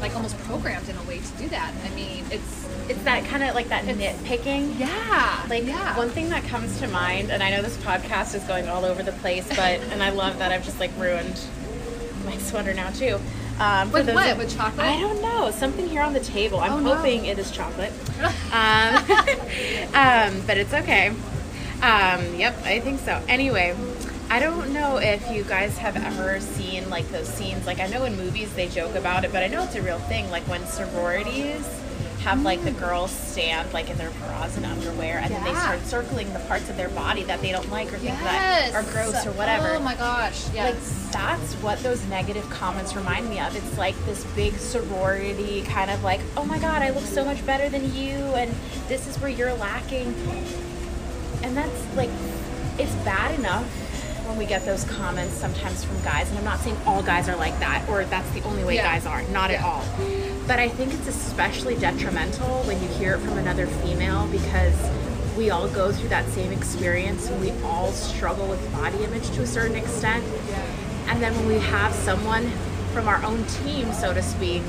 like 0.00 0.14
almost 0.14 0.38
programmed 0.44 0.88
in 0.88 0.96
a 0.96 1.02
way 1.02 1.18
to 1.18 1.42
do 1.42 1.48
that. 1.50 1.72
I 1.84 1.94
mean, 1.94 2.24
it's 2.30 2.59
it's 2.90 3.02
that 3.04 3.24
kind 3.26 3.42
of 3.42 3.54
like 3.54 3.68
that 3.68 3.84
nitpicking. 3.84 4.78
yeah, 4.78 5.46
Like 5.48 5.64
yeah. 5.64 5.96
one 5.96 6.10
thing 6.10 6.28
that 6.30 6.44
comes 6.44 6.78
to 6.80 6.88
mind, 6.88 7.30
and 7.30 7.42
I 7.42 7.50
know 7.50 7.62
this 7.62 7.76
podcast 7.78 8.34
is 8.34 8.42
going 8.44 8.68
all 8.68 8.84
over 8.84 9.02
the 9.02 9.12
place, 9.12 9.46
but 9.48 9.58
and 9.92 10.02
I 10.02 10.10
love 10.10 10.38
that 10.38 10.52
I've 10.52 10.64
just 10.64 10.80
like 10.80 10.90
ruined 10.98 11.40
my 12.26 12.36
sweater 12.38 12.74
now 12.74 12.90
too. 12.90 13.18
Um, 13.58 13.92
With 13.92 14.12
what? 14.14 14.36
With 14.38 14.56
chocolate? 14.56 14.86
I 14.86 14.98
don't 14.98 15.20
know. 15.20 15.50
Something 15.50 15.86
here 15.88 16.00
on 16.02 16.12
the 16.14 16.20
table. 16.20 16.60
I'm 16.60 16.72
Oh, 16.72 16.80
no. 16.80 16.94
hoping 16.94 17.26
it 17.26 17.38
is 17.38 17.50
chocolate. 17.50 17.92
um, 18.52 18.94
um, 19.94 20.42
but 20.46 20.56
it's 20.56 20.72
okay. 20.72 21.08
Um, 21.82 22.34
yep, 22.36 22.56
I 22.64 22.80
think 22.80 23.00
so. 23.00 23.22
Anyway, 23.28 23.76
I 24.30 24.38
don't 24.40 24.72
know 24.72 24.96
if 24.96 25.30
you 25.30 25.44
guys 25.44 25.76
have 25.78 25.96
ever 25.96 26.40
seen 26.40 26.88
like 26.88 27.06
those 27.10 27.28
scenes. 27.28 27.66
Like 27.66 27.80
I 27.80 27.86
know 27.86 28.04
in 28.04 28.16
movies 28.16 28.52
they 28.54 28.68
joke 28.68 28.94
about 28.94 29.24
it, 29.24 29.32
but 29.32 29.42
I 29.42 29.48
know 29.48 29.62
it's 29.64 29.74
a 29.74 29.82
real 29.82 29.98
thing. 29.98 30.30
Like 30.30 30.44
when 30.48 30.64
sororities 30.66 31.66
have 32.20 32.42
like 32.42 32.62
the 32.64 32.72
girls 32.72 33.10
stand 33.10 33.72
like 33.72 33.88
in 33.88 33.96
their 33.96 34.10
bras 34.10 34.56
and 34.56 34.66
underwear, 34.66 35.18
and 35.18 35.34
then 35.34 35.42
they 35.44 35.54
start 35.54 35.80
circling 35.86 36.32
the 36.32 36.38
parts 36.40 36.68
of 36.68 36.76
their 36.76 36.90
body 36.90 37.22
that 37.24 37.40
they 37.40 37.50
don't 37.50 37.70
like 37.70 37.88
or 37.88 37.98
think 37.98 38.12
yes. 38.14 38.72
that 38.72 38.74
are 38.74 38.90
gross 38.92 39.26
or 39.26 39.32
whatever. 39.32 39.74
Oh 39.74 39.80
my 39.80 39.94
gosh. 39.94 40.52
Yes. 40.52 40.74
Like 40.74 41.12
that's 41.12 41.54
what 41.54 41.78
those 41.80 42.04
negative 42.06 42.48
comments 42.50 42.94
remind 42.94 43.28
me 43.28 43.40
of. 43.40 43.56
It's 43.56 43.78
like 43.78 43.96
this 44.04 44.24
big 44.34 44.54
sorority 44.54 45.62
kind 45.62 45.90
of 45.90 46.02
like, 46.04 46.20
oh 46.36 46.44
my 46.44 46.58
god, 46.58 46.82
I 46.82 46.90
look 46.90 47.04
so 47.04 47.24
much 47.24 47.44
better 47.46 47.68
than 47.68 47.94
you, 47.94 48.14
and 48.34 48.54
this 48.88 49.06
is 49.06 49.18
where 49.18 49.30
you're 49.30 49.54
lacking. 49.54 50.14
And 51.42 51.56
that's 51.56 51.96
like, 51.96 52.10
it's 52.78 52.94
bad 53.04 53.38
enough 53.38 53.66
when 54.30 54.38
we 54.38 54.46
get 54.46 54.64
those 54.64 54.84
comments 54.84 55.34
sometimes 55.34 55.84
from 55.84 56.00
guys, 56.02 56.28
and 56.30 56.38
I'm 56.38 56.44
not 56.44 56.60
saying 56.60 56.76
all 56.86 57.02
guys 57.02 57.28
are 57.28 57.36
like 57.36 57.58
that 57.58 57.86
or 57.88 58.04
that's 58.04 58.30
the 58.30 58.42
only 58.44 58.64
way 58.64 58.76
Yeah. 58.76 58.84
guys 58.84 59.04
are, 59.06 59.22
not 59.24 59.50
at 59.50 59.62
all. 59.62 59.84
But 60.46 60.58
I 60.58 60.68
think 60.68 60.94
it's 60.94 61.08
especially 61.08 61.74
detrimental 61.76 62.62
when 62.62 62.80
you 62.82 62.88
hear 62.90 63.14
it 63.16 63.18
from 63.20 63.38
another 63.38 63.66
female 63.66 64.26
because 64.28 64.74
we 65.36 65.50
all 65.50 65.68
go 65.68 65.92
through 65.92 66.08
that 66.10 66.26
same 66.30 66.52
experience 66.52 67.28
and 67.28 67.40
we 67.40 67.50
all 67.64 67.90
struggle 67.92 68.46
with 68.46 68.60
body 68.72 69.02
image 69.04 69.28
to 69.30 69.42
a 69.42 69.46
certain 69.46 69.76
extent. 69.76 70.24
And 71.08 71.20
then 71.20 71.34
when 71.36 71.46
we 71.48 71.58
have 71.58 71.92
someone 71.92 72.48
from 72.92 73.08
our 73.08 73.22
own 73.24 73.44
team, 73.64 73.92
so 73.92 74.14
to 74.14 74.22
speak, 74.22 74.62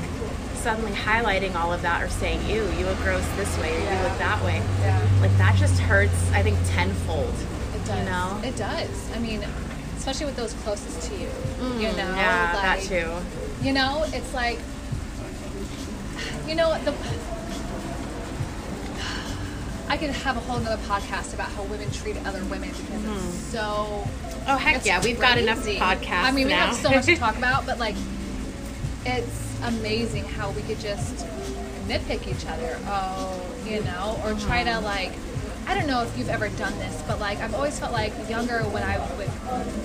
suddenly 0.54 0.92
highlighting 0.92 1.54
all 1.54 1.72
of 1.72 1.82
that 1.82 2.02
or 2.02 2.08
saying, 2.08 2.40
ew, 2.48 2.62
you 2.78 2.84
look 2.86 2.98
gross 2.98 3.26
this 3.36 3.56
way 3.58 3.74
or 3.76 3.80
you 3.80 4.02
look 4.02 4.18
that 4.18 4.42
way. 4.44 4.56
Yeah. 4.80 5.00
Like 5.20 5.36
that 5.38 5.56
just 5.56 5.78
hurts, 5.80 6.30
I 6.32 6.42
think, 6.42 6.56
tenfold. 6.66 7.34
It 7.82 7.86
does. 7.86 7.98
You 7.98 8.04
know? 8.04 8.40
It 8.44 8.56
does. 8.56 9.10
I 9.14 9.18
mean, 9.18 9.44
especially 9.96 10.26
with 10.26 10.36
those 10.36 10.52
closest 10.64 11.08
to 11.10 11.14
you. 11.16 11.28
you 11.78 11.88
know. 11.96 12.12
Mm, 12.12 12.16
yeah, 12.16 12.52
that 12.52 12.80
too. 12.80 13.10
You 13.66 13.72
know, 13.72 14.04
it's 14.08 14.32
like, 14.34 14.58
you 16.48 16.54
know, 16.54 16.76
the. 16.84 16.94
I 19.88 19.96
could 19.98 20.10
have 20.10 20.36
a 20.38 20.40
whole 20.40 20.58
nother 20.58 20.82
podcast 20.84 21.34
about 21.34 21.50
how 21.50 21.64
women 21.64 21.90
treat 21.90 22.16
other 22.26 22.42
women 22.46 22.70
because 22.70 23.04
it's 23.04 23.34
so. 23.34 24.06
Oh, 24.46 24.56
heck 24.56 24.84
yeah. 24.86 25.02
We've 25.02 25.20
got 25.20 25.38
enough 25.38 25.58
podcasts 25.66 26.08
I 26.24 26.30
mean, 26.32 26.46
we 26.46 26.52
now. 26.52 26.66
have 26.66 26.74
so 26.76 26.90
much 26.90 27.04
to 27.06 27.16
talk 27.16 27.36
about, 27.36 27.66
but 27.66 27.78
like, 27.78 27.94
it's 29.04 29.60
amazing 29.64 30.24
how 30.24 30.50
we 30.52 30.62
could 30.62 30.80
just 30.80 31.26
nitpick 31.86 32.26
each 32.26 32.46
other. 32.46 32.78
Oh, 32.86 33.40
you 33.66 33.82
know, 33.84 34.18
or 34.24 34.32
try 34.34 34.64
Mm-hmm. 34.64 34.80
to 34.80 34.84
like. 34.86 35.12
I 35.72 35.78
don't 35.78 35.86
know 35.86 36.02
if 36.02 36.18
you've 36.18 36.28
ever 36.28 36.50
done 36.50 36.78
this, 36.78 37.02
but 37.06 37.18
like 37.18 37.38
I've 37.40 37.54
always 37.54 37.78
felt 37.80 37.92
like 37.92 38.12
younger 38.28 38.58
when 38.64 38.82
I 38.82 38.98
would 39.16 39.30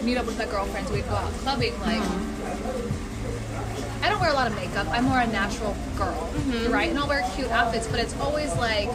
meet 0.04 0.18
up 0.18 0.26
with 0.26 0.38
my 0.38 0.44
girlfriends, 0.46 0.92
we'd 0.92 1.08
go 1.08 1.16
out 1.16 1.32
clubbing. 1.44 1.80
Like 1.80 2.02
Mm-hmm. 2.02 4.04
I 4.04 4.10
don't 4.10 4.20
wear 4.20 4.30
a 4.30 4.34
lot 4.34 4.48
of 4.48 4.56
makeup. 4.56 4.86
I'm 4.92 5.06
more 5.06 5.20
a 5.20 5.28
natural 5.28 5.76
girl, 5.98 6.30
Mm-hmm. 6.34 6.72
right? 6.74 6.90
And 6.90 7.00
I'll 7.00 7.08
wear 7.08 7.24
cute 7.36 7.50
outfits, 7.52 7.88
but 7.88 8.00
it's 8.02 8.14
always 8.20 8.54
like 8.58 8.90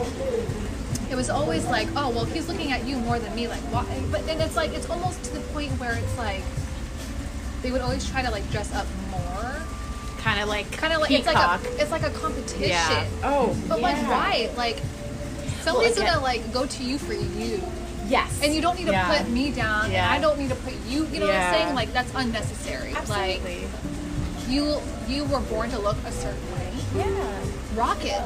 it 1.09 1.15
was 1.15 1.29
always 1.31 1.65
like, 1.65 1.87
oh 1.95 2.09
well, 2.09 2.25
he's 2.25 2.47
looking 2.47 2.71
at 2.71 2.85
you 2.85 2.97
more 2.99 3.17
than 3.17 3.33
me. 3.35 3.47
Like 3.47 3.61
why? 3.73 3.85
But 4.11 4.25
then 4.27 4.39
it's 4.39 4.55
like 4.55 4.71
it's 4.73 4.87
almost 4.89 5.23
to 5.25 5.33
the 5.33 5.39
point 5.51 5.71
where 5.79 5.93
it's 5.95 6.17
like 6.17 6.43
they 7.63 7.71
would 7.71 7.81
always 7.81 8.07
try 8.07 8.21
to 8.21 8.29
like 8.29 8.47
dress 8.51 8.71
up 8.73 8.85
more, 9.09 9.55
kind 10.19 10.39
of 10.41 10.47
like 10.47 10.71
kind 10.71 10.93
of 10.93 10.99
like 11.01 11.09
peacock. 11.09 11.61
it's 11.63 11.65
like 11.65 11.79
a 11.79 11.81
it's 11.81 11.91
like 11.91 12.03
a 12.03 12.11
competition. 12.11 12.69
yeah. 12.69 13.07
Oh, 13.23 13.55
But 13.67 13.81
like 13.81 13.97
why? 14.07 14.51
Like 14.55 14.77
somebody's 15.63 15.97
again- 15.97 16.13
gonna 16.13 16.21
like 16.23 16.51
go 16.53 16.65
to 16.65 16.83
you 16.83 16.97
for 16.97 17.13
you. 17.13 17.61
Yes. 18.07 18.41
And 18.43 18.53
you 18.53 18.61
don't 18.61 18.77
need 18.77 18.85
to 18.85 18.91
Yeah. 18.91 19.17
put 19.17 19.29
me 19.29 19.51
down, 19.51 19.89
Yeah. 19.91 20.05
and 20.05 20.13
I 20.13 20.19
don't 20.19 20.37
need 20.37 20.49
to 20.49 20.55
put 20.55 20.73
you. 20.87 21.05
You 21.07 21.19
know 21.21 21.27
what 21.27 21.35
I'm 21.35 21.53
saying? 21.53 21.75
Like 21.75 21.93
that's 21.93 22.11
unnecessary. 22.13 22.93
Absolutely. 22.95 23.61
Like 23.61 24.49
you, 24.49 24.77
you 25.07 25.23
were 25.25 25.39
born 25.39 25.69
to 25.71 25.79
look 25.79 25.97
a 26.05 26.11
certain 26.11 26.45
way. 26.53 26.69
yeah. 26.97 27.05
Rock 27.75 28.03
it. 28.05 28.21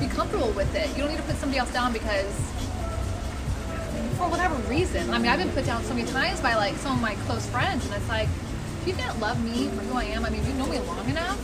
Be 0.00 0.06
comfortable 0.06 0.50
with 0.52 0.74
it. 0.74 0.88
You 0.90 1.02
don't 1.02 1.10
need 1.10 1.18
to 1.18 1.22
put 1.24 1.36
somebody 1.38 1.58
else 1.58 1.70
down 1.72 1.92
because, 1.92 2.24
for 4.16 4.28
whatever 4.28 4.54
reason. 4.68 5.10
I 5.12 5.18
mean, 5.18 5.30
I've 5.30 5.38
been 5.38 5.50
put 5.50 5.66
down 5.66 5.84
so 5.84 5.94
many 5.94 6.08
times 6.10 6.40
by 6.40 6.54
like 6.54 6.76
some 6.76 6.92
of 6.96 7.00
my 7.02 7.14
close 7.26 7.46
friends, 7.46 7.84
and 7.84 7.94
it's 7.94 8.08
like, 8.08 8.28
if 8.82 8.88
you 8.88 8.94
can't 8.94 9.18
love 9.20 9.42
me 9.44 9.68
for 9.68 9.82
who 9.82 9.98
I 9.98 10.04
am, 10.04 10.24
I 10.24 10.30
mean, 10.30 10.44
you 10.46 10.52
know 10.54 10.66
me 10.66 10.78
long 10.80 11.08
enough. 11.08 11.38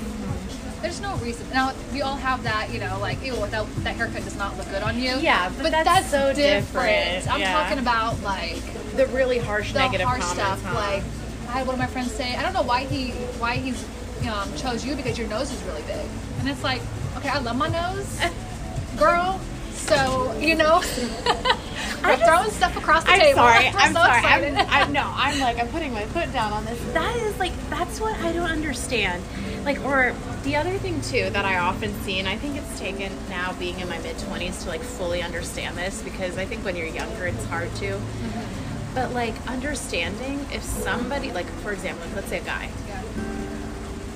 There's 0.85 1.01
no 1.01 1.17
reason. 1.17 1.47
Now 1.51 1.73
we 1.95 2.03
all 2.03 2.17
have 2.17 2.43
that, 2.43 2.71
you 2.71 2.79
know, 2.79 2.99
like, 3.01 3.25
ew, 3.25 3.35
that, 3.47 3.67
that 3.85 3.97
haircut 3.97 4.23
does 4.23 4.37
not 4.37 4.55
look 4.59 4.69
good 4.69 4.83
on 4.83 4.99
you. 4.99 5.17
Yeah, 5.19 5.51
but 5.63 5.71
that's 5.71 6.11
so 6.11 6.35
different. 6.35 7.27
I'm 7.27 7.41
Yeah. 7.41 7.55
talking 7.59 7.79
about 7.79 8.21
like 8.23 8.61
The 8.95 9.07
really 9.07 9.39
harsh 9.39 9.73
the 9.73 9.79
negative 9.79 10.07
harsh 10.07 10.21
comments. 10.23 10.61
stuff. 10.61 10.63
huh? 10.63 10.75
Like 10.75 11.03
I 11.49 11.53
had 11.59 11.67
one 11.67 11.75
of 11.77 11.79
my 11.81 11.87
friends 11.87 12.13
say, 12.13 12.37
I 12.37 12.43
don't 12.43 12.53
know 12.53 12.61
why 12.63 12.81
he 12.85 13.13
why 13.41 13.55
he's 13.57 13.83
um, 14.29 14.55
chose 14.57 14.85
you 14.85 14.95
because 14.95 15.17
your 15.17 15.27
nose 15.29 15.51
is 15.51 15.63
really 15.63 15.81
big, 15.83 16.07
and 16.41 16.49
it's 16.51 16.63
like, 16.63 16.83
okay, 17.17 17.31
I 17.31 17.39
love 17.39 17.57
my 17.57 17.69
nose, 17.69 18.21
girl. 18.99 19.41
So 19.85 20.33
you 20.39 20.55
know, 20.55 20.79
we're 22.05 22.17
throwing 22.17 22.51
stuff 22.51 22.77
across 22.77 23.05
the 23.05 23.11
I'm 23.11 23.21
table. 23.21 23.37
sorry. 23.37 23.67
I'm, 23.75 23.93
so 23.93 24.01
sorry. 24.01 24.19
excited. 24.19 24.55
I'm, 24.55 24.69
I'm 24.71 24.93
no. 24.93 25.13
I'm 25.15 25.39
like 25.41 25.59
I'm 25.59 25.69
putting 25.69 25.93
my 25.93 26.07
foot 26.07 26.33
down 26.33 26.53
on 26.53 26.65
this. 26.65 26.81
That 26.95 27.15
is 27.17 27.39
like 27.39 27.53
that's 27.69 28.01
what 28.01 28.17
I 28.21 28.33
don't 28.33 28.51
understand. 28.51 29.23
Like 29.65 29.83
or 29.85 30.15
the 30.43 30.57
other 30.57 30.77
thing 30.79 31.01
too 31.03 31.29
that 31.31 31.45
I 31.45 31.59
often 31.59 31.93
see, 32.03 32.19
and 32.19 32.29
I 32.29 32.37
think 32.37 32.57
it's 32.57 32.79
taken 32.79 33.13
now 33.29 33.53
being 33.55 33.79
in 33.81 33.89
my 33.89 33.99
mid 33.99 34.19
twenties 34.21 34.63
to 34.65 34.69
like 34.69 34.83
fully 34.83 35.23
understand 35.23 35.77
this 35.77 36.03
because 36.03 36.39
I 36.39 36.47
think 36.47 36.65
when 36.65 36.77
you're 36.77 36.87
younger 36.87 37.27
it's 37.27 37.45
hard 37.47 37.75
to. 37.77 37.93
Mm-hmm. 37.93 38.95
But 38.95 39.13
like 39.13 39.35
understanding 39.49 40.47
if 40.53 40.63
somebody 40.63 41.31
like 41.33 41.47
for 41.63 41.73
example, 41.73 42.07
let's 42.15 42.29
say 42.29 42.39
a 42.39 42.45
guy. 42.45 42.71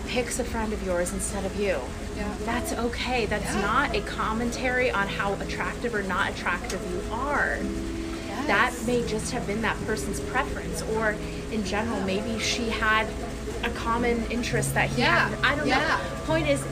Picks 0.09 0.39
a 0.39 0.45
friend 0.45 0.73
of 0.73 0.83
yours 0.85 1.13
instead 1.13 1.45
of 1.45 1.55
you. 1.61 1.79
Yeah. 2.17 2.35
That's 2.45 2.73
okay. 2.73 3.27
That's 3.27 3.55
Yeah. 3.55 3.61
not 3.61 3.95
a 3.95 4.01
commentary 4.01 4.91
on 4.91 5.07
how 5.07 5.35
attractive 5.35 5.95
or 5.95 6.03
not 6.03 6.31
attractive 6.31 6.81
you 6.91 7.03
are. 7.13 7.59
that 8.47 8.73
may 8.87 9.07
just 9.07 9.31
have 9.33 9.47
been 9.47 9.61
that 9.61 9.77
person's 9.85 10.21
preference, 10.21 10.81
or 10.97 11.15
in 11.53 11.63
general, 11.67 12.01
maybe 12.01 12.39
she 12.39 12.71
had 12.71 13.07
a 13.63 13.69
common 13.71 14.25
interest 14.31 14.73
that 14.73 14.89
he 14.89 15.03
Yeah. 15.03 15.29
had. 15.29 15.39
I 15.45 15.55
don't 15.55 15.69
know. 15.69 15.97
Point 16.25 16.49
is, 16.49 16.63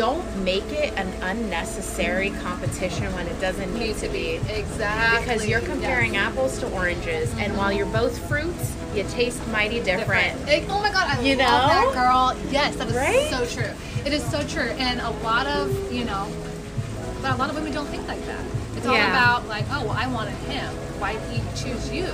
don't 0.00 0.24
make 0.42 0.64
it 0.72 0.94
an 0.96 1.12
unnecessary 1.22 2.30
competition 2.42 3.12
when 3.14 3.26
it 3.26 3.38
doesn't 3.38 3.78
need 3.78 3.94
to 3.98 4.08
be. 4.08 4.40
exactly 4.48 5.20
Because 5.26 5.46
you're 5.46 5.60
Yes. 5.60 5.68
comparing 5.68 6.16
apples 6.16 6.58
to 6.60 6.66
oranges, 6.70 7.30
and 7.38 7.54
while 7.58 7.70
you're 7.70 7.84
both 7.84 8.16
fruits, 8.26 8.72
you 8.94 9.04
taste 9.10 9.46
mighty 9.48 9.78
different. 9.80 10.48
It- 10.48 10.64
oh 10.70 10.80
my 10.80 10.90
god, 10.90 11.06
I 11.18 11.20
You 11.20 11.36
love 11.36 11.68
know? 11.68 11.68
that 11.92 11.92
girl. 11.92 12.34
Yes, 12.50 12.76
that 12.76 12.88
is 12.88 12.94
Right? 12.96 13.28
so 13.30 13.44
true. 13.44 13.72
It 14.06 14.14
is 14.14 14.24
so 14.24 14.42
true, 14.44 14.70
and 14.78 15.02
a 15.02 15.10
lot 15.22 15.46
of 15.46 15.68
you 15.92 16.04
know, 16.06 16.26
but 17.20 17.32
a 17.32 17.36
lot 17.36 17.50
of 17.50 17.56
women 17.56 17.74
don't 17.74 17.88
think 17.88 18.08
like 18.08 18.24
that. 18.26 18.40
It's 18.78 18.86
all 18.86 18.94
Yeah. 18.94 19.10
about 19.10 19.48
like, 19.48 19.66
oh 19.70 19.82
well, 19.84 19.96
I 20.00 20.06
wanted 20.06 20.32
him. 20.48 20.70
Why 20.98 21.12
did 21.12 21.22
he 21.30 21.42
choose 21.62 21.90
you? 21.92 22.08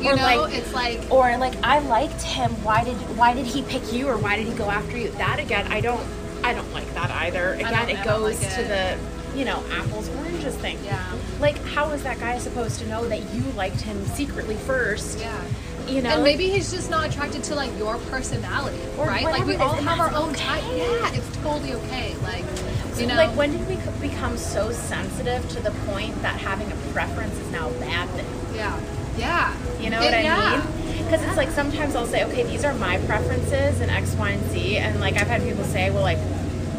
You 0.00 0.08
Or 0.12 0.16
know, 0.16 0.22
like- 0.44 0.54
it's 0.54 0.72
like 0.72 1.00
or 1.10 1.36
like 1.36 1.52
I 1.62 1.80
liked 1.80 2.22
him. 2.22 2.50
Why 2.62 2.82
did 2.82 2.96
why 3.18 3.34
did 3.34 3.44
he 3.44 3.60
pick 3.60 3.92
you, 3.92 4.08
or 4.08 4.16
why 4.16 4.36
did 4.36 4.46
he 4.46 4.54
go 4.54 4.70
after 4.70 4.96
you? 4.96 5.10
That 5.18 5.38
again, 5.38 5.66
I 5.70 5.82
don't 5.82 6.00
I 6.42 6.54
don't 6.54 6.72
like 6.72 6.92
that 6.94 7.10
either. 7.10 7.54
Again, 7.54 7.88
it 7.90 8.02
goes 8.04 8.40
like 8.40 8.54
to 8.54 8.60
it. 8.62 8.68
the 8.98 9.38
you 9.38 9.44
know 9.44 9.62
apples 9.72 10.08
oranges 10.16 10.56
thing. 10.56 10.78
Yeah. 10.84 11.04
Like 11.38 11.58
how 11.66 11.90
is 11.90 12.02
that 12.02 12.18
guy 12.18 12.38
supposed 12.38 12.80
to 12.80 12.86
know 12.88 13.06
that 13.08 13.32
you 13.34 13.42
liked 13.52 13.80
him 13.80 14.04
secretly 14.06 14.56
first? 14.56 15.18
yeah. 15.20 15.40
You 15.88 16.02
know. 16.02 16.10
And 16.10 16.22
maybe 16.22 16.48
he's 16.48 16.70
just 16.70 16.88
not 16.90 17.08
attracted 17.08 17.42
to 17.44 17.54
like 17.54 17.76
your 17.76 17.96
personality, 18.10 18.78
Or 18.98 19.06
right? 19.06 19.24
Like 19.24 19.44
we 19.46 19.56
all 19.56 19.74
have 19.74 19.98
our 19.98 20.12
own 20.14 20.34
type. 20.34 20.62
Yeah, 20.76 21.12
it's 21.12 21.36
totally 21.38 21.72
okay. 21.74 22.14
Like, 22.22 22.44
you 22.96 23.06
know, 23.06 23.14
like 23.16 23.30
when 23.36 23.50
did 23.50 23.66
we 23.66 23.76
become 24.06 24.36
so 24.36 24.70
sensitive 24.70 25.48
to 25.50 25.60
the 25.60 25.72
point 25.86 26.14
that 26.22 26.38
having 26.40 26.70
a 26.70 26.76
preference 26.92 27.34
is 27.38 27.50
now 27.50 27.68
a 27.68 27.72
bad 27.80 28.08
thing? 28.10 28.26
yeah, 28.54 28.78
yeah. 29.16 29.56
You 29.80 29.90
know 29.90 30.00
It- 30.00 30.04
what 30.04 30.14
I 30.14 30.20
yeah. 30.22 30.64
mean? 30.84 30.89
Because 31.10 31.26
it's 31.26 31.36
like 31.36 31.50
sometimes 31.50 31.96
I'll 31.96 32.06
say, 32.06 32.22
okay, 32.26 32.44
these 32.44 32.64
are 32.64 32.72
my 32.74 32.98
preferences 32.98 33.80
and 33.80 33.90
X, 33.90 34.14
Y, 34.14 34.30
and 34.30 34.50
Z, 34.52 34.76
and 34.76 35.00
like 35.00 35.16
I've 35.16 35.26
had 35.26 35.42
people 35.42 35.64
say, 35.64 35.90
well, 35.90 36.02
like, 36.02 36.18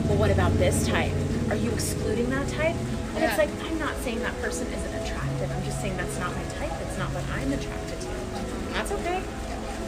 well, 0.07 0.17
what 0.17 0.31
about 0.31 0.53
this 0.53 0.87
type? 0.87 1.11
Are 1.49 1.55
you 1.57 1.69
excluding 1.71 2.29
that 2.29 2.47
type? 2.47 2.77
And 3.15 3.25
it's 3.25 3.37
like 3.37 3.49
I'm 3.65 3.77
not 3.77 3.93
saying 3.97 4.21
that 4.21 4.33
person 4.39 4.67
isn't 4.67 5.03
attractive. 5.03 5.51
I'm 5.51 5.63
just 5.65 5.81
saying 5.81 5.97
that's 5.97 6.17
not 6.17 6.33
my 6.33 6.43
type. 6.43 6.71
It's 6.87 6.97
not 6.97 7.09
what 7.11 7.25
I'm 7.35 7.51
attracted 7.51 7.99
to. 7.99 8.07
And 8.07 8.75
that's 8.75 8.93
okay. 8.93 9.21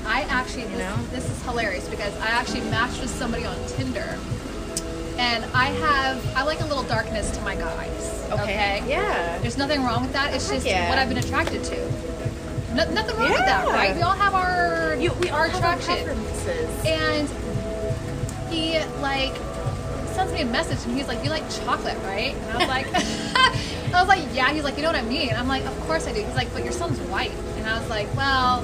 I 0.05 0.23
actually, 0.23 0.63
You 0.63 0.69
this, 0.75 0.79
know? 0.79 0.97
this 1.11 1.29
is 1.31 1.41
hilarious 1.43 1.87
because 1.87 2.13
I 2.19 2.27
actually 2.27 2.67
matched 2.69 2.99
with 2.99 3.11
somebody 3.11 3.45
on 3.45 3.55
Tinder, 3.67 4.19
and 5.17 5.45
I 5.55 5.67
have 5.67 6.35
I 6.35 6.43
like 6.43 6.59
a 6.59 6.65
little 6.65 6.83
darkness 6.83 7.31
to 7.31 7.41
my 7.43 7.55
guys. 7.55 8.27
Okay. 8.29 8.83
Yeah. 8.89 9.37
There's 9.39 9.57
nothing 9.57 9.83
wrong 9.83 10.01
with 10.01 10.11
that. 10.11 10.33
It's 10.33 10.49
Heck 10.49 10.57
just 10.57 10.67
yeah. 10.67 10.89
what 10.89 10.99
I've 10.99 11.07
been 11.07 11.19
attracted 11.19 11.63
to. 11.63 12.12
No, 12.73 12.89
nothing 12.91 13.15
wrong 13.17 13.29
with 13.31 13.45
that, 13.45 13.67
right? 13.67 13.95
We 13.95 14.01
all 14.01 14.11
have 14.15 14.33
our 14.33 14.95
You, 14.99 15.11
we 15.21 15.29
our 15.29 15.45
all 15.45 15.49
have 15.51 15.63
our 15.63 15.75
attraction. 15.77 16.17
And 16.85 17.29
he 18.49 18.79
like 19.01 19.33
sends 20.13 20.31
me 20.33 20.41
a 20.41 20.45
message 20.45 20.79
and 20.85 20.95
he's 20.97 21.07
like, 21.07 21.23
"You 21.23 21.29
like 21.29 21.43
chocolate, 21.63 21.97
right?" 22.03 22.35
And 22.35 22.51
I 22.51 22.57
was 22.57 22.67
like, 22.67 22.87
"I 23.93 23.99
was 23.99 24.07
like, 24.07 24.23
yeah." 24.33 24.49
He's 24.53 24.63
like, 24.63 24.75
"You 24.77 24.83
know 24.83 24.89
what 24.91 24.99
I 24.99 25.03
mean?" 25.03 25.33
I'm 25.35 25.47
like, 25.47 25.65
"Of 25.65 25.79
course 25.81 26.07
I 26.07 26.13
do." 26.13 26.23
He's 26.23 26.35
like, 26.35 26.51
"But 26.53 26.63
your 26.63 26.73
son's 26.73 26.99
white," 27.09 27.31
and 27.57 27.67
I 27.67 27.79
was 27.79 27.89
like, 27.89 28.13
"Well, 28.15 28.61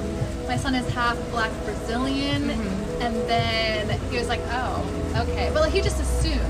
my 0.48 0.56
son 0.56 0.74
is 0.74 0.88
half 0.92 1.16
black 1.30 1.50
Brazilian," 1.64 2.42
Mm-hmm. 2.50 3.02
and 3.02 3.14
then 3.28 4.00
he 4.10 4.18
was 4.18 4.28
like, 4.28 4.40
"Oh, 4.50 4.84
okay," 5.28 5.50
but 5.52 5.62
like 5.62 5.72
he 5.72 5.80
just 5.80 6.00
assumed. 6.00 6.40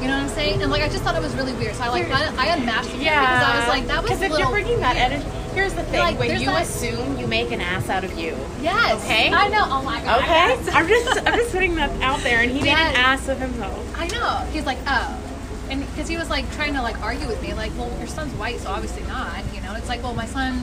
You 0.00 0.06
know 0.06 0.14
what 0.14 0.22
I'm 0.22 0.28
saying? 0.28 0.62
And 0.62 0.70
like 0.70 0.82
I 0.82 0.88
just 0.88 1.02
thought 1.02 1.16
it 1.16 1.22
was 1.22 1.34
really 1.34 1.52
weird, 1.54 1.74
so 1.74 1.82
I 1.84 1.88
like 1.88 2.08
I, 2.10 2.32
I 2.38 2.46
unmatched 2.56 2.90
him 2.90 3.00
Yeah. 3.00 3.20
because 3.20 3.42
I 3.48 3.58
was 3.58 3.68
like, 3.68 3.86
"That 3.88 4.02
was 4.02 4.12
Because 4.12 4.22
if 4.32 4.38
you're 4.38 4.50
bringing 4.50 4.78
that 4.80 4.94
weird. 4.94 5.12
energy, 5.12 5.28
here's 5.58 5.74
the 5.74 5.82
thing: 5.84 6.00
Like, 6.00 6.18
when 6.18 6.40
you 6.40 6.46
that- 6.46 6.62
assume, 6.62 7.18
you 7.18 7.26
make 7.26 7.50
an 7.50 7.60
ass 7.60 7.88
out 7.88 8.04
of 8.04 8.16
you. 8.18 8.36
Yes. 8.62 9.02
Okay. 9.04 9.32
I 9.32 9.48
know. 9.48 9.64
Oh 9.66 9.82
my 9.82 10.00
god. 10.02 10.22
Okay. 10.22 10.70
I'm 10.72 10.86
just 10.88 11.18
I'm 11.26 11.34
just 11.34 11.52
putting 11.52 11.74
that 11.76 11.90
out 12.02 12.20
there, 12.20 12.40
and 12.40 12.50
he 12.50 12.58
made 12.60 12.66
Yes. 12.66 12.94
an 12.94 13.00
ass 13.00 13.28
of 13.28 13.38
himself. 13.38 13.94
I 13.98 14.06
know. 14.08 14.46
He's 14.52 14.66
like, 14.66 14.78
oh. 14.86 15.24
And 15.70 15.80
because 15.90 16.08
he 16.08 16.16
was 16.16 16.30
like 16.30 16.50
trying 16.52 16.74
to 16.74 16.82
like 16.82 16.98
argue 17.02 17.26
with 17.28 17.42
me, 17.42 17.52
like, 17.54 17.72
well, 17.76 17.90
your 17.98 18.06
son's 18.06 18.32
white, 18.34 18.58
so 18.60 18.70
obviously 18.70 19.02
not. 19.04 19.42
You 19.54 19.60
know, 19.62 19.74
it's 19.74 19.88
like, 19.88 20.02
well, 20.02 20.14
my 20.14 20.24
son, 20.26 20.62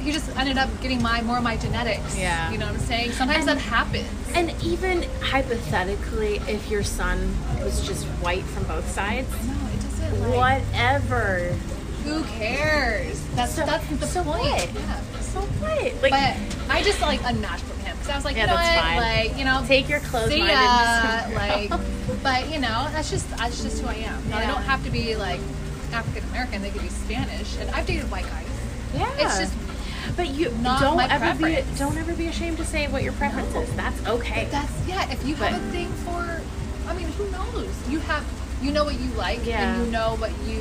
he 0.00 0.10
just 0.12 0.34
ended 0.38 0.56
up 0.56 0.70
getting 0.80 1.02
my 1.02 1.20
more 1.22 1.36
of 1.38 1.42
my 1.42 1.56
genetics. 1.56 2.18
Yeah. 2.18 2.50
You 2.50 2.56
know 2.58 2.66
what 2.66 2.76
I'm 2.76 2.80
saying? 2.80 3.12
Sometimes 3.12 3.46
And- 3.46 3.58
that 3.58 3.62
happens. 3.62 4.08
And 4.34 4.54
even 4.62 5.02
hypothetically, 5.20 6.36
if 6.48 6.70
your 6.70 6.82
son 6.82 7.36
was 7.62 7.86
just 7.86 8.06
white 8.24 8.44
from 8.44 8.64
both 8.64 8.88
sides, 8.90 9.28
no, 9.46 9.52
it 9.74 9.82
doesn't. 9.82 10.30
Like, 10.30 10.62
whatever. 10.62 11.54
Who 12.04 12.24
cares? 12.24 13.20
That's 13.34 13.54
So- 13.54 13.64
that's 13.66 13.86
the 13.86 14.06
so 14.06 14.22
point. 14.24 14.42
what? 14.42 14.74
Yeah. 14.74 15.00
So 15.20 15.40
what? 15.40 16.02
Like, 16.02 16.10
But 16.10 16.36
I 16.74 16.82
just 16.82 17.00
like 17.00 17.20
unmatched 17.24 17.64
with 17.68 17.78
him 17.84 17.96
because 17.96 18.10
I 18.10 18.16
was 18.16 18.24
like, 18.24 18.36
Yeah, 18.36 18.42
you 18.42 18.46
know 18.48 18.56
that's 18.56 18.76
what? 18.76 18.84
fine. 18.84 18.96
Like, 18.98 19.38
you 19.38 19.44
know, 19.44 19.64
take 19.66 19.88
your 19.88 20.00
clothes-minded. 20.00 20.48
ya. 20.48 21.22
like, 21.34 21.70
but 22.22 22.50
you 22.52 22.58
know, 22.60 22.88
that's 22.92 23.10
just 23.10 23.28
that's 23.36 23.62
just 23.62 23.80
who 23.80 23.88
I 23.88 23.94
am. 23.94 24.28
Now, 24.28 24.40
They 24.40 24.46
don't 24.46 24.62
have 24.62 24.84
to 24.84 24.90
be 24.90 25.16
like 25.16 25.40
African 25.92 26.28
American. 26.30 26.62
They 26.62 26.70
could 26.70 26.82
be 26.82 26.88
Spanish, 26.88 27.56
and 27.58 27.70
I've 27.70 27.86
dated 27.86 28.10
white 28.10 28.24
guys. 28.24 28.46
yeah. 28.94 29.08
It's 29.18 29.38
just 29.38 29.54
But 30.16 30.28
you 30.30 30.50
not 30.60 30.80
don't 30.80 31.00
ever 31.00 31.34
be 31.42 31.62
don't 31.78 31.96
ever 31.96 32.12
be 32.14 32.26
ashamed 32.26 32.58
to 32.58 32.64
say 32.66 32.88
what 32.88 33.02
your 33.02 33.12
preference 33.14 33.54
is. 33.54 33.72
That's 33.76 34.04
okay. 34.06 34.48
That's 34.50 34.72
yeah. 34.86 35.10
If 35.10 35.24
you 35.26 35.34
have 35.36 35.54
a 35.54 35.70
thing 35.70 35.88
for, 36.04 36.42
I 36.88 36.94
mean, 36.94 37.06
who 37.12 37.30
knows? 37.30 37.70
You 37.88 38.00
have, 38.00 38.24
you 38.60 38.72
know 38.72 38.84
what 38.84 38.98
you 39.00 39.08
like, 39.12 39.46
Yeah. 39.46 39.62
and 39.62 39.86
you 39.86 39.90
know 39.92 40.16
what 40.16 40.32
you, 40.46 40.60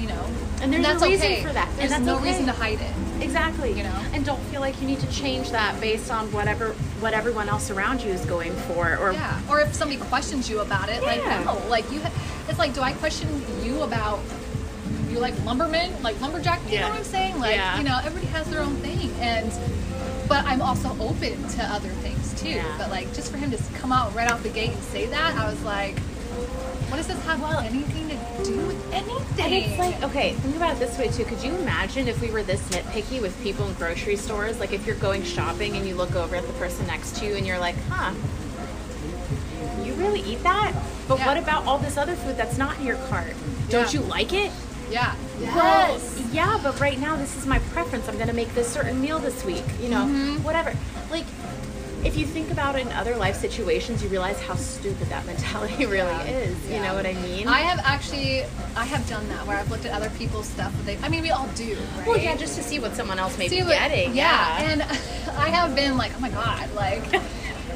you 0.00 0.08
know, 0.08 0.24
And 0.60 0.72
there's 0.72 0.84
that's 0.84 1.00
no 1.00 1.08
reason 1.08 1.26
okay. 1.26 1.42
for 1.42 1.52
that. 1.52 1.68
And 1.68 1.78
There's 1.78 1.90
that's 1.90 2.02
no 2.04 2.16
okay. 2.16 2.30
reason 2.30 2.46
to 2.46 2.52
hide 2.52 2.80
it. 2.80 2.92
Exactly. 3.22 3.72
You 3.72 3.84
know? 3.84 4.04
And 4.12 4.24
don't 4.24 4.40
feel 4.44 4.60
like 4.60 4.80
you 4.80 4.86
need 4.86 5.00
to 5.00 5.10
change 5.10 5.50
that 5.50 5.80
based 5.80 6.10
on 6.10 6.30
whatever 6.32 6.70
what 7.00 7.12
everyone 7.12 7.48
else 7.48 7.70
around 7.70 8.02
you 8.02 8.10
is 8.10 8.24
going 8.26 8.52
for 8.52 8.96
or 8.96 9.12
Yeah. 9.12 9.40
Or 9.48 9.60
if 9.60 9.74
somebody 9.74 10.00
questions 10.00 10.48
you 10.50 10.60
about 10.60 10.88
it, 10.88 11.02
like 11.02 11.24
no, 11.24 11.60
like 11.68 11.90
you. 11.92 12.00
Ha- 12.00 12.12
it's 12.48 12.58
like, 12.58 12.74
do 12.74 12.80
I 12.80 12.92
question 12.92 13.28
you 13.62 13.82
about? 13.82 14.20
You 15.10 15.18
like 15.20 15.34
lumberman, 15.44 16.02
like 16.02 16.20
lumberjack? 16.20 16.60
You 16.66 16.74
Yeah. 16.74 16.80
know 16.82 16.88
what 16.90 16.98
I'm 16.98 17.04
saying? 17.04 17.38
Like, 17.38 17.56
Yeah. 17.56 17.78
you 17.78 17.84
know, 17.84 17.98
everybody 18.04 18.26
has 18.32 18.48
their 18.50 18.60
own 18.60 18.76
thing, 18.76 19.10
and 19.20 19.52
but 20.28 20.44
I'm 20.44 20.60
also 20.60 20.90
open 21.00 21.48
to 21.56 21.62
other 21.64 21.88
things 21.88 22.34
too. 22.40 22.50
Yeah. 22.50 22.64
But 22.78 22.90
like, 22.90 23.12
just 23.14 23.30
for 23.30 23.38
him 23.38 23.50
to 23.50 23.58
come 23.74 23.92
out 23.92 24.14
right 24.14 24.30
off 24.30 24.42
the 24.42 24.50
gate 24.50 24.70
and 24.70 24.82
say 24.84 25.06
that, 25.06 25.36
I 25.36 25.48
was 25.48 25.62
like, 25.62 25.98
what 26.88 26.96
does 26.96 27.06
this 27.06 27.22
have 27.26 27.40
well 27.40 27.58
anything 27.58 28.07
do 28.44 28.66
with 28.66 28.92
anything? 28.92 29.44
And 29.44 29.54
it's 29.54 29.78
like, 29.78 30.02
okay, 30.10 30.32
think 30.34 30.56
about 30.56 30.74
it 30.76 30.78
this 30.80 30.98
way 30.98 31.08
too. 31.08 31.24
Could 31.24 31.42
you 31.42 31.54
imagine 31.56 32.08
if 32.08 32.20
we 32.20 32.30
were 32.30 32.42
this 32.42 32.60
nitpicky 32.68 33.20
with 33.20 33.40
people 33.42 33.66
in 33.66 33.74
grocery 33.74 34.16
stores? 34.16 34.58
Like 34.60 34.72
if 34.72 34.86
you're 34.86 34.96
going 34.96 35.22
shopping 35.24 35.76
and 35.76 35.86
you 35.86 35.94
look 35.94 36.14
over 36.16 36.36
at 36.36 36.46
the 36.46 36.52
person 36.54 36.86
next 36.86 37.16
to 37.16 37.26
you 37.26 37.34
and 37.36 37.46
you're 37.46 37.58
like, 37.58 37.76
huh, 37.90 38.12
you 39.84 39.94
really 39.94 40.20
eat 40.22 40.42
that? 40.42 40.72
But 41.06 41.18
Yeah. 41.18 41.26
what 41.26 41.36
about 41.38 41.66
all 41.66 41.78
this 41.78 41.96
other 41.96 42.14
food 42.16 42.36
that's 42.36 42.58
not 42.58 42.78
in 42.78 42.86
your 42.86 42.96
cart? 43.08 43.34
Don't 43.70 43.92
Yeah. 43.92 44.00
you 44.00 44.06
like 44.06 44.32
it? 44.32 44.50
yeah, 44.90 45.14
Well, 45.54 46.00
yeah, 46.32 46.58
but 46.62 46.80
right 46.80 46.98
now 46.98 47.14
this 47.16 47.36
is 47.36 47.46
my 47.46 47.58
preference. 47.72 48.08
I'm 48.08 48.16
going 48.16 48.28
to 48.28 48.34
make 48.34 48.54
this 48.54 48.68
certain 48.68 49.00
meal 49.00 49.18
this 49.18 49.44
week. 49.44 49.64
You 49.80 49.88
know, 49.90 49.98
Mm-hmm. 50.06 50.42
whatever. 50.42 50.72
Like, 51.10 51.26
if 52.04 52.16
you 52.16 52.26
think 52.26 52.50
about 52.50 52.76
it 52.76 52.86
in 52.86 52.92
other 52.92 53.16
life 53.16 53.36
situations, 53.36 54.02
you 54.02 54.08
realize 54.08 54.40
how 54.40 54.54
stupid 54.54 55.08
that 55.08 55.26
mentality 55.32 55.86
really 55.86 56.06
Yeah. 56.08 56.24
is. 56.24 56.64
You 56.66 56.74
Yeah. 56.74 56.88
know 56.88 56.94
what 56.94 57.06
I 57.06 57.14
mean? 57.14 57.48
I 57.48 57.60
have 57.60 57.80
actually, 57.84 58.44
I 58.76 58.84
have 58.84 59.06
done 59.08 59.28
that 59.30 59.46
where 59.46 59.56
I've 59.56 59.70
looked 59.70 59.84
at 59.84 59.92
other 59.92 60.10
people's 60.10 60.46
stuff. 60.46 60.72
They, 60.84 60.96
I 61.02 61.08
mean, 61.08 61.22
we 61.22 61.30
all 61.30 61.48
do, 61.54 61.76
right? 61.98 62.06
well, 62.06 62.18
yeah, 62.18 62.36
just 62.36 62.56
to 62.56 62.62
see 62.62 62.78
what 62.78 62.94
someone 62.94 63.18
else 63.18 63.36
may 63.38 63.48
See 63.48 63.56
be 63.56 63.62
what- 63.62 63.72
getting. 63.72 64.14
Yeah, 64.14 64.62
and 64.62 64.82
I 65.38 65.48
have 65.50 65.74
been 65.74 65.96
like, 65.96 66.12
oh 66.16 66.20
my 66.20 66.30
god, 66.30 66.72
like, 66.74 67.02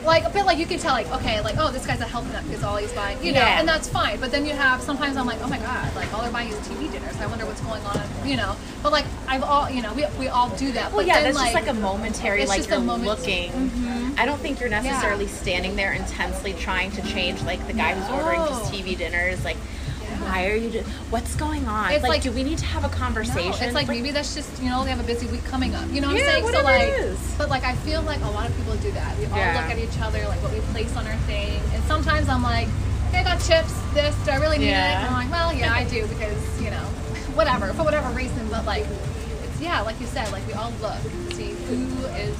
like 0.04 0.24
a 0.24 0.30
bit 0.30 0.44
like 0.46 0.58
you 0.58 0.66
can 0.66 0.78
tell, 0.78 0.92
like, 0.92 1.10
okay, 1.12 1.40
like, 1.40 1.56
oh, 1.58 1.70
this 1.70 1.86
guy's 1.86 2.00
a 2.00 2.04
health 2.06 2.30
nut 2.32 2.42
because 2.46 2.62
all 2.64 2.76
he's 2.76 2.92
buying, 2.92 3.16
you 3.24 3.32
know, 3.32 3.40
Yeah. 3.40 3.58
and 3.60 3.68
that's 3.68 3.88
fine. 3.88 4.18
But 4.20 4.30
then 4.30 4.44
you 4.46 4.52
have 4.52 4.82
sometimes 4.82 5.16
I'm 5.16 5.26
like, 5.26 5.40
oh 5.42 5.48
my 5.48 5.58
god, 5.58 5.94
like 5.94 6.12
all 6.12 6.22
they're 6.22 6.30
buying 6.32 6.48
is 6.48 6.56
TV 6.68 6.90
dinners. 6.90 7.16
I 7.20 7.26
wonder 7.26 7.46
what's 7.46 7.60
going 7.60 7.82
on, 7.84 8.00
you 8.26 8.36
know. 8.36 8.56
But 8.82 8.92
like 8.92 9.04
I've 9.28 9.42
all, 9.42 9.70
you 9.70 9.82
know, 9.82 9.92
we, 9.94 10.04
we 10.18 10.28
all 10.28 10.48
do 10.56 10.72
that. 10.72 10.88
Well, 10.92 10.98
but 10.98 11.06
yeah, 11.06 11.22
then, 11.22 11.34
that's 11.34 11.52
just 11.52 11.54
like 11.54 11.68
a 11.68 11.74
momentary, 11.74 12.44
like 12.46 12.58
just 12.58 12.70
you're 12.70 12.80
moment- 12.80 13.04
looking. 13.04 13.50
Mm-hmm. 13.52 14.14
I 14.18 14.26
don't 14.26 14.40
think 14.40 14.60
you're 14.60 14.68
necessarily 14.68 15.26
standing 15.26 15.74
there 15.76 15.92
intensely 15.92 16.52
trying 16.52 16.90
to 16.92 17.02
change, 17.02 17.42
like 17.42 17.66
the 17.66 17.72
guy 17.72 17.94
who's 17.94 18.08
ordering 18.10 18.40
just 18.46 18.72
TV 18.72 18.96
dinners. 18.96 19.42
Like, 19.44 19.56
why 20.24 20.48
are 20.50 20.54
you? 20.56 20.70
Do- 20.70 20.84
What's 21.10 21.34
going 21.36 21.66
on? 21.66 21.92
It's 21.92 22.02
like, 22.02 22.10
like- 22.10 22.22
do 22.22 22.32
we 22.32 22.42
need 22.42 22.58
to 22.58 22.64
have 22.66 22.84
a 22.84 22.88
No, 22.88 22.94
conversation? 22.94 23.62
it's 23.64 23.74
like 23.74 23.88
maybe 23.88 24.10
that's 24.10 24.34
just 24.34 24.50
you 24.62 24.68
know 24.70 24.84
they 24.84 24.90
have 24.90 25.00
a 25.00 25.04
busy 25.06 25.26
week 25.26 25.44
coming 25.44 25.74
up. 25.74 25.88
You 25.90 26.00
know 26.00 26.08
what 26.08 26.16
Yeah, 26.16 26.36
I'm 26.36 26.42
saying? 26.42 26.54
so 26.54 26.62
like, 26.62 26.88
is. 26.88 27.18
but 27.38 27.48
like 27.50 27.64
I 27.64 27.74
feel 27.76 28.02
like 28.02 28.20
a 28.22 28.30
lot 28.30 28.48
of 28.48 28.56
people 28.56 28.74
do 28.76 28.90
that. 28.92 29.18
We 29.18 29.26
all 29.26 29.36
Yeah. 29.36 29.60
look 29.60 29.70
at 29.70 29.78
each 29.78 29.98
other 30.00 30.26
like 30.28 30.42
what 30.42 30.52
we 30.52 30.60
place 30.72 30.94
on 30.96 31.06
our 31.06 31.16
thing, 31.26 31.60
and 31.74 31.82
sometimes 31.84 32.28
I'm 32.28 32.42
like, 32.42 32.68
hey, 33.12 33.20
I 33.20 33.24
got 33.24 33.40
chips. 33.42 33.72
This 33.94 34.14
do 34.24 34.30
I 34.30 34.36
really 34.36 34.58
need 34.58 34.68
Yeah. 34.70 34.92
it? 34.92 34.96
And 35.06 35.14
I'm 35.14 35.28
like, 35.28 35.30
well, 35.30 35.52
yeah, 35.52 35.72
I 35.74 35.84
do 35.84 36.06
because 36.14 36.62
you 36.62 36.70
know, 36.70 36.84
whatever 37.34 37.72
for 37.74 37.82
whatever 37.84 38.08
reason. 38.10 38.48
But 38.50 38.64
like, 38.64 38.86
it's 39.44 39.60
yeah, 39.60 39.80
like 39.82 40.00
you 40.00 40.06
said, 40.06 40.30
like 40.32 40.46
we 40.46 40.54
all 40.54 40.72
look 40.80 40.96
see 41.32 41.50
who 41.68 42.04
is 42.16 42.36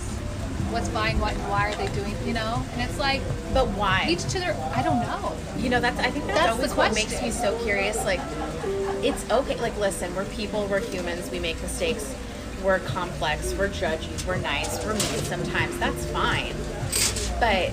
what's 0.73 0.89
buying 0.89 1.19
what, 1.21 1.35
and 1.35 1.43
why 1.49 1.71
are 1.71 1.75
they 1.77 1.89
doing, 1.95 2.17
you 2.27 2.33
know? 2.33 2.65
And 2.73 2.83
it's 2.83 2.99
like 2.99 3.21
but 3.53 3.69
why? 3.69 4.07
each 4.09 4.23
to 4.25 4.39
their. 4.39 4.55
I 4.75 4.83
don't 4.83 5.01
know. 5.01 5.37
You 5.57 5.71
know, 5.71 5.81
that's 5.81 5.99
I 6.01 6.11
think 6.11 6.27
that's, 6.27 6.39
That's 6.39 6.57
always 6.57 6.75
what 6.75 6.95
makes 6.95 7.21
me 7.23 7.31
so 7.31 7.57
curious. 7.63 7.97
Like, 8.05 8.21
it's 9.05 9.29
okay. 9.31 9.61
Like, 9.61 9.79
listen, 9.79 10.15
we're 10.15 10.25
people, 10.27 10.67
we're 10.67 10.81
humans, 10.81 11.31
we 11.31 11.39
make 11.39 11.61
mistakes. 11.63 12.15
we're 12.63 12.79
complex, 12.81 13.55
we're 13.55 13.69
judgy, 13.69 14.27
we're 14.27 14.37
nice, 14.37 14.85
we're 14.85 14.95
mean 14.95 15.25
sometimes. 15.25 15.79
That's 15.79 16.07
fine. 16.11 16.55
But 17.41 17.71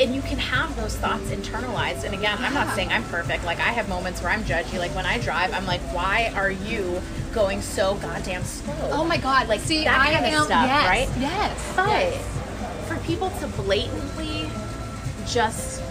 and 0.00 0.14
you 0.14 0.22
can 0.22 0.38
have 0.38 0.74
those 0.76 0.96
thoughts 0.96 1.24
internalized. 1.30 2.04
And 2.04 2.14
again, 2.14 2.36
I'm 2.40 2.54
not 2.54 2.74
saying 2.74 2.90
I'm 2.90 3.04
perfect. 3.04 3.44
Like 3.44 3.58
I 3.58 3.72
have 3.72 3.88
moments 3.88 4.22
where 4.22 4.32
I'm 4.32 4.42
judgy. 4.44 4.78
Like 4.78 4.94
when 4.94 5.06
I 5.06 5.18
drive, 5.18 5.52
I'm 5.52 5.66
like, 5.66 5.80
why 5.94 6.32
are 6.34 6.50
you 6.50 7.00
going 7.32 7.60
so 7.62 7.94
goddamn 7.96 8.44
slow? 8.44 8.74
Oh 8.92 9.04
my 9.04 9.16
god! 9.16 9.48
Like, 9.48 9.60
see, 9.60 9.84
that 9.84 10.00
I 10.00 10.12
kind 10.12 10.26
of 10.26 10.32
am 10.32 10.44
stuff, 10.44 10.66
yes, 10.66 10.88
right? 10.88 11.20
Yes. 11.20 11.72
But 11.76 11.88
yes. 11.88 12.88
for 12.88 12.96
people 13.06 13.30
to 13.30 13.46
blatantly 13.62 14.48
just 15.26 15.82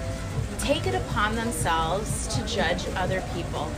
take 0.59 0.87
it 0.87 0.95
upon 0.95 1.35
themselves 1.35 2.27
to 2.35 2.45
judge 2.45 2.85
other 2.95 3.23
people, 3.33 3.71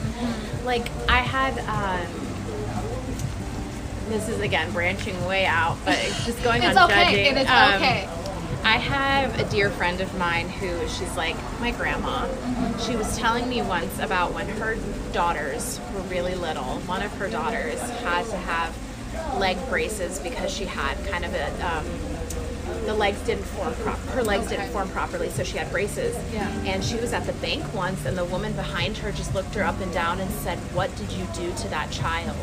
like 0.63 0.89
I 1.09 1.19
had. 1.19 1.57
Um, 1.67 2.21
this 4.09 4.29
is 4.29 4.39
again 4.39 4.71
branching 4.71 5.23
way 5.25 5.47
out, 5.47 5.77
but 5.83 5.95
just 6.25 6.41
going 6.43 6.61
It's 6.61 6.77
on 6.77 6.91
okay. 6.91 7.05
judging. 7.05 7.25
It 7.25 7.41
is 7.41 7.49
Um, 7.49 7.73
okay. 7.73 8.07
I 8.65 8.79
have 8.79 9.39
a 9.39 9.47
dear 9.47 9.69
friend 9.69 10.01
of 10.01 10.17
mine 10.17 10.49
who 10.49 10.87
she's 10.87 11.15
like 11.15 11.35
my 11.59 11.69
grandma. 11.69 12.27
She 12.79 12.95
was 12.95 13.15
telling 13.15 13.47
me 13.47 13.61
once 13.61 13.99
about 13.99 14.33
when 14.33 14.49
her 14.49 14.75
daughters 15.13 15.79
were 15.93 16.01
really 16.01 16.33
little. 16.33 16.79
One 16.87 17.03
of 17.03 17.15
her 17.19 17.29
daughters 17.29 17.79
had 18.01 18.25
to 18.25 18.37
have 18.37 18.75
leg 19.39 19.57
braces 19.69 20.17
because 20.17 20.51
she 20.51 20.65
had 20.65 20.97
kind 21.05 21.25
of 21.25 21.35
a 21.35 21.45
um, 21.63 21.85
the 22.85 22.95
legs 22.95 23.21
didn't 23.21 23.43
form 23.43 23.75
prop 23.75 23.99
her 24.07 24.23
legs 24.23 24.47
didn't 24.47 24.69
form 24.69 24.89
properly, 24.89 25.29
so 25.29 25.43
she 25.43 25.59
had 25.59 25.69
braces. 25.71 26.17
Yeah. 26.33 26.49
And 26.65 26.83
she 26.83 26.95
was 26.95 27.13
at 27.13 27.27
the 27.27 27.33
bank 27.33 27.71
once, 27.71 28.03
and 28.07 28.17
the 28.17 28.25
woman 28.25 28.53
behind 28.53 28.97
her 28.97 29.11
just 29.11 29.35
looked 29.35 29.53
her 29.53 29.63
up 29.63 29.79
and 29.79 29.93
down 29.93 30.19
and 30.19 30.31
said, 30.31 30.57
"What 30.73 30.89
did 30.95 31.11
you 31.11 31.27
do 31.35 31.53
to 31.53 31.67
that 31.67 31.91
child?" 31.91 32.35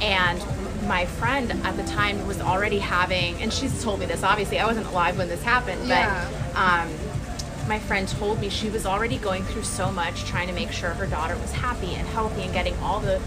and 0.00 0.40
my 0.88 1.04
friend 1.06 1.52
at 1.64 1.76
the 1.76 1.84
time 1.84 2.26
was 2.26 2.40
already 2.40 2.78
having 2.78 3.40
and 3.42 3.52
she's 3.52 3.82
told 3.84 4.00
me 4.00 4.06
this 4.06 4.22
obviously 4.22 4.58
i 4.58 4.66
wasn't 4.66 4.86
alive 4.86 5.16
when 5.18 5.28
this 5.28 5.42
happened 5.42 5.86
Yeah. 5.86 6.28
but 6.54 6.58
um, 6.58 6.88
my 7.68 7.78
friend 7.78 8.08
told 8.08 8.40
me 8.40 8.48
she 8.48 8.70
was 8.70 8.86
already 8.86 9.18
going 9.18 9.44
through 9.44 9.64
so 9.64 9.92
much 9.92 10.24
trying 10.24 10.48
to 10.48 10.54
make 10.54 10.72
sure 10.72 10.90
her 10.90 11.06
daughter 11.06 11.36
was 11.36 11.52
happy 11.52 11.94
and 11.94 12.08
healthy 12.08 12.42
and 12.42 12.52
getting 12.54 12.74
all 12.78 12.98
the 13.00 13.20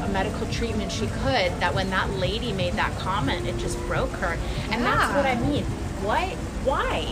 uh, 0.00 0.08
medical 0.08 0.46
treatment 0.48 0.90
she 0.90 1.06
could 1.06 1.52
that 1.60 1.74
when 1.74 1.90
that 1.90 2.08
lady 2.14 2.52
made 2.54 2.72
that 2.72 2.96
comment 2.98 3.46
it 3.46 3.58
just 3.58 3.78
broke 3.80 4.10
her. 4.12 4.38
And 4.70 4.82
that's 4.82 5.14
what 5.14 5.26
i 5.26 5.34
mean. 5.46 5.64
What 6.02 6.30
why 6.64 7.04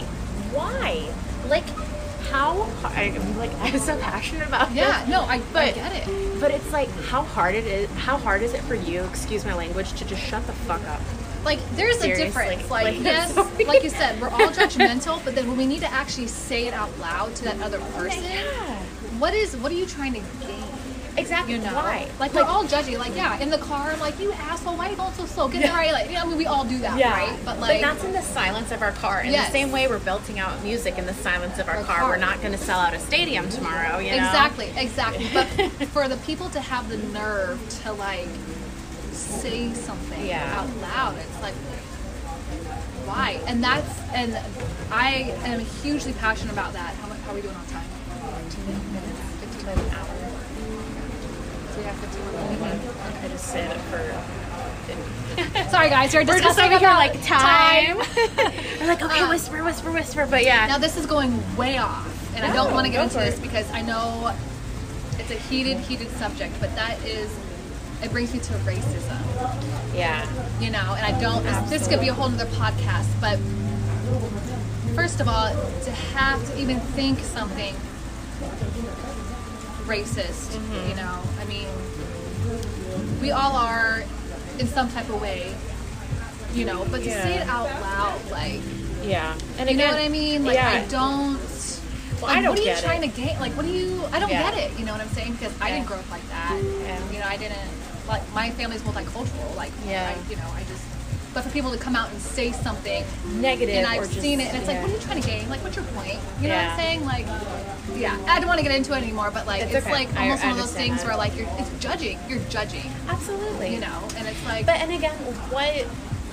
why? 0.53 1.13
Like 1.49 1.67
how 2.31 2.69
I'm 2.85 3.39
like 3.39 3.53
I'm 3.61 3.79
so 3.79 3.97
passionate 3.99 4.47
about 4.49 4.73
Yeah. 4.73 5.01
this. 5.01 5.09
No, 5.11 5.23
I, 5.23 5.41
but, 5.53 5.63
I 5.69 5.73
get 5.73 6.09
it. 6.09 6.41
But 6.41 6.51
it's 6.53 6.73
like 6.73 6.91
how 7.05 7.23
hard 7.23 7.55
it 7.55 7.67
is. 7.67 7.91
How 7.93 8.17
hard 8.17 8.43
is 8.43 8.53
it 8.55 8.63
for 8.63 8.75
you? 8.75 9.03
Excuse 9.05 9.45
my 9.45 9.55
language. 9.55 9.93
To 9.95 10.05
just 10.05 10.23
shut 10.23 10.47
the 10.47 10.53
fuck 10.53 10.83
up. 10.89 11.01
Like, 11.45 11.59
there's 11.75 11.99
Seriously. 11.99 12.23
a 12.23 12.27
difference. 12.27 12.71
Like, 12.71 12.85
Like, 12.97 13.03
yes, 13.03 13.35
like 13.67 13.83
you 13.83 13.89
said, 13.89 14.21
we're 14.21 14.29
all 14.29 14.49
judgmental, 14.49 15.25
but 15.25 15.35
then 15.35 15.49
when 15.49 15.57
we 15.57 15.67
need 15.67 15.81
to 15.81 15.91
actually 15.91 16.27
say 16.27 16.67
it 16.67 16.75
out 16.75 16.91
loud 16.99 17.35
to 17.37 17.45
that 17.45 17.61
other 17.63 17.79
person, 17.97 18.23
what 19.19 19.33
is 19.33 19.57
what 19.57 19.73
are 19.73 19.75
you 19.75 19.87
trying 19.87 20.13
to 20.15 20.21
gain? 20.47 20.60
Exactly. 21.17 21.55
You 21.55 21.61
know, 21.61 21.75
Why? 21.75 22.09
like 22.19 22.33
we're 22.33 22.43
all 22.45 22.65
judgy. 22.65 22.99
Like, 22.99 23.15
yeah, 23.17 23.39
in 23.41 23.51
the 23.51 23.59
car, 23.59 23.91
I'm 23.91 24.01
like, 24.01 24.19
you 24.21 24.33
asshole, 24.33 24.77
why 24.77 24.87
are 24.87 24.91
you 24.91 24.97
going 24.97 25.13
so 25.15 25.27
slow? 25.27 25.49
Get 25.49 25.63
Yeah. 25.63 25.77
right. 25.77 25.93
Like, 25.93 26.11
yeah, 26.11 26.23
I 26.23 26.27
mean, 26.27 26.37
we 26.39 26.47
all 26.47 26.65
do 26.65 26.79
that, 26.79 26.99
Yeah. 26.99 27.13
right? 27.13 27.37
But 27.45 27.59
like, 27.59 27.81
that's 27.81 28.03
in 28.05 28.13
the 28.13 28.23
silence 28.23 28.71
of 28.73 28.81
our 28.83 28.93
car. 28.93 29.21
In 29.23 29.33
Yes. 29.33 29.47
the 29.47 29.53
same 29.53 29.73
way 29.73 29.87
we're 29.89 29.99
belting 29.99 30.39
out 30.39 30.63
music 30.63 30.99
in 30.99 31.07
the 31.07 31.15
silence 31.15 31.59
of 31.59 31.69
our, 31.69 31.77
Our 31.79 31.85
car. 31.85 31.97
car. 32.01 32.09
We're 32.11 32.17
not 32.19 32.41
going 32.41 32.53
to 32.53 32.59
sell 32.59 32.79
out 32.79 32.95
a 32.95 33.01
stadium 33.01 33.49
tomorrow. 33.51 33.99
You 33.99 34.11
know. 34.13 34.17
exactly, 34.19 34.73
exactly. 34.77 35.29
But 35.35 35.47
for 35.89 36.09
the 36.09 36.17
people 36.19 36.49
to 36.51 36.61
have 36.61 36.89
the 36.89 36.99
nerve 36.99 37.59
to 37.83 37.93
like 37.93 38.29
say 39.13 39.73
something 39.75 40.25
Yeah. 40.27 40.61
out 40.61 40.69
loud, 40.81 41.17
it's 41.19 41.43
like, 41.43 41.55
why? 43.05 43.41
And 43.47 43.63
that's 43.63 43.99
and 44.15 44.39
I 44.93 45.35
am 45.45 45.61
hugely 45.61 46.13
passionate 46.13 46.53
about 46.53 46.73
that. 46.75 46.95
How 46.95 47.09
much? 47.09 47.19
How 47.21 47.33
are 47.33 47.35
we 47.35 47.43
doing 47.43 47.55
on 47.57 47.67
time? 47.67 47.85
15 48.51 48.93
minutes, 48.93 49.21
15 49.41 49.61
About 49.69 49.85
an 49.85 49.91
hour. 49.95 50.07
So 51.81 51.87
we 51.87 51.93
have 51.93 51.99
15 52.01 52.25
more 52.33 52.69
minutes. 52.69 52.99
I 53.23 53.29
just 53.29 53.47
said 53.47 53.71
it 53.71 53.81
for. 53.89 55.71
Sorry, 55.71 55.89
guys, 55.89 56.13
you're 56.13 56.23
We're 56.25 56.41
just 56.41 56.43
discussing 56.43 56.73
over 56.73 56.79
here 56.79 56.91
like 56.91 57.13
time. 57.25 57.97
time. 57.97 57.97
we're 58.81 58.87
like 58.87 59.03
okay, 59.03 59.21
Uh, 59.21 59.29
whisper, 59.31 59.65
whisper, 59.65 59.91
whisper. 59.91 60.27
But 60.29 60.45
yeah. 60.45 60.67
Now 60.67 60.77
this 60.79 60.97
is 60.99 61.07
going 61.07 61.41
way 61.57 61.79
off, 61.79 62.35
and 62.37 62.45
I 62.45 62.53
don't 62.53 62.73
want 62.75 62.87
to 62.87 62.93
get 62.93 63.05
into 63.05 63.17
this 63.19 63.39
it. 63.39 63.43
because 63.43 63.71
I 63.71 63.81
know 63.81 64.35
it's 65.19 65.31
a 65.31 65.37
heated, 65.37 65.79
heated 65.79 66.11
subject. 66.11 66.55
But 66.61 66.75
that 66.75 67.03
is, 67.05 67.35
it 68.03 68.11
brings 68.11 68.35
me 68.35 68.41
to 68.41 68.53
racism, 68.53 69.95
yeah. 69.95 70.29
you 70.61 70.71
know. 70.71 70.95
And 70.99 71.17
I 71.17 71.19
don't. 71.19 71.43
This, 71.45 71.71
this 71.71 71.89
could 71.89 72.01
be 72.01 72.09
a 72.09 72.15
whole 72.15 72.27
other 72.27 72.45
podcast, 72.47 73.09
but 73.23 73.39
first 74.95 75.21
of 75.21 75.29
all, 75.29 75.49
to 75.85 75.91
have 75.91 76.45
to 76.51 76.61
even 76.61 76.79
think 76.81 77.21
something 77.21 77.75
racist, 79.91 80.55
Mm-hmm. 80.55 80.89
you 80.91 80.97
know. 80.97 81.19
I 81.41 81.45
mean, 81.47 81.69
we 83.21 83.31
all 83.33 83.57
are 83.57 84.03
in 84.59 84.67
some 84.67 84.89
type 84.91 85.09
of 85.09 85.21
way, 85.21 85.53
you 86.55 86.65
know. 86.65 86.87
But 86.91 86.99
to 87.03 87.11
say 87.11 87.35
it 87.39 87.49
out 87.49 87.67
loud, 87.81 88.31
like. 88.31 88.61
Yeah. 89.03 89.33
And 89.59 89.71
You 89.71 89.77
know 89.77 89.85
again, 89.85 89.95
what 89.95 90.03
I 90.05 90.09
mean? 90.09 90.45
Like 90.45 90.55
yeah. 90.55 90.69
I 90.85 90.85
don't. 90.89 91.39
Well, 92.21 92.29
like, 92.29 92.37
I 92.37 92.43
don't 92.43 92.51
what 92.55 92.59
are 92.61 92.71
you 92.71 92.77
trying 92.83 93.03
it. 93.03 93.15
to 93.15 93.21
gain? 93.21 93.39
Like, 93.41 93.53
what 93.57 93.65
do 93.65 93.73
you? 93.73 94.05
I 94.13 94.21
don't 94.21 94.29
Yeah. 94.31 94.51
get 94.51 94.59
it. 94.61 94.79
You 94.79 94.85
know 94.85 94.93
what 94.93 95.01
I'm 95.01 95.09
saying? 95.09 95.33
Because 95.33 95.55
I 95.61 95.71
didn't 95.71 95.87
grow 95.87 95.97
up 95.99 96.11
like 96.11 96.27
that. 96.29 96.53
Yeah. 96.85 97.01
You 97.13 97.19
know, 97.21 97.27
I 97.27 97.37
didn't. 97.39 97.57
Like, 98.07 98.23
my 98.35 98.51
family's 98.51 98.83
multicultural. 98.83 99.57
Like, 99.57 99.73
Yeah. 99.87 100.13
I, 100.15 100.31
you 100.31 100.37
know, 100.37 100.51
I 100.55 100.63
just. 100.65 100.85
But 101.33 101.45
for 101.45 101.51
people 101.51 101.71
to 101.71 101.79
come 101.79 101.95
out 101.95 102.11
and 102.11 102.21
say 102.21 102.51
something, 102.51 103.05
Negative 103.41 103.77
and 103.77 103.87
I've 103.87 104.03
just, 104.09 104.21
seen 104.21 104.41
it, 104.41 104.49
and 104.49 104.57
it's 104.59 104.67
like, 104.67 104.81
what 104.83 104.91
are 104.91 104.95
you 104.95 104.99
trying 105.01 105.21
to 105.23 105.27
gain? 105.29 105.49
Like, 105.49 105.63
what's 105.63 105.77
your 105.77 105.85
point? 105.87 106.19
You 106.41 106.49
know 106.49 106.57
what 106.57 106.65
I'm 106.65 106.77
saying? 106.77 107.05
Like, 107.05 107.27
yeah, 107.95 108.19
I 108.27 108.39
don't 108.41 108.49
want 108.49 108.59
to 108.59 108.65
get 108.65 108.75
into 108.75 108.93
it 108.95 109.03
anymore. 109.03 109.31
But 109.33 109.47
like, 109.47 109.63
It's 109.63 109.73
it's, 109.75 109.87
okay. 109.87 109.93
like 109.95 110.09
almost 110.21 110.43
I 110.45 110.49
one 110.49 110.59
of 110.59 110.63
those 110.65 110.75
things 110.75 110.99
that. 110.99 111.07
where 111.07 111.17
like 111.17 111.37
you're, 111.37 111.47
it's 111.59 111.71
judging. 111.79 112.19
You're 112.29 112.41
judging. 112.49 112.91
Absolutely. 113.09 113.75
You 113.75 113.81
know, 113.81 114.09
and 114.17 114.27
it's 114.27 114.45
like, 114.45 114.67
But 114.67 114.77
and 114.81 114.93
again, 114.93 115.15
what 115.51 115.87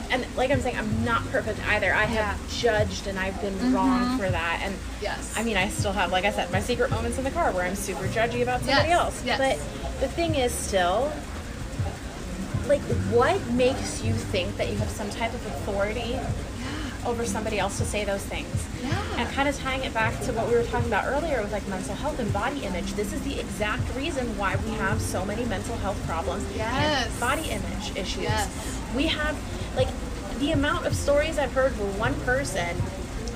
and 0.10 0.26
like 0.38 0.50
I'm 0.52 0.62
saying, 0.62 0.78
I'm 0.78 1.04
not 1.06 1.28
perfect 1.32 1.60
either. 1.68 1.94
I 1.94 2.06
have 2.06 2.16
Yeah. 2.16 2.34
Mm-hmm. 2.34 2.60
judged 2.88 3.08
and 3.08 3.20
I've 3.20 3.40
been 3.42 3.74
wrong 3.74 4.18
for 4.18 4.30
that. 4.30 4.62
And 4.64 4.74
yes. 5.02 5.34
I 5.38 5.44
mean, 5.44 5.58
I 5.58 5.68
still 5.70 5.92
have, 5.92 6.12
like 6.12 6.24
I 6.26 6.32
said, 6.32 6.50
my 6.52 6.62
secret 6.62 6.90
moments 6.92 7.18
in 7.18 7.24
the 7.24 7.32
car 7.32 7.52
where 7.52 7.66
I'm 7.66 7.76
super 7.76 8.06
judgy 8.08 8.42
about 8.42 8.62
somebody 8.62 8.88
Yes, 8.90 9.00
else. 9.00 9.24
yes. 9.26 9.38
But 9.38 10.00
the 10.00 10.08
thing 10.08 10.36
is, 10.36 10.54
still, 10.54 11.12
like, 12.68 12.82
what 13.12 13.40
makes 13.52 14.04
you 14.04 14.14
think 14.14 14.58
that 14.58 14.70
you 14.70 14.76
have 14.78 14.90
some 14.90 15.10
type 15.10 15.34
of 15.34 15.46
authority 15.46 16.18
over 17.06 17.26
somebody 17.26 17.58
else 17.60 17.78
to 17.78 17.86
say 17.86 18.04
those 18.04 18.22
things? 18.24 18.48
Yeah. 18.84 19.02
And 19.18 19.30
kind 19.30 19.48
of 19.48 19.56
tying 19.58 19.84
it 19.84 19.94
back 19.94 20.20
to 20.22 20.34
what 20.34 20.48
we 20.48 20.56
were 20.56 20.64
talking 20.64 20.88
about 20.88 21.06
earlier 21.06 21.42
with 21.42 21.52
like 21.52 21.68
mental 21.68 21.96
health 21.96 22.20
and 22.20 22.32
body 22.34 22.64
image. 22.64 22.94
This 22.94 23.14
is 23.14 23.22
the 23.22 23.40
exact 23.40 23.84
reason 23.96 24.38
why 24.38 24.56
we 24.66 24.72
have 24.72 25.02
so 25.02 25.24
many 25.26 25.46
mental 25.46 25.78
health 25.78 26.02
problems 26.06 26.46
Yes. 26.56 27.08
and 27.10 27.20
body 27.20 27.50
image 27.50 27.96
issues. 27.96 28.24
Yes. 28.24 28.80
We 28.96 29.08
have 29.08 29.38
like 29.76 29.88
the 30.40 30.52
amount 30.52 30.86
of 30.86 30.96
stories 30.96 31.38
I've 31.40 31.54
heard 31.54 31.72
where 31.80 31.92
one 32.00 32.14
person 32.22 32.76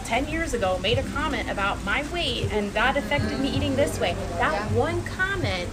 10 0.05 0.27
years 0.27 0.53
ago 0.53 0.77
made 0.83 0.97
a 0.97 1.03
comment 1.03 1.49
about 1.49 1.83
my 1.85 2.03
weight 2.11 2.51
and 2.51 2.71
that 2.73 2.97
affected 2.97 3.39
me 3.39 3.49
eating 3.49 3.75
this 3.77 3.99
way. 3.99 4.13
That 4.37 4.53
Yeah. 4.53 4.77
one 4.77 5.01
comment 5.03 5.69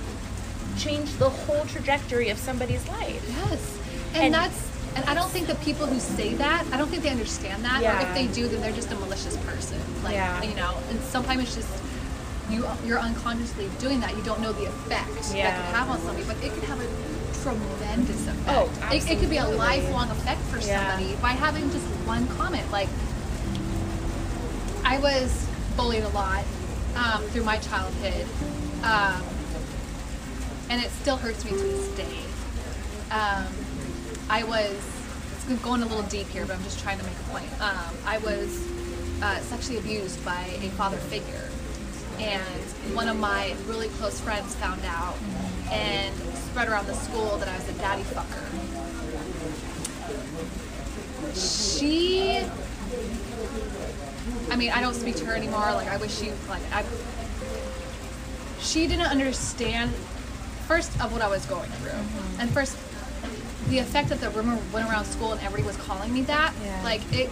changed 0.78 1.18
the 1.18 1.28
whole 1.30 1.64
trajectory 1.66 2.28
of 2.30 2.38
somebody's 2.38 2.86
life. 2.88 3.22
Yes. 3.28 3.78
And, 4.14 4.24
And- 4.24 4.34
that's 4.34 4.66
and 4.96 5.04
I 5.04 5.14
don't 5.14 5.30
think 5.30 5.46
the 5.46 5.54
people 5.56 5.86
who 5.86 6.00
say 6.00 6.34
that, 6.34 6.64
I 6.72 6.76
don't 6.76 6.88
think 6.88 7.02
they 7.02 7.10
understand 7.10 7.64
that. 7.64 7.80
Or 7.80 7.82
Yeah. 7.84 8.08
if 8.08 8.14
they 8.14 8.26
do, 8.26 8.48
then 8.48 8.60
they're 8.62 8.72
just 8.72 8.90
a 8.90 8.96
malicious 8.96 9.36
person. 9.38 9.78
Like 10.02 10.14
Yeah. 10.14 10.42
you 10.42 10.54
know, 10.54 10.74
and 10.90 10.98
sometimes 11.04 11.42
it's 11.44 11.54
just 11.54 11.68
you 12.50 12.66
you're 12.86 12.98
unconsciously 12.98 13.68
doing 13.78 14.00
that. 14.00 14.16
You 14.16 14.22
don't 14.22 14.40
know 14.40 14.52
the 14.52 14.64
effect 14.66 15.14
that 15.28 15.36
Yeah. 15.36 15.54
could 15.56 15.74
have 15.76 15.90
on 15.90 15.98
somebody, 16.00 16.24
but 16.24 16.36
it 16.42 16.52
could 16.54 16.64
have 16.64 16.80
a 16.80 16.86
tremendous 17.42 18.26
effect. 18.26 18.48
Oh, 18.48 18.70
it, 18.90 19.08
it 19.10 19.18
could 19.20 19.30
be 19.30 19.36
a 19.36 19.46
lifelong 19.46 20.10
effect 20.10 20.40
for 20.50 20.60
somebody 20.60 21.14
by 21.22 21.32
having 21.32 21.70
just 21.70 21.84
one 22.06 22.26
comment. 22.38 22.68
Like 22.72 22.88
I 24.84 24.98
was 24.98 25.46
bullied 25.76 26.02
a 26.04 26.08
lot 26.08 26.44
um, 26.96 27.22
through 27.30 27.44
my 27.44 27.58
childhood, 27.58 28.26
um, 28.82 29.22
and 30.70 30.82
it 30.82 30.90
still 30.90 31.16
hurts 31.16 31.44
me 31.44 31.50
to 31.52 31.56
this 31.56 31.88
day. 31.96 32.18
Um, 33.10 33.46
I 34.28 34.44
was 34.44 34.72
it's 35.50 35.62
going 35.62 35.82
a 35.82 35.86
little 35.86 36.02
deep 36.04 36.28
here, 36.28 36.44
but 36.44 36.56
I'm 36.56 36.62
just 36.62 36.80
trying 36.80 36.98
to 36.98 37.04
make 37.04 37.14
a 37.14 37.30
point. 37.30 37.50
Um, 37.60 37.94
I 38.04 38.18
was 38.18 38.68
uh, 39.22 39.38
sexually 39.40 39.78
abused 39.78 40.22
by 40.24 40.44
a 40.60 40.68
father 40.70 40.98
figure, 40.98 41.48
and 42.18 42.94
one 42.94 43.08
of 43.08 43.18
my 43.18 43.54
really 43.66 43.88
close 43.88 44.20
friends 44.20 44.54
found 44.56 44.82
out 44.84 45.16
and 45.70 46.14
spread 46.34 46.68
around 46.68 46.86
the 46.86 46.94
school 46.94 47.38
that 47.38 47.48
I 47.48 47.56
was 47.56 47.68
a 47.68 47.72
daddy 47.74 48.02
fucker. 48.02 48.44
She 51.34 52.44
I 54.50 54.56
mean, 54.56 54.70
I 54.70 54.80
don't 54.80 54.94
speak 54.94 55.16
to 55.16 55.24
her 55.26 55.34
anymore. 55.34 55.72
Like, 55.72 55.88
I 55.88 55.96
wish 55.98 56.16
she, 56.18 56.30
like, 56.48 56.62
I, 56.72 56.84
she 58.60 58.86
didn't 58.86 59.06
understand 59.06 59.92
first 60.68 60.92
of 61.00 61.10
what 61.12 61.22
I 61.22 61.28
was 61.28 61.44
going 61.46 61.70
through, 61.80 61.98
and 62.38 62.50
first 62.50 62.76
the 63.68 63.78
effect 63.78 64.08
that 64.10 64.20
the 64.20 64.30
rumor 64.30 64.58
went 64.72 64.88
around 64.88 65.04
school 65.04 65.32
and 65.32 65.40
everybody 65.42 65.62
was 65.64 65.76
calling 65.78 66.12
me 66.12 66.22
that, 66.22 66.52
Yeah. 66.64 66.80
like 66.84 67.00
it 67.12 67.30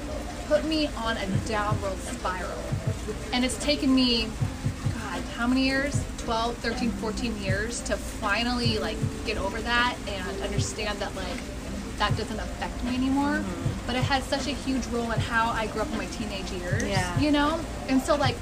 put 0.49 0.65
me 0.65 0.89
on 0.97 1.17
a 1.17 1.27
downward 1.47 1.99
spiral. 1.99 2.59
And 3.33 3.45
it's 3.45 3.57
taken 3.59 3.95
me, 3.95 4.29
God, 4.95 5.23
how 5.37 5.47
many 5.47 5.63
years? 5.63 6.01
12, 6.19 6.57
13, 6.59 6.91
14 6.91 7.41
years 7.43 7.81
to 7.83 7.97
finally 7.97 8.79
like 8.79 8.97
get 9.25 9.39
over 9.39 9.61
that 9.61 9.97
and 10.09 10.43
understand 10.43 10.99
that 10.99 11.15
like 11.15 11.41
that 11.99 12.17
doesn't 12.17 12.39
affect 12.39 12.83
me 12.85 12.95
anymore. 12.97 13.39
Mm-hmm. 13.39 13.87
But 13.87 13.97
it 13.97 14.03
had 14.03 14.23
such 14.25 14.47
a 14.47 14.51
huge 14.51 14.85
role 14.89 15.11
in 15.13 15.21
how 15.21 15.51
I 15.51 15.69
grew 15.69 15.83
up 15.83 15.91
in 15.93 15.99
my 15.99 16.07
teenage 16.07 16.51
years. 16.51 16.83
Yeah. 16.83 17.19
You 17.19 17.31
know? 17.33 17.61
And 17.89 18.03
so 18.03 18.17
like 18.17 18.37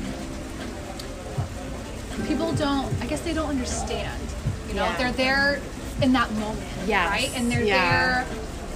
people 2.27 2.53
don't 2.53 2.91
i 3.03 3.07
guess 3.07 3.21
they 3.23 3.33
don't 3.35 3.49
understand 3.51 4.21
you 4.69 4.75
know 4.75 4.85
Yeah. 4.85 4.97
they're 4.97 5.13
there 5.13 5.61
in 6.03 6.13
that 6.13 6.33
moment 6.33 6.63
Yes. 6.87 7.09
right 7.11 7.31
and 7.37 7.51
they're 7.51 7.63
Yeah. 7.63 8.25
there 8.25 8.25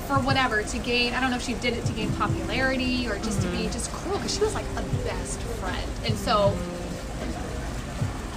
for 0.07 0.14
whatever 0.20 0.62
to 0.62 0.78
gain 0.78 1.14
i 1.14 1.20
don't 1.20 1.30
know 1.30 1.36
if 1.36 1.43
she 1.43 1.55
did 1.55 1.74
it 1.74 1.84
to 1.86 1.93
gain 1.93 2.11
popularity 2.12 3.07
or 3.09 3.16
just 3.18 3.41
to 3.43 3.49
Mm-hmm. 3.49 3.62
be 3.66 3.68
just 3.68 3.93
cruel 3.93 4.16
because 4.18 4.34
she 4.34 4.41
was 4.41 4.55
like 4.55 4.64
a 4.76 4.82
best 5.05 5.41
friend 5.61 5.91
and 6.05 6.16
so 6.16 6.57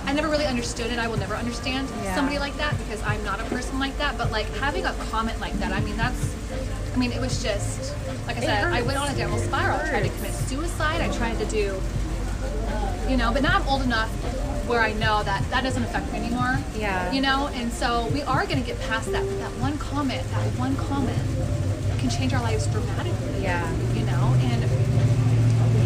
i 0.05 0.13
never 0.13 0.27
really 0.29 0.45
understood 0.45 0.87
it 0.91 0.99
i 0.99 1.07
will 1.07 1.17
never 1.17 1.35
understand 1.35 1.87
Yeah. 2.03 2.15
somebody 2.15 2.39
like 2.39 2.55
that 2.57 2.77
because 2.77 3.01
i'm 3.03 3.23
not 3.23 3.39
a 3.39 3.43
person 3.45 3.79
like 3.79 3.97
that 3.97 4.17
but 4.17 4.31
like 4.31 4.47
having 4.55 4.85
a 4.85 4.93
comment 5.11 5.39
like 5.39 5.53
that 5.59 5.71
i 5.71 5.79
mean 5.81 5.97
that's 5.97 6.33
i 6.93 6.97
mean 6.97 7.11
it 7.11 7.21
was 7.21 7.41
just 7.41 7.93
like 8.27 8.37
i 8.37 8.39
It 8.39 8.45
said 8.45 8.63
i 8.65 8.81
went 8.81 8.97
on 8.99 9.09
a 9.09 9.15
downward 9.15 9.41
spiral 9.41 9.79
i 9.79 9.87
tried 9.89 10.03
to 10.03 10.09
commit 10.09 10.33
suicide 10.33 11.01
i 11.01 11.09
tried 11.15 11.37
to 11.39 11.45
do 11.45 11.81
you 13.09 13.17
know 13.17 13.31
but 13.31 13.41
now 13.43 13.57
i'm 13.57 13.67
old 13.67 13.81
enough 13.83 14.09
where 14.71 14.81
i 14.81 14.93
know 14.93 15.21
that 15.23 15.43
that 15.51 15.63
doesn't 15.63 15.83
affect 15.83 16.11
me 16.13 16.19
anymore 16.19 16.57
Yeah. 16.75 17.11
you 17.11 17.21
know 17.21 17.49
and 17.59 17.71
so 17.71 18.07
we 18.13 18.21
are 18.23 18.45
going 18.45 18.59
to 18.63 18.65
get 18.65 18.79
past 18.89 19.11
that 19.11 19.23
But 19.25 19.37
that 19.39 19.51
one 19.59 19.77
comment 19.77 20.23
that 20.31 20.45
one 20.57 20.75
comment 20.77 21.21
can 21.99 22.09
change 22.09 22.33
our 22.33 22.41
lives 22.41 22.67
dramatically 22.67 23.43
Yeah. 23.43 23.69
you 23.93 24.03
know 24.05 24.25
and 24.49 24.61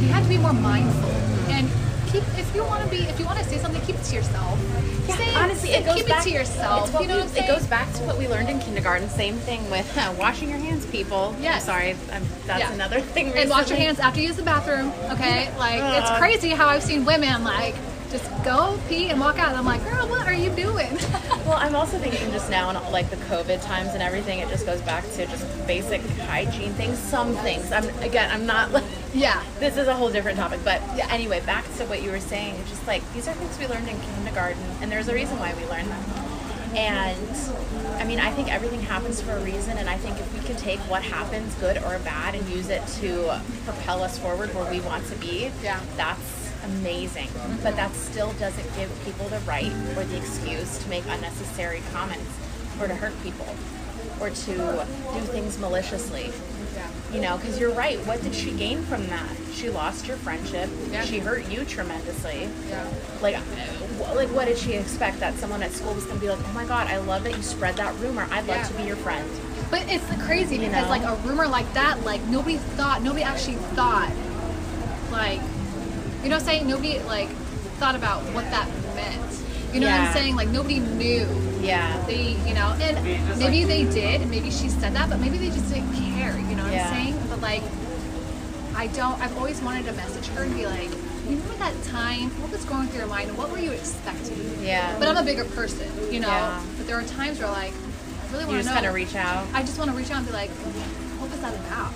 you 0.02 0.10
have 0.14 0.24
to 0.24 0.30
be 0.30 0.38
more 0.38 0.54
mindful 0.54 1.10
and 1.56 1.68
keep 2.12 2.24
if 2.38 2.48
you 2.56 2.64
want 2.64 2.84
to 2.84 2.90
be 2.90 3.04
if 3.04 3.20
you 3.20 3.26
want 3.26 3.40
to 3.40 3.46
say 3.46 3.58
something 3.58 3.82
keep 3.82 3.96
it 3.96 4.04
to 4.04 4.16
yourself 4.16 4.60
Yeah, 5.08 5.16
Say- 5.18 5.36
honestly, 5.36 5.70
say- 5.70 5.80
it 5.82 5.86
goes 5.86 5.96
keep 5.98 6.08
back 6.08 6.22
it 6.26 6.30
to 6.30 6.36
yourself 6.40 6.90
It's 6.90 7.02
you 7.02 7.08
know 7.08 7.16
we- 7.16 7.22
what 7.22 7.30
i'm 7.30 7.34
saying 7.36 7.50
It 7.50 7.54
goes 7.56 7.66
back 7.68 7.92
to 7.94 8.02
what 8.04 8.18
we 8.18 8.28
learned 8.28 8.50
in 8.50 8.60
kindergarten. 8.60 9.10
Same 9.10 9.36
thing 9.50 9.62
with 9.70 9.90
uh, 9.98 10.14
washing 10.18 10.50
your 10.50 10.58
hands, 10.60 10.86
people. 10.88 11.36
Yes. 11.42 11.56
I'm 11.64 11.66
sorry, 11.74 11.90
I'm, 12.14 12.24
that's 12.48 12.60
Yeah. 12.62 12.74
another 12.74 13.02
thing. 13.02 13.34
and 13.34 13.50
wash 13.50 13.70
your 13.70 13.78
hands 13.80 14.00
after 14.00 14.20
you 14.22 14.28
use 14.28 14.36
the 14.38 14.44
bathroom 14.54 14.88
okay 15.16 15.50
like 15.58 15.82
it's 16.00 16.10
Uh. 16.12 16.18
crazy 16.20 16.50
how 16.50 16.68
i've 16.74 16.84
seen 16.84 17.04
women 17.06 17.44
like 17.44 17.76
just 18.18 18.44
go 18.46 18.80
pee 18.88 19.10
and 19.10 19.20
walk 19.20 19.38
out 19.40 19.50
and 19.50 19.58
i'm 19.58 19.66
like 19.66 19.84
girl 19.84 20.08
what 20.08 20.26
are 20.28 20.34
you 20.34 20.50
doing 20.52 20.98
Well, 21.46 21.58
I'm 21.58 21.76
also 21.76 22.00
thinking 22.00 22.32
just 22.32 22.50
now 22.50 22.72
in 22.72 22.92
like 22.92 23.12
the 23.12 23.18
COVID 23.18 23.64
times 23.64 23.90
and 23.90 24.02
everything, 24.02 24.40
it 24.40 24.50
just 24.50 24.66
goes 24.66 24.82
back 24.82 25.04
to 25.12 25.28
just 25.28 25.46
basic 25.68 26.02
hygiene 26.22 26.74
things. 26.74 26.98
Some 26.98 27.36
things. 27.36 27.72
I'm 27.72 27.88
again, 28.00 28.32
I'm 28.32 28.48
not 28.48 28.72
like 28.72 28.84
yeah 29.14 29.44
this 29.60 29.78
is 29.78 29.88
a 29.88 29.94
whole 29.94 30.10
different 30.10 30.40
topic, 30.40 30.62
but 30.64 30.82
Yeah. 30.98 31.08
anyway, 31.12 31.42
back 31.46 31.64
to 31.78 31.86
what 31.86 32.02
you 32.02 32.10
were 32.10 32.20
saying. 32.20 32.56
It's 32.56 32.72
just 32.72 32.88
like 32.88 33.04
these 33.14 33.28
are 33.28 33.34
things 33.36 33.60
we 33.60 33.68
learned 33.68 33.88
in 33.88 34.00
kindergarten, 34.02 34.64
and 34.82 34.92
there's 34.92 35.08
a 35.08 35.14
reason 35.14 35.38
why 35.38 35.54
we 35.54 35.66
learned 35.68 35.88
them. 35.88 36.04
And 36.76 37.38
I 38.02 38.06
mean, 38.06 38.20
I 38.20 38.32
think 38.32 38.52
everything 38.52 38.82
happens 38.82 39.22
for 39.22 39.34
a 39.34 39.40
reason, 39.44 39.78
and 39.78 39.88
I 39.88 39.98
think 39.98 40.20
if 40.20 40.34
we 40.34 40.40
can 40.48 40.56
take 40.56 40.80
what 40.90 41.04
happens, 41.04 41.54
good 41.56 41.78
or 41.78 42.00
bad, 42.00 42.34
and 42.34 42.44
use 42.50 42.70
it 42.70 42.82
to 43.02 43.40
propel 43.66 44.02
us 44.02 44.18
forward 44.18 44.52
where 44.56 44.70
we 44.72 44.80
want 44.82 45.06
to 45.10 45.16
be, 45.18 45.52
Yeah. 45.62 45.80
that's 45.96 46.45
amazing. 46.66 47.28
Mm-hmm. 47.28 47.64
But 47.64 47.76
that 47.76 47.94
still 47.94 48.34
doesn't 48.34 48.76
give 48.76 48.92
people 49.06 49.28
the 49.30 49.40
right 49.40 49.72
or 49.98 50.04
the 50.04 50.18
excuse 50.18 50.78
to 50.80 50.90
make 50.90 51.04
unnecessary 51.08 51.82
comments 51.94 52.32
or 52.82 52.88
to 52.88 52.96
hurt 52.96 53.14
people 53.24 53.48
or 54.20 54.30
to 54.30 54.54
do 55.14 55.20
things 55.32 55.58
maliciously. 55.60 56.32
You 57.14 57.22
know, 57.22 57.38
because 57.38 57.60
you're 57.60 57.72
right. 57.74 57.98
What 58.06 58.22
did 58.24 58.34
she 58.36 58.52
gain 58.52 58.82
from 58.84 59.08
that? 59.08 59.30
She 59.54 59.70
lost 59.70 60.08
your 60.08 60.18
friendship. 60.18 60.70
Yeah. 60.92 61.06
She 61.06 61.20
hurt 61.20 61.48
you 61.50 61.64
tremendously. 61.64 62.50
yeah 62.68 62.86
Like, 63.22 63.36
like, 64.16 64.28
what 64.30 64.46
did 64.48 64.58
she 64.58 64.74
expect? 64.74 65.20
That 65.20 65.36
someone 65.36 65.64
at 65.64 65.72
school 65.72 65.94
was 65.94 66.04
going 66.06 66.18
to 66.18 66.22
be 66.22 66.30
like, 66.30 66.40
"Oh 66.46 66.52
my 66.54 66.66
God, 66.66 66.88
I 66.88 66.98
love 66.98 67.24
that 67.24 67.38
you 67.38 67.44
spread 67.44 67.76
that 67.78 67.96
rumor. 68.00 68.28
I'd 68.32 68.48
love 68.48 68.58
Yeah. 68.58 68.64
to 68.68 68.74
be 68.74 68.84
your 68.84 68.98
friend." 68.98 69.30
But 69.72 69.84
it's 69.88 70.04
crazy 70.26 70.56
You 70.56 70.62
because 70.68 70.84
know? 70.84 70.90
like 70.90 71.04
a 71.04 71.16
rumor 71.28 71.48
like 71.48 71.72
that, 71.74 72.04
like 72.04 72.22
nobody 72.24 72.58
thought, 72.58 73.02
nobody 73.02 73.24
actually 73.24 73.56
thought, 73.76 74.12
like, 75.12 75.40
you 76.26 76.30
know, 76.32 76.38
what 76.38 76.42
I'm 76.42 76.48
saying 76.50 76.68
nobody 76.68 76.98
like 77.04 77.30
thought 77.78 77.96
about 77.96 78.24
what 78.34 78.46
that 78.50 78.68
meant. 78.96 79.22
You 79.74 79.80
know 79.82 79.88
what 79.88 80.00
I'm 80.00 80.14
saying? 80.14 80.36
Like 80.36 80.50
nobody 80.50 80.80
knew. 80.80 81.28
Yeah. 81.62 82.04
They, 82.08 82.32
you 82.48 82.54
know, 82.56 82.76
and 82.82 83.40
maybe 83.40 83.64
they 83.64 83.84
did, 83.84 84.22
and 84.22 84.32
maybe 84.32 84.50
she 84.50 84.70
said 84.70 84.94
that, 84.94 85.10
but 85.10 85.20
maybe 85.20 85.38
they 85.38 85.50
just 85.50 85.72
didn't 85.72 85.94
care. 85.94 86.38
You 86.38 86.56
know 86.56 86.64
what 86.64 86.74
Yeah. 86.74 86.90
I'm 86.90 86.96
saying? 87.14 87.28
But 87.30 87.42
like, 87.42 87.62
I 88.76 88.88
don't. 88.88 89.22
I've 89.22 89.38
always 89.38 89.62
wanted 89.62 89.86
to 89.86 89.94
message 89.94 90.28
her 90.30 90.44
and 90.44 90.56
be 90.56 90.66
like, 90.66 90.90
you 90.90 91.38
remember 91.38 91.54
that 91.58 91.74
time? 91.84 92.30
What 92.42 92.52
was 92.52 92.66
going 92.66 92.88
through 92.88 93.00
your 93.00 93.08
mind? 93.08 93.38
What 93.38 93.52
were 93.52 93.60
you 93.60 93.72
expecting? 93.72 94.64
Yeah. 94.64 94.98
But 94.98 95.08
I'm 95.08 95.18
a 95.18 95.24
bigger 95.24 95.46
person, 95.46 95.88
you 96.12 96.22
know. 96.22 96.28
Yeah. 96.28 96.64
But 96.78 96.88
there 96.88 96.98
are 97.00 97.04
times 97.04 97.38
where 97.40 97.50
like, 97.50 97.74
I 97.74 98.32
really 98.32 98.46
want 98.46 98.58
to 98.58 98.64
just 98.64 98.70
know. 98.70 98.74
kind 98.74 98.86
of 98.88 98.94
reach 98.96 99.16
out. 99.16 99.46
I 99.54 99.62
just 99.62 99.78
want 99.78 99.92
to 99.92 99.98
reach 99.98 100.10
out 100.10 100.18
and 100.18 100.26
be 100.28 100.34
like, 100.34 100.50
what 101.22 101.30
was 101.30 101.40
that 101.42 101.54
about? 101.54 101.94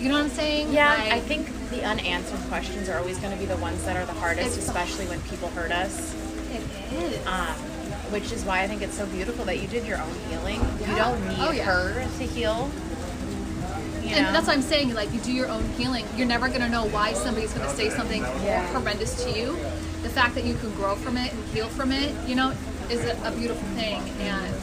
You 0.00 0.08
know 0.08 0.16
what 0.16 0.24
I'm 0.24 0.30
saying? 0.30 0.72
Yeah, 0.72 0.94
Like, 0.94 1.12
I 1.12 1.20
think 1.20 1.46
the 1.72 1.82
unanswered 1.84 2.40
questions 2.48 2.88
are 2.88 2.98
always 2.98 3.18
going 3.18 3.32
to 3.32 3.38
be 3.38 3.46
the 3.46 3.56
ones 3.56 3.84
that 3.84 3.96
are 3.96 4.04
the 4.06 4.12
hardest, 4.12 4.58
especially 4.58 5.06
when 5.06 5.20
people 5.22 5.48
hurt 5.50 5.72
us. 5.72 6.14
it 6.52 6.62
is. 7.02 7.26
Um, 7.26 7.54
which 8.12 8.30
is 8.30 8.44
why 8.44 8.60
I 8.62 8.66
think 8.68 8.82
it's 8.82 8.96
so 8.96 9.06
beautiful 9.06 9.44
that 9.46 9.60
you 9.60 9.66
did 9.68 9.86
your 9.86 9.98
own 9.98 10.14
healing. 10.28 10.60
You 10.80 10.94
don't 10.96 11.26
need 11.28 11.36
Oh, 11.40 11.50
yeah. 11.50 11.64
her 11.64 11.94
to 12.18 12.24
heal. 12.24 12.70
You 14.02 14.10
and 14.16 14.26
know? 14.26 14.32
that's 14.32 14.46
what 14.48 14.56
I'm 14.56 14.62
saying. 14.62 14.92
Like, 14.92 15.10
you 15.14 15.20
do 15.20 15.32
your 15.32 15.48
own 15.48 15.64
healing. 15.78 16.04
You're 16.16 16.26
never 16.26 16.48
gonna 16.50 16.68
know 16.68 16.84
why 16.88 17.14
somebody's 17.14 17.54
gonna 17.54 17.70
say 17.70 17.88
something 17.88 18.20
Yeah. 18.44 18.66
horrendous 18.72 19.24
to 19.24 19.30
you. 19.30 19.56
The 20.02 20.10
fact 20.10 20.34
that 20.34 20.44
you 20.44 20.54
can 20.56 20.74
grow 20.74 20.94
from 20.96 21.16
it 21.16 21.32
and 21.32 21.44
heal 21.54 21.68
from 21.68 21.90
it, 21.92 22.12
you 22.28 22.34
know, 22.34 22.52
is 22.90 23.02
a, 23.06 23.16
a 23.24 23.30
beautiful 23.30 23.66
thing. 23.76 24.02
And 24.20 24.54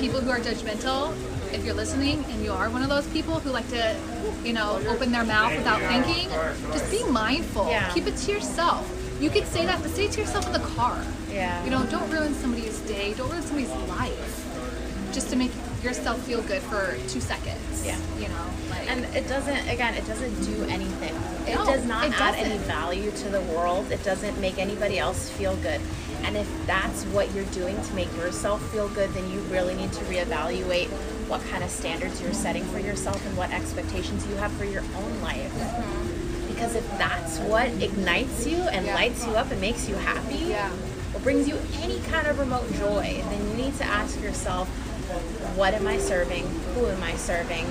people 0.00 0.20
who 0.20 0.30
are 0.30 0.38
judgmental, 0.38 1.12
if 1.52 1.64
you're 1.64 1.74
listening 1.74 2.24
and 2.30 2.42
you 2.44 2.52
are 2.52 2.68
one 2.70 2.82
of 2.82 2.88
those 2.88 3.06
people 3.08 3.40
who 3.40 3.50
like 3.50 3.68
to, 3.70 3.96
you 4.44 4.52
know, 4.52 4.80
open 4.88 5.12
their 5.12 5.24
mouth 5.24 5.56
without 5.56 5.80
thinking, 5.80 6.28
just 6.72 6.90
be 6.90 7.02
mindful. 7.10 7.68
Yeah. 7.68 7.92
Keep 7.92 8.06
it 8.06 8.16
to 8.16 8.32
yourself. 8.32 8.86
You 9.20 9.30
could 9.30 9.46
say 9.46 9.66
that, 9.66 9.82
but 9.82 9.90
say 9.90 10.04
it 10.06 10.12
to 10.12 10.20
yourself 10.20 10.46
in 10.46 10.52
the 10.52 10.66
car. 10.76 11.02
Yeah. 11.32 11.62
You 11.64 11.70
know, 11.70 11.84
don't 11.86 12.08
ruin 12.10 12.34
somebody's 12.34 12.78
day. 12.80 13.14
Don't 13.14 13.30
ruin 13.30 13.42
somebody's 13.42 13.70
life. 13.88 14.44
Just 15.12 15.30
to 15.30 15.36
make 15.36 15.50
yourself 15.82 16.20
feel 16.22 16.42
good 16.42 16.62
for 16.62 16.96
two 17.08 17.20
seconds. 17.20 17.84
Yeah. 17.84 17.98
You 18.18 18.28
know, 18.28 18.46
like. 18.70 18.90
And 18.90 19.04
it 19.16 19.26
doesn't, 19.28 19.68
again, 19.68 19.94
it 19.94 20.06
doesn't 20.06 20.34
do 20.44 20.64
anything. 20.64 21.14
It 21.46 21.54
No, 21.56 21.64
does 21.64 21.84
not 21.84 22.06
it 22.06 22.20
add 22.20 22.34
any 22.36 22.50
doesn't. 22.50 22.66
value 22.68 23.10
to 23.10 23.28
the 23.28 23.40
world. 23.42 23.90
It 23.90 24.02
doesn't 24.04 24.38
make 24.40 24.58
anybody 24.58 24.98
else 24.98 25.28
feel 25.30 25.56
good. 25.56 25.80
And 26.22 26.36
if 26.36 26.48
that's 26.66 27.04
what 27.06 27.32
you're 27.32 27.44
doing 27.46 27.80
to 27.80 27.94
make 27.94 28.14
yourself 28.16 28.62
feel 28.70 28.88
good, 28.88 29.10
then 29.14 29.30
you 29.30 29.40
really 29.42 29.74
need 29.74 29.92
to 29.92 30.04
reevaluate 30.04 30.90
what 31.28 31.42
kind 31.50 31.62
of 31.62 31.70
standards 31.70 32.20
you're 32.20 32.32
setting 32.34 32.64
for 32.64 32.78
yourself 32.78 33.24
and 33.26 33.36
what 33.36 33.50
expectations 33.52 34.26
you 34.26 34.34
have 34.36 34.50
for 34.52 34.64
your 34.64 34.82
own 34.96 35.20
life. 35.22 35.52
Because 36.48 36.74
if 36.74 36.88
that's 36.98 37.38
what 37.40 37.68
ignites 37.82 38.46
you 38.46 38.56
and 38.56 38.76
Mm-hmm. 38.78 38.86
Yeah. 38.86 38.94
lights 38.94 39.26
you 39.26 39.32
up 39.34 39.50
and 39.50 39.60
makes 39.60 39.88
you 39.88 39.94
happy, 39.96 40.36
Yeah. 40.46 40.70
or 41.14 41.20
brings 41.20 41.46
you 41.46 41.58
any 41.82 42.00
kind 42.00 42.26
of 42.26 42.38
remote 42.38 42.72
joy, 42.74 43.22
then 43.28 43.48
you 43.50 43.54
need 43.64 43.76
to 43.76 43.84
ask 43.84 44.20
yourself, 44.22 44.68
what 45.56 45.74
am 45.74 45.86
I 45.86 45.98
serving? 45.98 46.46
Who 46.74 46.86
am 46.86 47.02
I 47.02 47.14
serving? 47.16 47.64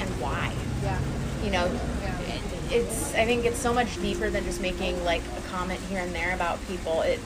And 0.00 0.08
why? 0.20 0.52
yeah. 0.82 0.98
you 1.44 1.50
know 1.50 1.66
it, 1.66 2.40
it's 2.72 3.14
i 3.14 3.26
think 3.26 3.44
it's 3.44 3.58
so 3.58 3.72
much 3.74 4.00
deeper 4.00 4.30
than 4.30 4.42
just 4.44 4.60
making 4.62 5.02
like 5.04 5.20
a 5.36 5.48
comment 5.50 5.78
here 5.90 6.00
and 6.00 6.14
there 6.14 6.34
about 6.34 6.58
people 6.68 7.02
it 7.02 7.18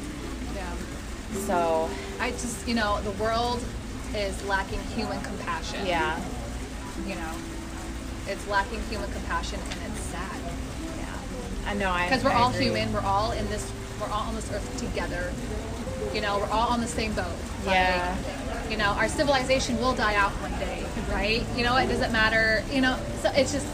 Yeah. 0.56 0.72
so 1.46 1.88
I 2.20 2.30
just, 2.32 2.66
you 2.66 2.74
know, 2.74 3.00
the 3.02 3.12
world 3.12 3.62
is 4.14 4.44
lacking 4.46 4.80
human 4.96 5.20
compassion. 5.22 5.84
yeah 5.86 6.18
You 7.06 7.14
know, 7.16 7.32
it's 8.26 8.46
lacking 8.48 8.80
human 8.88 9.10
compassion 9.12 9.58
and 9.70 9.92
it's 9.92 10.00
sad. 10.06 10.36
yeah 10.98 11.70
i 11.70 11.74
know 11.74 11.90
i 11.90 12.04
Because 12.08 12.24
we're 12.24 12.30
I 12.30 12.34
all 12.34 12.50
agree. 12.50 12.64
human. 12.66 12.92
We're 12.92 13.00
all 13.00 13.32
in 13.32 13.46
this, 13.48 13.70
we're 14.00 14.08
all 14.08 14.26
on 14.28 14.34
this 14.34 14.50
earth 14.52 14.76
together. 14.78 15.32
You 16.14 16.20
know, 16.20 16.38
we're 16.38 16.50
all 16.50 16.68
on 16.68 16.80
the 16.80 16.86
same 16.86 17.12
boat. 17.14 17.34
Yeah. 17.64 18.16
You 18.70 18.76
know, 18.76 18.90
our 19.00 19.08
civilization 19.08 19.78
will 19.78 19.94
die 19.94 20.14
out 20.14 20.30
one 20.42 20.52
day, 20.58 20.84
right? 21.10 21.42
You 21.56 21.64
know, 21.64 21.76
it 21.76 21.86
doesn't 21.86 22.12
matter. 22.12 22.62
You 22.72 22.80
know, 22.82 22.96
so 23.22 23.30
it's 23.34 23.52
just, 23.52 23.66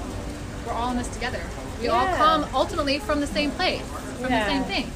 we're 0.66 0.72
all 0.72 0.90
in 0.92 0.96
this 0.96 1.08
together. 1.08 1.40
We 1.80 1.88
all 1.88 2.06
come 2.16 2.46
ultimately 2.54 2.98
from 2.98 3.20
the 3.20 3.26
same 3.26 3.50
place, 3.52 3.82
from 4.20 4.30
Yeah. 4.30 4.44
the 4.44 4.50
same 4.50 4.64
thing. 4.64 4.90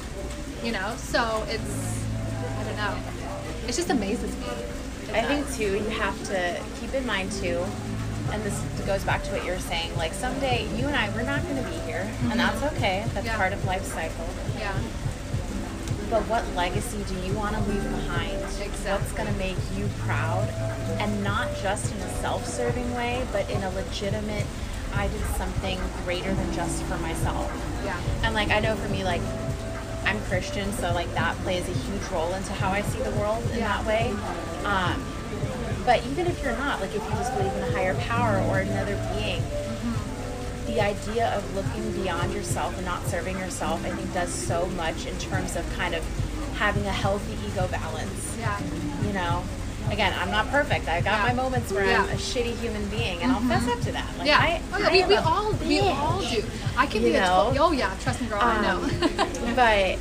You 0.63 0.71
know, 0.73 0.93
so 0.97 1.43
it's, 1.49 2.03
I 2.59 2.63
don't 2.63 2.77
know. 2.77 2.95
It 3.67 3.73
just 3.73 3.89
amazes 3.89 4.35
me. 4.37 4.45
I 5.13 5.21
think 5.23 5.51
too 5.55 5.73
you 5.77 5.89
have 5.91 6.21
to 6.25 6.61
keep 6.79 6.93
in 6.93 7.05
mind 7.05 7.31
too 7.31 7.63
and 8.31 8.41
this 8.43 8.59
goes 8.85 9.03
back 9.03 9.23
to 9.23 9.31
what 9.31 9.45
you 9.45 9.51
were 9.51 9.59
saying 9.59 9.95
like 9.97 10.11
someday 10.13 10.67
you 10.75 10.87
and 10.87 10.95
i 10.95 11.09
we're 11.15 11.21
not 11.21 11.43
going 11.43 11.57
to 11.63 11.69
be 11.69 11.77
here 11.85 12.09
and 12.31 12.39
that's 12.39 12.61
okay 12.73 13.03
that's 13.13 13.17
Mm-hmm. 13.17 13.25
Yeah. 13.27 13.37
part 13.37 13.53
of 13.53 13.63
life 13.65 13.83
cycle 13.83 14.27
Yeah. 14.57 14.73
but 16.09 16.23
what 16.23 16.43
legacy 16.55 17.03
do 17.07 17.15
you 17.25 17.33
want 17.33 17.55
to 17.55 17.61
leave 17.69 17.83
behind? 17.83 18.31
Exactly. 18.61 18.91
What's 18.91 19.11
going 19.13 19.27
to 19.31 19.37
make 19.39 19.57
you 19.77 19.87
proud? 19.99 20.47
And 21.01 21.23
not 21.23 21.49
just 21.61 21.91
in 21.93 21.99
a 22.01 22.09
self 22.21 22.45
serving 22.47 22.93
way, 22.93 23.25
but 23.31 23.49
in 23.49 23.61
a 23.63 23.69
legitimate, 23.71 24.45
I 24.93 25.07
did 25.07 25.21
something 25.37 25.79
greater 26.03 26.31
than 26.33 26.53
just 26.53 26.83
for 26.83 26.97
myself. 26.99 27.49
Yeah. 27.83 27.99
And 28.23 28.33
like, 28.35 28.49
I 28.51 28.59
know 28.59 28.75
for 28.75 28.87
me, 28.89 29.03
like, 29.03 29.21
I'm 30.05 30.19
Christian, 30.21 30.71
so 30.73 30.93
like 30.93 31.11
that 31.13 31.35
plays 31.37 31.67
a 31.67 31.71
huge 31.71 32.03
role 32.11 32.33
into 32.33 32.53
how 32.53 32.69
I 32.71 32.81
see 32.81 32.99
the 32.99 33.11
world 33.11 33.43
in 33.51 33.59
Yeah. 33.59 33.67
that 33.77 33.85
way. 33.85 34.13
Um, 34.63 35.03
but 35.85 36.03
even 36.07 36.27
if 36.27 36.41
you're 36.43 36.57
not, 36.57 36.81
like 36.81 36.95
if 36.95 37.03
you 37.03 37.09
just 37.11 37.35
believe 37.37 37.53
in 37.53 37.63
a 37.63 37.71
higher 37.71 37.95
power 37.95 38.39
or 38.49 38.59
another 38.59 38.95
being, 39.17 39.41
the 40.67 40.81
idea 40.81 41.29
of 41.35 41.55
looking 41.55 41.91
beyond 41.91 42.33
yourself 42.33 42.75
and 42.77 42.85
not 42.85 43.05
serving 43.07 43.37
yourself, 43.37 43.85
I 43.85 43.91
think, 43.91 44.11
does 44.13 44.33
so 44.33 44.65
much 44.69 45.05
in 45.05 45.17
terms 45.19 45.55
of 45.55 45.63
kind 45.75 45.93
of 45.93 46.03
having 46.57 46.85
a 46.87 46.91
healthy 46.91 47.37
ego 47.47 47.67
balance. 47.67 48.35
Yeah. 48.39 48.59
You 49.05 49.13
know, 49.13 49.43
again, 49.91 50.13
I'm 50.19 50.31
not 50.31 50.49
perfect. 50.49 50.87
I've 50.87 51.03
got 51.03 51.19
Yeah. 51.19 51.33
my 51.33 51.33
moments 51.33 51.71
where 51.71 51.85
Yeah. 51.85 52.03
I'm 52.03 52.09
a 52.09 52.13
shitty 52.13 52.55
human 52.57 52.85
being, 52.89 53.21
and 53.21 53.31
I'll 53.31 53.41
fess 53.41 53.67
up 53.67 53.79
to 53.81 53.91
that. 53.93 54.07
Like, 54.17 54.27
Yeah. 54.27 54.39
I, 54.39 54.61
oh, 54.73 54.77
yeah. 54.79 54.87
I 54.87 54.91
we, 54.91 55.03
we 55.05 55.15
all 55.15 55.51
we 55.53 55.79
all 55.79 56.19
do. 56.21 56.43
I 56.77 56.85
can 56.85 57.01
You 57.01 57.09
be 57.09 57.15
a 57.15 57.21
know? 57.21 57.51
to- 57.53 57.59
oh 57.61 57.71
yeah, 57.71 57.91
trust 58.01 58.21
me, 58.21 58.27
girl. 58.27 58.39
I 58.41 58.61
know. 58.61 58.77
Um, 58.81 58.89
but 59.55 59.97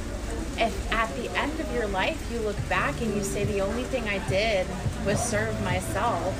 if 0.57 0.93
at 0.93 1.14
the 1.16 1.28
end 1.39 1.59
of 1.61 1.72
your 1.74 1.87
life 1.89 2.20
you 2.32 2.39
look 2.41 2.57
back 2.68 3.01
and 3.01 3.14
you 3.14 3.22
say 3.24 3.45
the 3.45 3.61
only 3.61 3.82
thing 3.85 4.09
I 4.09 4.18
did 4.28 4.66
was 5.05 5.20
serve 5.22 5.61
myself, 5.64 6.35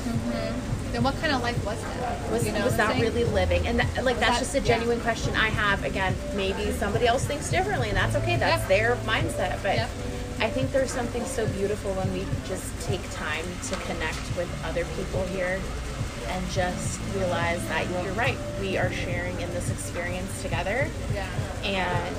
then 0.93 1.03
what 1.03 1.21
kind 1.21 1.33
of 1.35 1.43
life 1.43 1.63
was 1.67 1.77
it? 1.79 2.31
was 2.33 2.47
You 2.47 2.53
know 2.53 2.65
was 2.65 2.77
that 2.77 2.91
saying? 2.91 3.03
really 3.03 3.25
living? 3.25 3.67
And 3.67 3.81
that, 3.81 4.05
like 4.05 4.19
that's 4.21 4.35
That- 4.39 4.39
just 4.41 4.55
a 4.55 4.61
genuine 4.61 5.01
question 5.01 5.35
I 5.37 5.49
have. 5.49 5.85
Again, 5.85 6.15
maybe 6.35 6.73
somebody 6.79 7.07
else 7.07 7.25
thinks 7.25 7.51
differently, 7.51 7.89
and 7.89 7.97
that's 7.99 8.15
okay. 8.17 8.37
That's 8.37 8.65
their 8.69 8.97
mindset. 9.07 9.59
But. 9.63 9.89
I 10.45 10.51
think 10.51 10.73
there's 10.73 10.91
something 10.93 11.25
so 11.25 11.47
beautiful 11.49 11.93
when 11.95 12.13
we 12.13 12.27
just 12.47 12.69
take 12.87 13.01
time 13.13 13.45
to 13.69 13.77
connect 13.87 14.21
with 14.37 14.49
other 14.65 14.85
people 14.97 15.25
here. 15.29 15.59
And 16.29 16.51
just 16.51 17.01
realize 17.15 17.63
that 17.69 17.89
you're 18.03 18.13
right. 18.15 18.37
We 18.61 18.77
are 18.79 18.91
sharing 18.91 19.39
in 19.41 19.51
this 19.51 19.71
experience 19.71 20.43
together. 20.43 20.89
Yeah. 21.15 21.29
and 21.63 22.17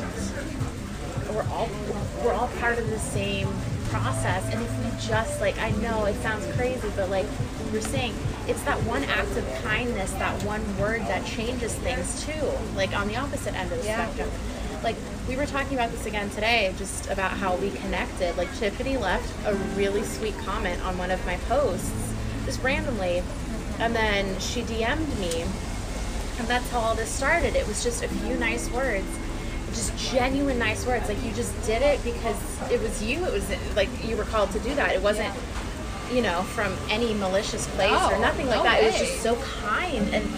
we're 1.33 1.43
all 1.49 1.67
we're 2.23 2.33
all 2.33 2.47
part 2.59 2.77
of 2.77 2.87
the 2.89 2.99
same 2.99 3.47
process 3.89 4.43
and 4.53 4.61
if 4.61 4.71
we 4.79 5.07
just 5.07 5.41
like 5.41 5.57
i 5.59 5.69
know 5.81 6.05
it 6.05 6.15
sounds 6.21 6.45
crazy 6.55 6.87
but 6.95 7.09
like 7.09 7.25
you're 7.73 7.81
saying 7.81 8.13
it's 8.47 8.61
that 8.63 8.77
one 8.83 9.03
act 9.05 9.35
of 9.35 9.43
kindness 9.63 10.11
that 10.13 10.41
one 10.43 10.61
word 10.77 11.01
that 11.01 11.25
changes 11.25 11.73
things 11.75 12.23
too 12.25 12.47
like 12.75 12.95
on 12.95 13.07
the 13.07 13.15
opposite 13.15 13.53
end 13.55 13.71
of 13.71 13.79
the 13.81 13.85
Yeah. 13.85 14.05
spectrum 14.05 14.29
like 14.83 14.95
we 15.27 15.35
were 15.35 15.45
talking 15.45 15.73
about 15.73 15.91
this 15.91 16.05
again 16.05 16.29
today 16.31 16.73
just 16.77 17.09
about 17.09 17.31
how 17.31 17.55
we 17.57 17.71
connected 17.71 18.35
like 18.37 18.53
tiffany 18.57 18.97
left 18.97 19.33
a 19.47 19.55
really 19.75 20.03
sweet 20.03 20.37
comment 20.39 20.81
on 20.85 20.97
one 20.97 21.11
of 21.11 21.25
my 21.25 21.35
posts 21.47 22.13
just 22.45 22.61
randomly 22.61 23.23
and 23.79 23.95
then 23.95 24.39
she 24.39 24.61
dm'd 24.61 25.19
me 25.19 25.45
and 26.37 26.47
that's 26.47 26.69
how 26.69 26.79
all 26.79 26.95
this 26.95 27.09
started. 27.09 27.55
It 27.55 27.67
was 27.67 27.83
just 27.83 28.03
a 28.03 28.07
few 28.07 28.35
nice 28.37 28.69
words, 28.71 29.07
just 29.69 29.97
genuine 30.11 30.59
nice 30.59 30.85
words. 30.85 31.07
Like 31.07 31.23
you 31.23 31.31
just 31.33 31.53
did 31.65 31.81
it 31.81 32.03
because 32.03 32.37
it 32.71 32.81
was 32.81 33.01
you. 33.03 33.23
It 33.25 33.31
was 33.31 33.75
like 33.75 33.89
you 34.03 34.17
were 34.17 34.25
called 34.25 34.51
to 34.51 34.59
do 34.59 34.75
that. 34.75 34.93
It 34.93 35.01
wasn't, 35.01 35.33
you 36.11 36.21
know, 36.21 36.41
from 36.43 36.75
any 36.89 37.13
malicious 37.13 37.67
place 37.75 37.91
or 37.91 38.13
No, 38.13 38.21
nothing 38.21 38.47
like 38.47 38.57
no 38.57 38.63
that. 38.63 38.83
It 38.83 38.87
was 38.87 38.99
just 38.99 39.21
so 39.21 39.35
kind 39.35 40.13
and 40.13 40.29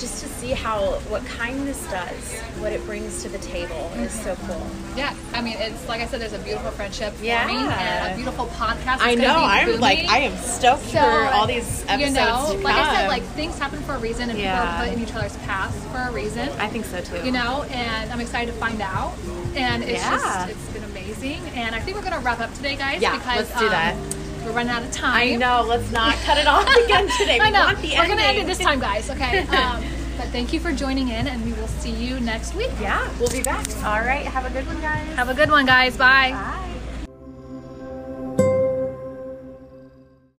just 0.00 0.22
to 0.22 0.28
see 0.28 0.50
how 0.52 0.80
what 1.10 1.24
kindness 1.26 1.80
does, 1.90 2.40
what 2.58 2.72
it 2.72 2.82
brings 2.86 3.22
to 3.22 3.28
the 3.28 3.38
table 3.38 3.90
is 3.96 4.12
so 4.12 4.34
cool. 4.46 4.66
Yeah, 4.96 5.14
I 5.34 5.42
mean, 5.42 5.56
it's 5.58 5.86
like 5.88 6.00
I 6.00 6.06
said, 6.06 6.20
there's 6.20 6.32
a 6.32 6.38
beautiful 6.38 6.70
friendship 6.70 7.12
Yeah. 7.20 7.46
forming 7.46 7.66
and 7.70 8.12
a 8.12 8.16
beautiful 8.16 8.46
podcast. 8.46 8.98
I 9.00 9.14
know. 9.14 9.36
I'm 9.36 9.78
like. 9.78 10.00
I 10.08 10.18
am 10.20 10.36
stoked 10.38 10.84
So, 10.84 10.98
for 11.00 11.26
all 11.34 11.46
these 11.46 11.84
episodes 11.88 12.00
you 12.00 12.10
know, 12.14 12.58
like 12.64 12.74
I 12.76 12.96
said, 12.96 13.08
like 13.08 13.22
things 13.34 13.58
happen 13.58 13.80
for 13.82 13.92
a 13.92 13.98
reason, 13.98 14.30
and 14.30 14.38
Yeah. 14.38 14.60
people 14.60 14.74
are 14.74 14.84
put 14.88 14.96
in 14.96 15.02
each 15.08 15.14
other's 15.14 15.36
paths 15.46 15.76
for 15.92 15.98
a 15.98 16.12
reason. 16.12 16.48
I 16.58 16.68
think 16.68 16.86
so 16.86 17.00
too. 17.00 17.24
you 17.24 17.32
know, 17.32 17.64
and 17.70 18.10
I'm 18.12 18.20
excited 18.20 18.52
to 18.52 18.58
find 18.58 18.80
out. 18.80 19.12
And 19.54 19.82
it's 19.82 20.02
Yeah. 20.02 20.10
just, 20.46 20.50
it's 20.50 20.66
been 20.72 20.84
amazing. 20.84 21.40
And 21.54 21.74
I 21.74 21.80
think 21.80 21.96
we're 21.96 22.04
gonna 22.04 22.20
wrap 22.20 22.40
up 22.40 22.52
today, 22.54 22.76
guys. 22.76 23.02
Yeah, 23.02 23.16
because 23.16 23.48
let's 23.50 23.58
do 23.58 23.66
um, 23.66 23.70
that. 23.72 23.96
We're 24.44 24.52
running 24.52 24.70
out 24.72 24.82
of 24.82 24.90
time. 24.92 25.14
I 25.14 25.36
know. 25.36 25.64
Let's 25.66 25.90
not 25.90 26.14
cut 26.24 26.38
it 26.38 26.46
off 26.46 26.66
again 26.84 27.08
today. 27.18 27.38
We 27.38 27.46
I 27.46 27.50
know. 27.50 27.66
We're 27.82 28.08
gonna 28.08 28.22
end 28.22 28.38
it 28.38 28.46
this 28.46 28.58
time, 28.58 28.80
guys. 28.80 29.10
Okay. 29.10 29.46
Um, 29.60 29.84
but 30.16 30.28
thank 30.28 30.52
you 30.52 30.60
for 30.60 30.70
joining 30.70 31.08
in, 31.08 31.26
and 31.26 31.42
we 31.44 31.52
will 31.54 31.66
see 31.66 31.90
you 31.90 32.20
next 32.20 32.54
week. 32.54 32.70
Yeah, 32.78 33.08
we'll 33.18 33.30
be 33.30 33.42
back. 33.42 33.66
All 33.78 34.00
right. 34.00 34.26
Have 34.26 34.44
a 34.44 34.50
good 34.50 34.66
one, 34.66 34.78
guys. 34.82 35.16
Have 35.16 35.30
a 35.30 35.34
good 35.34 35.50
one, 35.50 35.64
guys. 35.64 35.96
Bye. 35.96 36.32
Bye. 36.32 36.56